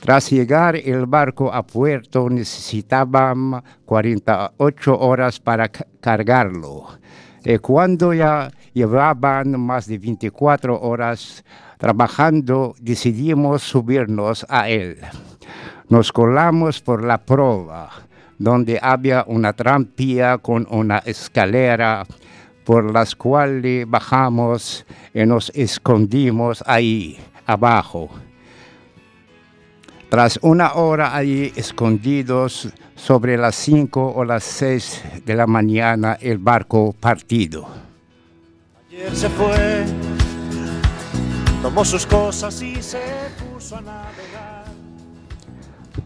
Tras 0.00 0.30
llegar 0.30 0.76
el 0.76 1.06
barco 1.06 1.50
a 1.52 1.62
puerto 1.66 2.28
necesitaban 2.28 3.62
48 3.86 4.98
horas 4.98 5.40
para 5.40 5.68
ca- 5.68 5.86
cargarlo. 6.00 6.88
Y 7.42 7.56
cuando 7.58 8.12
ya 8.12 8.50
llevaban 8.74 9.58
más 9.58 9.86
de 9.86 9.96
24 9.98 10.78
horas 10.78 11.42
trabajando, 11.84 12.74
decidimos 12.80 13.62
subirnos 13.62 14.46
a 14.48 14.70
él. 14.70 14.96
Nos 15.90 16.10
colamos 16.12 16.80
por 16.80 17.04
la 17.04 17.18
prueba. 17.18 17.90
donde 18.38 18.80
había 18.82 19.22
una 19.28 19.52
trampilla 19.52 20.38
con 20.38 20.66
una 20.70 20.98
escalera 20.98 22.04
por 22.64 22.90
las 22.90 23.14
cuales 23.14 23.88
bajamos 23.88 24.84
y 25.12 25.24
nos 25.26 25.50
escondimos 25.54 26.64
ahí 26.66 27.18
abajo. 27.46 28.08
Tras 30.08 30.38
una 30.42 30.72
hora 30.72 31.14
allí 31.14 31.52
escondidos, 31.54 32.72
sobre 32.96 33.36
las 33.36 33.56
5 33.56 34.14
o 34.16 34.24
las 34.24 34.42
6 34.44 35.02
de 35.26 35.34
la 35.34 35.46
mañana 35.46 36.16
el 36.18 36.38
barco 36.38 36.94
partido. 36.98 37.68
Ayer 38.88 39.14
se 39.14 39.28
fue, 39.28 39.84
tomó 41.64 41.82
sus 41.82 42.04
cosas 42.04 42.60
y 42.60 42.82
se 42.82 43.00
puso 43.40 43.78
a 43.78 43.80
navegar. 43.80 44.64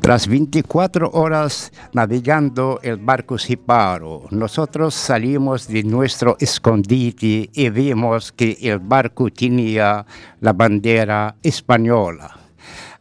Tras 0.01 0.29
24 0.29 1.11
horas 1.11 1.73
navegando, 1.93 2.79
el 2.81 2.97
barco 2.99 3.37
se 3.39 3.57
paró. 3.57 4.29
Nosotros 4.31 4.95
salimos 4.95 5.67
de 5.67 5.83
nuestro 5.83 6.37
escondite 6.39 7.51
y 7.53 7.71
vimos 7.71 8.31
que 8.31 8.57
el 8.61 8.79
barco 8.79 9.31
tenía 9.31 10.07
la 10.41 10.53
bandera 10.53 11.35
española. 11.43 12.39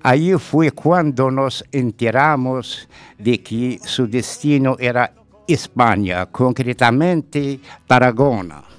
Ahí 0.02 0.34
fue 0.40 0.72
cuando 0.72 1.30
nos 1.30 1.64
enteramos 1.72 2.90
de 3.20 3.40
que 3.44 3.80
su 3.84 4.08
destino 4.08 4.78
era 4.80 5.14
España, 5.48 6.26
concretamente 6.26 7.60
Tarragona. 7.86 8.77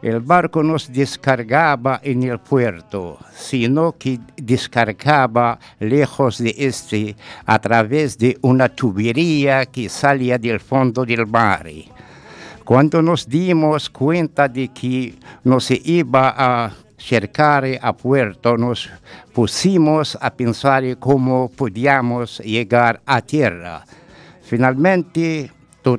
El 0.00 0.20
barco 0.20 0.62
nos 0.62 0.92
descargaba 0.92 2.00
en 2.04 2.22
el 2.22 2.38
puerto, 2.38 3.18
sino 3.34 3.92
que 3.98 4.20
descargaba 4.36 5.58
lejos 5.80 6.38
de 6.38 6.54
este 6.56 7.16
a 7.44 7.58
través 7.58 8.16
de 8.16 8.38
una 8.42 8.68
tubería 8.68 9.66
que 9.66 9.88
salía 9.88 10.38
del 10.38 10.60
fondo 10.60 11.04
del 11.04 11.26
mar. 11.26 11.66
Cuando 12.64 13.02
nos 13.02 13.28
dimos 13.28 13.90
cuenta 13.90 14.46
de 14.48 14.68
que 14.68 15.14
no 15.42 15.58
se 15.58 15.80
iba 15.84 16.32
a 16.36 16.72
cercar 16.96 17.64
a 17.80 17.92
puerto, 17.92 18.56
nos 18.56 18.88
pusimos 19.32 20.16
a 20.20 20.30
pensar 20.30 20.84
cómo 20.98 21.50
podíamos 21.56 22.38
llegar 22.40 23.00
a 23.04 23.20
tierra. 23.20 23.84
Finalmente 24.42 25.50
to- 25.82 25.98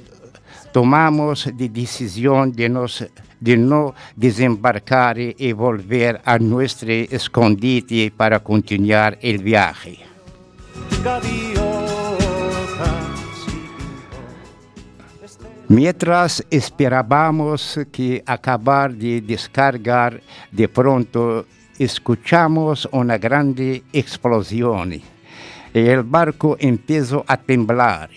tomamos 0.72 1.48
la 1.48 1.68
decisión 1.68 2.52
de, 2.52 2.70
nos, 2.70 3.06
de 3.40 3.58
no 3.58 3.94
desembarcar 4.16 5.18
y 5.20 5.52
volver 5.54 6.22
a 6.26 6.38
nuestro 6.40 6.92
escondite 6.92 8.12
para 8.16 8.40
continuar 8.40 9.18
el 9.22 9.40
viaje. 9.40 10.00
Mientras 15.68 16.44
esperábamos 16.50 17.80
que 17.92 18.24
acabar 18.26 18.92
de 18.92 19.22
descargar, 19.22 20.20
de 20.52 20.68
pronto 20.68 21.46
escuchamos 21.78 22.90
una 22.92 23.20
grande 23.20 23.84
explosión 23.94 24.94
y 24.94 25.04
el 25.74 26.02
barco 26.02 26.58
empezó 26.60 27.24
a 27.28 27.38
temblar. 27.38 28.10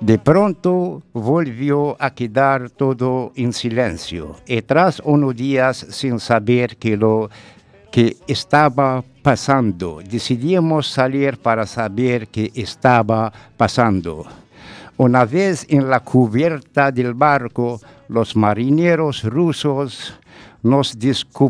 De 0.00 0.18
pronto 0.18 1.02
volvió 1.12 1.94
a 2.00 2.14
quedar 2.14 2.70
todo 2.70 3.32
en 3.36 3.52
silencio 3.52 4.36
y 4.46 4.62
tras 4.62 5.00
unos 5.04 5.36
días 5.36 5.86
sin 5.90 6.18
saber 6.18 6.78
que 6.78 6.96
lo 6.96 7.28
que 7.90 8.16
estaba 8.26 9.04
pasando, 9.22 10.00
decidimos 10.02 10.86
salir 10.86 11.36
para 11.36 11.66
saber 11.66 12.28
qué 12.28 12.50
estaba 12.54 13.30
pasando. 13.58 14.24
Una 14.96 15.26
vez 15.26 15.66
en 15.68 15.90
la 15.90 16.00
cubierta 16.00 16.90
del 16.90 17.12
barco, 17.12 17.78
los 18.08 18.34
marineros 18.34 19.22
rusos 19.24 20.14
nos 20.62 20.98
descubrieron 20.98 21.48